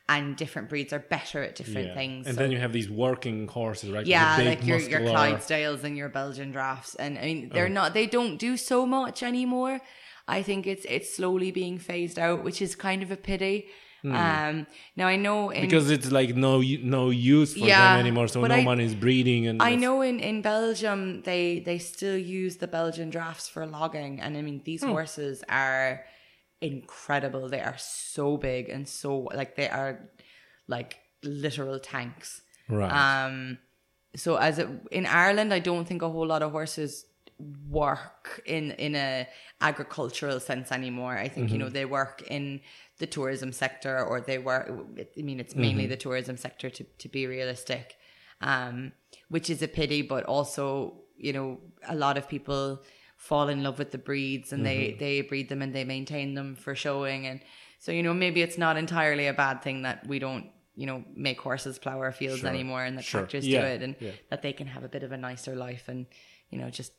and 0.09 0.35
different 0.37 0.69
breeds 0.69 0.93
are 0.93 0.99
better 0.99 1.43
at 1.43 1.55
different 1.55 1.87
Yeah. 1.87 1.93
things. 1.93 2.27
And 2.27 2.35
So- 2.35 2.41
then 2.41 2.51
you 2.51 2.59
have 2.59 2.71
these 2.73 2.89
working 2.89 3.47
horses, 3.47 3.89
right? 3.91 4.05
yeah, 4.05 4.37
like 4.37 4.65
your 4.65 4.79
your 4.79 5.01
Clydesdales 5.01 5.83
and 5.83 5.97
your 5.97 6.09
Belgian 6.09 6.51
drafts, 6.51 6.95
and 6.95 7.17
I 7.19 7.23
mean 7.25 7.49
Oh. 7.51 7.53
they're 7.55 7.69
not 7.79 7.93
they 7.93 8.05
don't 8.07 8.37
do 8.37 8.55
so 8.57 8.85
much 8.85 9.21
anymore. 9.23 9.81
I 10.27 10.41
think 10.43 10.65
it's 10.67 10.85
it's 10.85 11.09
slowly 11.15 11.51
being 11.51 11.77
phased 11.77 12.17
out, 12.19 12.43
which 12.43 12.61
is 12.61 12.75
kind 12.75 13.01
of 13.03 13.11
a 13.11 13.17
pity. 13.17 13.65
Um, 14.05 14.67
now 14.95 15.07
I 15.07 15.17
know 15.17 15.49
in 15.49 15.61
because 15.63 15.89
it's 15.91 16.11
like 16.11 16.33
no 16.35 16.61
no 16.97 17.09
use 17.09 17.53
for 17.53 17.59
Yeah, 17.67 17.91
them 17.95 17.99
anymore, 18.05 18.27
so 18.29 18.39
no 18.41 18.55
I- 18.55 18.63
one 18.63 18.79
is 18.79 18.95
breeding. 18.95 19.47
And 19.47 19.61
I 19.61 19.75
know 19.75 20.01
in, 20.01 20.19
in 20.21 20.41
Belgium 20.41 21.23
they 21.23 21.59
they 21.59 21.77
still 21.79 22.17
use 22.17 22.57
the 22.57 22.67
Belgian 22.67 23.09
drafts 23.09 23.49
for 23.49 23.65
logging, 23.65 24.21
and 24.21 24.37
I 24.37 24.41
mean 24.41 24.61
these 24.63 24.83
Hmm. 24.83 24.91
horses 24.91 25.43
are 25.49 26.05
incredible. 26.61 27.49
They 27.49 27.61
are 27.61 27.77
so 27.77 28.37
big 28.37 28.69
and 28.69 28.87
so 28.87 29.29
like 29.33 29.55
they 29.55 29.69
are 29.69 30.09
like 30.67 30.99
literal 31.23 31.79
tanks. 31.79 32.41
right. 32.69 33.25
Um, 33.25 33.57
so 34.15 34.37
as 34.37 34.57
it, 34.57 34.67
in 34.91 35.05
Ireland, 35.05 35.53
I 35.53 35.59
don't 35.59 35.87
think 35.87 36.01
a 36.01 36.09
whole 36.09 36.25
lot 36.25 36.41
of 36.41 36.51
horses 36.51 37.05
work 37.69 38.41
in 38.45 38.71
in 38.71 38.95
a 38.95 39.27
agricultural 39.61 40.39
sense 40.39 40.71
anymore. 40.71 41.17
I 41.17 41.27
think 41.27 41.51
you 41.51 41.57
know 41.57 41.69
they 41.69 41.85
work 41.85 42.23
in 42.27 42.61
the 42.97 43.05
tourism 43.05 43.51
sector, 43.51 44.03
or 44.03 44.21
they 44.21 44.39
work. 44.39 44.71
I 45.17 45.21
mean, 45.21 45.39
it's 45.39 45.55
mainly 45.55 45.85
the 45.85 45.97
tourism 45.97 46.37
sector 46.37 46.69
to 46.69 46.83
to 46.83 47.09
be 47.09 47.27
realistic, 47.27 47.95
um, 48.41 48.91
which 49.29 49.49
is 49.49 49.61
a 49.61 49.67
pity. 49.67 50.01
But 50.01 50.23
also, 50.23 51.03
you 51.15 51.33
know, 51.33 51.59
a 51.87 51.95
lot 51.95 52.17
of 52.17 52.27
people 52.27 52.81
fall 53.30 53.47
in 53.55 53.59
love 53.67 53.78
with 53.82 53.91
the 53.95 53.97
breeds 54.09 54.47
and 54.53 54.61
they 54.69 54.80
mm-hmm. 54.80 54.99
they 55.03 55.15
breed 55.32 55.47
them 55.51 55.61
and 55.65 55.71
they 55.78 55.86
maintain 55.95 56.28
them 56.39 56.49
for 56.63 56.73
showing 56.86 57.21
and 57.30 57.38
so 57.84 57.89
you 57.97 58.03
know 58.05 58.13
maybe 58.25 58.39
it's 58.45 58.59
not 58.65 58.75
entirely 58.86 59.25
a 59.28 59.36
bad 59.45 59.57
thing 59.65 59.78
that 59.88 59.97
we 60.11 60.17
don't 60.25 60.45
you 60.82 60.86
know 60.89 61.03
make 61.28 61.39
horses 61.47 61.75
plow 61.86 61.97
our 62.05 62.13
fields 62.21 62.41
Sure. 62.41 62.49
anymore 62.55 62.84
and 62.88 62.93
that 62.97 63.05
Sure. 63.05 63.21
tractors 63.21 63.45
Yeah. 63.47 63.61
do 63.61 63.65
it 63.75 63.82
and 63.86 63.95
Yeah. 63.99 64.11
that 64.32 64.41
they 64.45 64.53
can 64.59 64.67
have 64.75 64.84
a 64.89 64.91
bit 64.95 65.03
of 65.07 65.11
a 65.17 65.19
nicer 65.30 65.55
life 65.67 65.86
and 65.91 65.99
you 66.51 66.57
know 66.59 66.69
just 66.80 66.91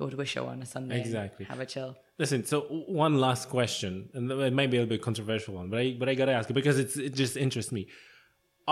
go 0.00 0.04
to 0.14 0.20
a 0.26 0.28
show 0.34 0.44
on 0.52 0.62
a 0.66 0.66
Sunday 0.66 1.00
Exactly. 1.00 1.44
have 1.46 1.60
a 1.60 1.66
chill. 1.74 1.96
Listen, 2.18 2.44
so 2.44 2.56
one 3.02 3.14
last 3.26 3.48
question, 3.48 4.08
and 4.14 4.30
it 4.30 4.52
might 4.58 4.70
be 4.70 4.76
a 4.76 4.80
little 4.80 4.94
bit 4.96 5.02
controversial 5.02 5.52
one, 5.60 5.68
but 5.72 5.78
I 5.84 5.86
but 6.00 6.08
I 6.08 6.14
gotta 6.20 6.32
ask 6.38 6.46
it 6.50 6.56
because 6.62 6.78
it's 6.84 6.96
it 7.08 7.14
just 7.22 7.36
interests 7.36 7.72
me. 7.78 7.82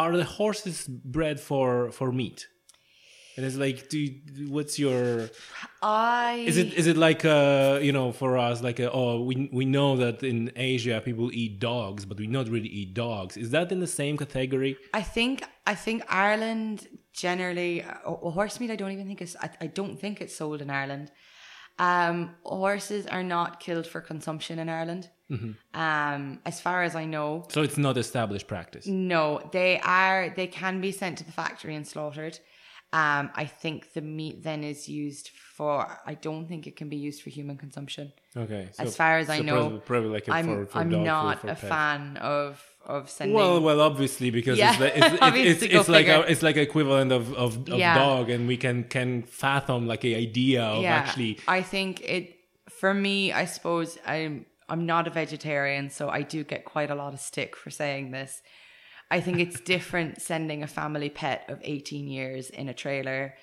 Are 0.02 0.16
the 0.22 0.28
horses 0.40 0.76
bred 1.18 1.36
for 1.48 1.90
for 1.98 2.08
meat? 2.22 2.40
And 3.36 3.46
it's 3.46 3.56
like, 3.56 3.88
do 3.88 3.98
you, 3.98 4.12
what's 4.48 4.78
your 4.78 5.30
I 5.82 6.44
is 6.46 6.56
it 6.58 6.74
is 6.74 6.86
it 6.86 6.96
like 6.96 7.24
uh 7.24 7.78
you 7.82 7.92
know 7.92 8.12
for 8.12 8.36
us 8.38 8.62
like 8.62 8.78
uh 8.78 8.90
oh 8.92 9.22
we 9.22 9.48
we 9.52 9.64
know 9.64 9.96
that 9.96 10.22
in 10.22 10.52
Asia 10.54 11.00
people 11.04 11.30
eat 11.32 11.58
dogs 11.58 12.04
but 12.04 12.18
we 12.18 12.26
not 12.26 12.48
really 12.48 12.68
eat 12.68 12.94
dogs 12.94 13.36
is 13.36 13.50
that 13.50 13.72
in 13.72 13.80
the 13.80 13.86
same 13.86 14.16
category 14.16 14.76
I 14.94 15.02
think 15.02 15.44
I 15.66 15.74
think 15.74 16.04
Ireland 16.08 16.88
generally 17.12 17.82
uh, 17.82 18.10
horse 18.10 18.58
meat. 18.58 18.70
I 18.70 18.76
don't 18.76 18.92
even 18.92 19.06
think 19.06 19.22
it's. 19.22 19.36
I, 19.36 19.50
I 19.60 19.66
don't 19.66 19.98
think 19.98 20.20
it's 20.20 20.34
sold 20.34 20.62
in 20.62 20.70
Ireland. 20.70 21.10
Um, 21.78 22.34
horses 22.44 23.06
are 23.06 23.22
not 23.22 23.60
killed 23.60 23.86
for 23.86 24.00
consumption 24.00 24.58
in 24.58 24.68
Ireland. 24.68 25.08
Um, 25.72 26.40
as 26.44 26.60
far 26.60 26.82
as 26.82 26.94
I 26.94 27.06
know, 27.06 27.46
so 27.48 27.62
it's 27.62 27.78
not 27.78 27.96
established 27.96 28.46
practice 28.46 28.86
no, 28.86 29.40
they 29.50 29.80
are. 29.80 30.28
They 30.36 30.46
can 30.46 30.82
be 30.82 30.92
sent 30.92 31.16
to 31.18 31.24
the 31.24 31.32
factory 31.32 31.74
and 31.74 31.86
slaughtered. 31.86 32.38
Um, 32.92 33.30
I 33.34 33.46
think 33.46 33.94
the 33.94 34.02
meat 34.02 34.42
then 34.42 34.62
is 34.64 34.86
used 34.88 35.30
for. 35.30 35.98
I 36.04 36.14
don't 36.14 36.46
think 36.46 36.66
it 36.66 36.76
can 36.76 36.88
be 36.90 36.96
used 36.96 37.22
for 37.22 37.30
human 37.30 37.56
consumption. 37.56 38.12
okay 38.36 38.68
so, 38.72 38.82
As 38.82 38.96
far 38.96 39.16
as 39.18 39.30
I 39.30 39.38
know, 39.40 39.80
probably, 39.86 40.10
like 40.10 40.28
a 40.28 40.34
I'm 40.34 40.44
for, 40.44 40.66
for 40.66 40.78
I'm 40.78 40.90
not 40.90 41.42
a 41.44 41.46
pets. 41.48 41.60
fan 41.62 42.18
of 42.18 42.62
of 42.84 43.08
sending. 43.08 43.34
Well, 43.36 43.62
well, 43.62 43.80
obviously 43.80 44.30
because 44.30 44.58
Yeah, 44.58 44.72
it's, 44.72 44.80
like, 44.80 44.92
it's, 44.96 45.06
it's, 45.22 45.62
it's, 45.62 45.74
it's 45.74 45.88
like 45.88 46.08
a, 46.08 46.20
it's 46.30 46.42
like 46.42 46.56
equivalent 46.56 47.12
of 47.12 47.32
of, 47.34 47.56
of 47.68 47.78
Yeah. 47.78 47.94
dog, 47.94 48.28
and 48.28 48.46
we 48.46 48.56
can 48.58 48.84
can 48.84 49.22
fathom 49.22 49.86
like 49.86 50.04
a 50.04 50.14
idea 50.14 50.62
of 50.62 50.84
actually. 50.84 51.38
I 51.48 51.62
think 51.62 52.02
it 52.02 52.36
for 52.68 52.92
me, 52.92 53.32
I 53.32 53.46
suppose 53.46 53.96
I'm 54.06 54.44
I'm 54.68 54.86
not 54.86 55.06
a 55.06 55.10
vegetarian, 55.10 55.90
so 55.90 56.08
I 56.08 56.22
do 56.22 56.44
get 56.44 56.64
quite 56.64 56.90
a 56.90 56.94
lot 56.94 57.14
of 57.14 57.20
stick 57.20 57.56
for 57.56 57.70
saying 57.70 58.10
this. 58.10 58.42
I 59.16 59.20
think 59.20 59.38
it's 59.44 59.60
different 59.60 60.12
sending 60.30 60.60
a 60.62 60.66
family 60.80 61.10
pet 61.10 61.40
of 61.52 61.58
18 61.62 62.08
years 62.08 62.44
in 62.60 62.68
a 62.68 62.74
trailer 62.84 63.34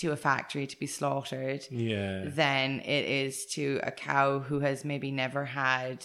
to 0.00 0.12
a 0.12 0.16
factory 0.16 0.66
to 0.72 0.76
be 0.78 0.86
slaughtered 0.98 1.62
Yeah, 1.70 2.24
than 2.42 2.66
it 2.96 3.04
is 3.24 3.46
to 3.56 3.64
a 3.82 3.92
cow 4.08 4.28
who 4.48 4.60
has 4.60 4.84
maybe 4.84 5.10
never 5.24 5.42
had 5.44 5.98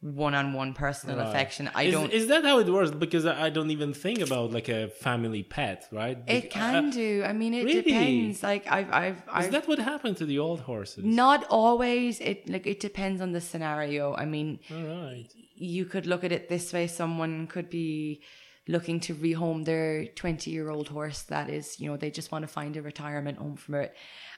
one-on-one 0.00 0.74
personal 0.74 1.16
Right. 1.18 1.26
affection. 1.28 1.70
I 1.74 1.84
is, 1.84 1.92
don't 1.92 2.12
Is 2.12 2.26
that 2.28 2.44
how 2.44 2.58
it 2.58 2.68
works? 2.68 2.90
Because 3.04 3.24
I 3.26 3.34
I 3.46 3.50
don't 3.56 3.70
even 3.70 3.92
think 4.04 4.18
about 4.28 4.46
like 4.58 4.68
a 4.68 4.82
family 5.06 5.42
pet, 5.42 5.78
right? 6.00 6.18
it 6.38 6.44
can 6.50 6.74
uh, 6.88 6.90
do. 7.02 7.10
I 7.30 7.32
mean, 7.40 7.52
it 7.54 7.64
really? 7.64 7.82
depends. 7.82 8.42
Like 8.50 8.64
I've, 8.76 8.90
I've, 9.02 9.16
Is 9.16 9.22
I've 9.38 9.52
that 9.52 9.64
what 9.70 9.78
happened 9.92 10.16
to 10.22 10.26
the 10.32 10.38
old 10.46 10.60
horses? 10.60 11.02
not 11.04 11.40
always. 11.62 12.20
It 12.30 12.48
like 12.54 12.66
it 12.74 12.80
depends 12.88 13.18
on 13.24 13.30
the 13.36 13.40
scenario. 13.50 14.02
I 14.14 14.26
mean, 14.34 14.48
All 14.70 14.86
right. 15.00 15.28
you 15.74 15.84
could 15.92 16.06
look 16.06 16.22
at 16.28 16.32
it 16.38 16.48
this 16.54 16.66
way 16.74 16.84
someone 16.86 17.46
could 17.54 17.68
be 17.70 18.20
looking 18.66 18.98
to 19.00 19.14
rehome 19.14 19.64
their 19.64 20.06
20 20.06 20.50
year 20.50 20.70
old 20.70 20.88
horse 20.88 21.22
that 21.22 21.50
is 21.50 21.78
you 21.78 21.90
know 21.90 21.96
they 21.98 22.10
just 22.10 22.32
want 22.32 22.42
to 22.42 22.48
find 22.48 22.76
a 22.76 22.82
retirement 22.82 23.36
home 23.38 23.56
for 23.56 23.80
it 23.82 23.94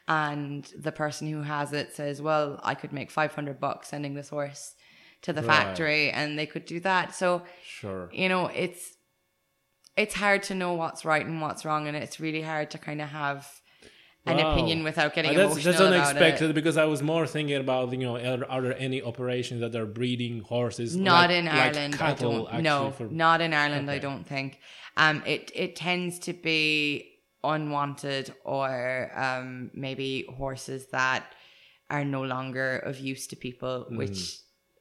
and 0.09 0.73
the 0.79 0.91
person 0.93 1.31
who 1.31 1.43
has 1.43 1.73
it 1.73 1.95
says 1.95 2.21
well 2.21 2.61
i 2.65 2.75
could 2.75 2.93
make 2.93 3.11
500 3.11 3.61
bucks 3.61 3.89
sending 3.89 4.15
this 4.15 4.29
horse 4.31 4.75
to 5.23 5.33
the 5.33 5.43
Right. 5.43 5.47
factory 5.47 6.11
and 6.11 6.39
they 6.39 6.47
could 6.47 6.65
do 6.67 6.81
that 6.81 7.15
so 7.15 7.43
Sure. 7.65 8.09
you 8.13 8.29
know 8.29 8.47
it's 8.47 8.95
it's 9.97 10.15
hard 10.15 10.43
to 10.45 10.55
know 10.55 10.75
what's 10.75 11.05
right 11.05 11.25
and 11.25 11.41
what's 11.41 11.65
wrong 11.65 11.87
and 11.89 11.97
it's 11.97 12.19
really 12.21 12.43
hard 12.43 12.71
to 12.73 12.79
kind 12.79 13.01
of 13.01 13.09
have 13.09 13.49
an 14.27 14.37
Wow. 14.39 14.53
opinion 14.53 14.83
without 14.85 15.15
getting 15.15 15.31
Uh, 15.33 15.35
that's, 15.35 15.53
emotional 15.65 15.91
that's 15.91 16.09
unexpected 16.11 16.55
because 16.55 16.77
I 16.77 16.85
was 16.87 17.01
more 17.03 17.27
thinking 17.27 17.57
about 17.57 17.93
you 17.93 17.99
know 17.99 18.17
are, 18.17 18.45
are 18.53 18.63
there 18.63 18.79
any 18.79 19.01
operations 19.03 19.61
that 19.61 19.75
are 19.81 19.87
breeding 19.87 20.41
horses? 20.41 20.97
Not 20.97 21.31
like- 21.31 21.39
in 21.39 21.45
like 21.47 21.55
Ireland. 21.55 21.95
I 21.95 21.99
cattle, 21.99 22.45
don't. 22.47 22.63
No, 22.63 22.91
for- 22.97 23.09
not 23.25 23.41
in 23.41 23.53
Ireland. 23.55 23.91
I 23.91 23.99
don't 23.99 24.25
think. 24.35 24.59
Um, 24.97 25.23
it 25.27 25.51
it 25.55 25.77
tends 25.77 26.19
to 26.27 26.33
be 26.33 27.13
unwanted 27.45 28.35
or 28.45 29.11
um 29.15 29.71
maybe 29.75 30.27
horses 30.37 30.87
that 30.99 31.25
are 31.89 32.05
no 32.05 32.23
longer 32.23 32.79
of 32.79 32.99
use 32.99 33.29
to 33.29 33.37
people, 33.37 33.87
which 33.91 34.39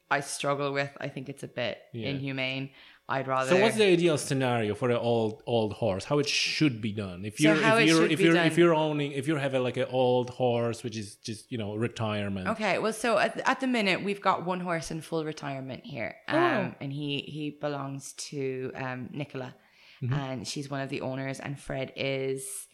I 0.09 0.19
struggle 0.21 0.71
with. 0.73 0.91
I 0.99 1.07
think 1.09 1.29
it's 1.29 1.43
a 1.43 1.47
bit 1.47 1.77
Mm. 1.93 2.01
Yeah. 2.01 2.09
inhumane. 2.09 2.69
I'd 3.07 3.27
rather. 3.27 3.49
So 3.51 3.61
what's 3.61 3.75
the 3.77 3.85
ideal 3.85 4.17
scenario 4.17 4.73
for 4.73 4.89
an 4.89 4.97
old 4.97 5.43
old 5.45 5.73
horse? 5.73 6.05
How 6.05 6.17
it 6.19 6.27
should 6.27 6.81
be 6.81 6.91
done? 6.91 7.23
If 7.23 7.39
you're 7.39 7.53
how 7.55 7.77
if 7.77 7.87
you're 7.87 8.05
if 8.07 8.19
you're 8.19 8.33
done- 8.33 8.47
if 8.47 8.57
you're 8.57 8.73
owning 8.73 9.11
if 9.11 9.27
you're 9.27 9.37
having 9.37 9.61
like 9.63 9.77
an 9.77 9.85
old 9.91 10.31
horse 10.31 10.83
which 10.83 10.97
is 10.97 11.15
just 11.17 11.51
you 11.51 11.57
know 11.59 11.75
retirement. 11.75 12.47
Okay, 12.47 12.79
well, 12.79 12.93
so 12.93 13.19
at, 13.19 13.39
at 13.47 13.59
the 13.59 13.67
minute 13.67 14.03
we've 14.03 14.21
got 14.21 14.43
one 14.45 14.59
horse 14.59 14.89
in 14.89 15.01
full 15.01 15.23
retirement 15.23 15.85
here, 15.85 16.15
um, 16.27 16.37
Oh. 16.39 16.75
and 16.81 16.91
he 16.91 17.19
he 17.27 17.51
belongs 17.51 18.13
to 18.29 18.71
um, 18.75 19.09
Nicola, 19.13 19.53
and 20.01 20.47
she's 20.47 20.69
one 20.69 20.81
of 20.81 20.89
the 20.89 21.01
owners. 21.01 21.39
And 21.39 21.59
Fred 21.59 21.93
is 21.95 22.67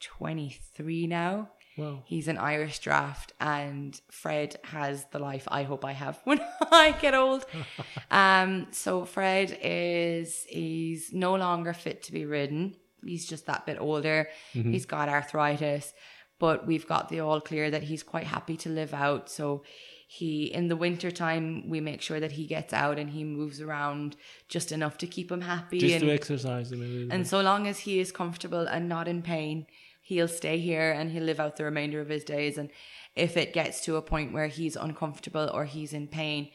twenty 0.00 0.58
three 0.74 1.06
now. 1.06 1.50
Well, 1.78 2.02
He's 2.04 2.28
an 2.28 2.38
Irish 2.38 2.80
Draught, 2.80 3.30
and 3.40 3.98
Fred 4.10 4.56
has 4.64 5.04
the 5.12 5.18
life 5.18 5.46
I 5.48 5.62
hope 5.62 5.84
I 5.84 5.92
have 5.92 6.20
when 6.24 6.40
I 6.70 6.92
get 6.92 7.14
old. 7.14 7.46
um, 8.10 8.66
so 8.72 9.04
Fred 9.04 9.56
is 9.62 10.44
he's 10.48 11.12
no 11.12 11.36
longer 11.36 11.72
fit 11.72 12.02
to 12.04 12.12
be 12.12 12.26
ridden. 12.26 12.74
He's 13.04 13.26
just 13.26 13.46
that 13.46 13.64
bit 13.64 13.78
older. 13.80 14.28
He's 14.52 14.84
got 14.84 15.08
arthritis, 15.08 15.94
but 16.40 16.66
we've 16.66 16.86
got 16.86 17.08
the 17.08 17.20
all 17.20 17.40
clear 17.40 17.70
that 17.70 17.84
he's 17.84 18.02
quite 18.02 18.26
happy 18.26 18.56
to 18.58 18.68
live 18.68 18.92
out. 18.92 19.30
So 19.30 19.62
he 20.10 20.46
in 20.46 20.68
the 20.68 20.74
winter 20.76 21.10
time 21.10 21.68
we 21.68 21.80
make 21.80 22.00
sure 22.00 22.18
that 22.18 22.32
he 22.32 22.46
gets 22.46 22.72
out 22.72 22.98
and 22.98 23.10
he 23.10 23.24
moves 23.24 23.60
around 23.60 24.16
just 24.48 24.72
enough 24.72 24.96
to 24.96 25.06
keep 25.06 25.30
him 25.30 25.42
happy 25.42 25.78
just 25.78 25.96
and 25.96 26.04
to 26.04 26.10
exercise 26.10 26.72
a 26.72 27.08
and 27.10 27.26
so 27.28 27.42
long 27.42 27.66
as 27.66 27.80
he 27.80 28.00
is 28.00 28.10
comfortable 28.10 28.66
and 28.66 28.88
not 28.88 29.06
in 29.06 29.20
pain, 29.20 29.66
he'll 30.08 30.28
stay 30.42 30.58
here 30.58 30.90
and 30.98 31.10
he'll 31.12 31.22
live 31.30 31.40
out 31.44 31.56
the 31.56 31.64
remainder 31.64 32.00
of 32.00 32.08
his 32.08 32.24
days. 32.24 32.56
And 32.58 32.68
if 33.14 33.36
it 33.36 33.52
gets 33.52 33.76
to 33.86 33.96
a 33.96 34.02
point 34.02 34.32
where 34.32 34.46
he's 34.58 34.76
uncomfortable 34.76 35.50
or 35.52 35.64
he's 35.64 35.92
in 35.92 36.06
pain, 36.08 36.50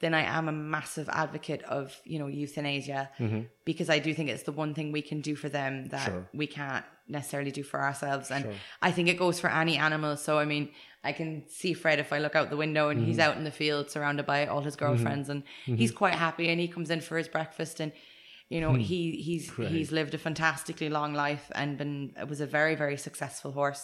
then 0.00 0.12
I 0.14 0.22
am 0.38 0.48
a 0.48 0.52
massive 0.52 1.08
advocate 1.10 1.62
of, 1.64 1.84
you 2.04 2.18
know, 2.18 2.26
euthanasia 2.26 3.10
Mm-hmm. 3.18 3.40
because 3.64 3.88
I 3.96 3.98
do 4.06 4.10
think 4.14 4.28
it's 4.30 4.44
the 4.44 4.52
one 4.64 4.72
thing 4.74 4.92
we 4.92 5.02
can 5.10 5.20
do 5.20 5.34
for 5.42 5.48
them 5.48 5.72
that 5.94 6.06
Sure. 6.06 6.28
we 6.34 6.46
can't 6.46 6.84
necessarily 7.06 7.50
do 7.50 7.62
for 7.62 7.80
ourselves. 7.88 8.30
And 8.30 8.44
Sure. 8.44 8.54
I 8.82 8.90
think 8.92 9.08
it 9.08 9.18
goes 9.18 9.38
for 9.40 9.50
any 9.50 9.76
animal. 9.76 10.16
So, 10.16 10.38
I 10.38 10.44
mean, 10.46 10.70
I 11.04 11.12
can 11.12 11.44
see 11.48 11.72
Fred 11.74 11.98
if 11.98 12.12
I 12.12 12.18
look 12.18 12.34
out 12.38 12.48
the 12.50 12.56
window 12.66 12.88
and 12.90 12.98
he's 13.06 13.16
Mm-hmm. 13.18 13.30
out 13.30 13.36
in 13.38 13.44
the 13.44 13.50
field 13.62 13.90
surrounded 13.90 14.26
by 14.26 14.46
all 14.46 14.62
his 14.62 14.76
girlfriends 14.76 15.28
and 15.28 15.42
he's 15.64 15.92
quite 16.02 16.14
happy 16.14 16.48
and 16.50 16.58
he 16.60 16.68
comes 16.68 16.90
in 16.90 17.00
for 17.00 17.16
his 17.18 17.28
breakfast 17.28 17.80
and 17.80 17.92
you 18.50 18.60
know 18.60 18.74
he 18.74 19.00
he's 19.26 19.44
Hmm. 19.50 19.62
Right. 19.62 19.70
he's 19.72 19.90
lived 19.98 20.12
a 20.14 20.18
fantastically 20.18 20.90
long 20.98 21.12
life 21.14 21.46
and 21.54 21.78
been 21.82 21.96
was 22.28 22.40
a 22.40 22.46
very 22.58 22.74
very 22.74 22.98
successful 23.08 23.52
horse 23.60 23.82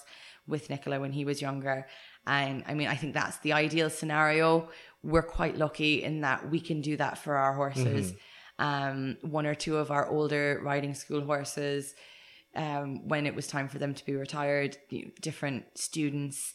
with 0.52 0.68
Nicola 0.70 1.00
when 1.00 1.12
he 1.18 1.24
was 1.24 1.40
younger 1.48 1.78
and 2.26 2.56
I 2.70 2.72
mean 2.74 2.88
I 2.88 2.96
think 3.00 3.14
that's 3.14 3.38
the 3.38 3.52
ideal 3.64 3.88
scenario 3.90 4.68
we're 5.12 5.30
quite 5.40 5.56
lucky 5.56 6.02
in 6.08 6.14
that 6.26 6.50
we 6.50 6.60
can 6.68 6.78
do 6.90 6.94
that 7.02 7.14
for 7.24 7.34
our 7.36 7.54
horses 7.62 8.06
um 8.58 9.16
one 9.22 9.46
or 9.46 9.54
two 9.64 9.76
of 9.82 9.90
our 9.96 10.06
older 10.16 10.60
riding 10.70 10.94
school 10.94 11.22
horses 11.32 11.94
um, 12.54 13.06
when 13.06 13.26
it 13.26 13.34
was 13.34 13.46
time 13.46 13.68
for 13.68 13.78
them 13.78 13.92
to 13.92 14.04
be 14.06 14.14
retired, 14.14 14.78
different 15.20 15.64
students 15.76 16.54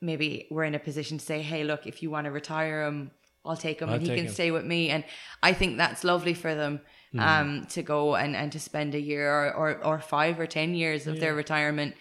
maybe 0.00 0.46
were 0.50 0.62
in 0.62 0.76
a 0.76 0.78
position 0.78 1.18
to 1.18 1.24
say, 1.24 1.42
"Hey, 1.42 1.64
look, 1.64 1.88
if 1.88 2.02
you 2.02 2.08
want 2.08 2.26
to 2.26 2.30
retire 2.30 2.84
him, 2.86 3.10
I'll 3.44 3.56
take 3.56 3.80
him, 3.82 3.88
I'll 3.88 3.96
and 3.96 4.02
he 4.02 4.08
can 4.14 4.26
him." 4.26 4.32
stay 4.32 4.50
with 4.52 4.64
me." 4.64 4.90
And 4.90 5.02
I 5.42 5.52
think 5.52 5.76
that's 5.76 6.04
lovely 6.04 6.34
for 6.34 6.54
them 6.54 6.80
Hmm. 7.12 7.18
um, 7.20 7.66
to 7.70 7.82
go 7.82 8.14
and, 8.14 8.36
and 8.36 8.52
to 8.52 8.60
spend 8.60 8.94
a 8.94 9.00
year 9.00 9.28
or, 9.28 9.52
or, 9.52 9.84
or 9.84 9.98
five 10.00 10.38
or 10.38 10.46
ten 10.46 10.74
years 10.74 11.08
of 11.08 11.18
their 11.18 11.34
retirement 11.34 11.96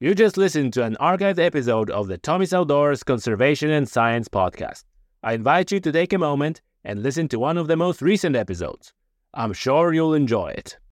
You 0.04 0.16
just 0.16 0.36
listened 0.36 0.74
to 0.74 0.84
an 0.84 0.98
archived 1.00 1.38
episode 1.38 1.92
of 1.92 2.08
the 2.08 2.18
Tommy's 2.18 2.56
Outdoors 2.56 3.04
Conservation 3.04 3.70
and 3.70 3.88
Science 3.88 4.28
podcast. 4.28 4.84
I 5.22 5.34
invite 5.34 5.72
you 5.72 5.80
to 5.80 5.92
take 5.92 6.12
a 6.12 6.18
moment 6.18 6.60
and 6.84 7.04
listen 7.04 7.28
to 7.28 7.38
one 7.38 7.56
of 7.56 7.68
the 7.68 7.78
most 7.78 8.02
recent 8.02 8.36
episodes. 8.36 8.94
I'm 9.36 9.54
sure 9.54 9.94
you'll 9.94 10.16
enjoy 10.16 10.56
it. 10.58 10.80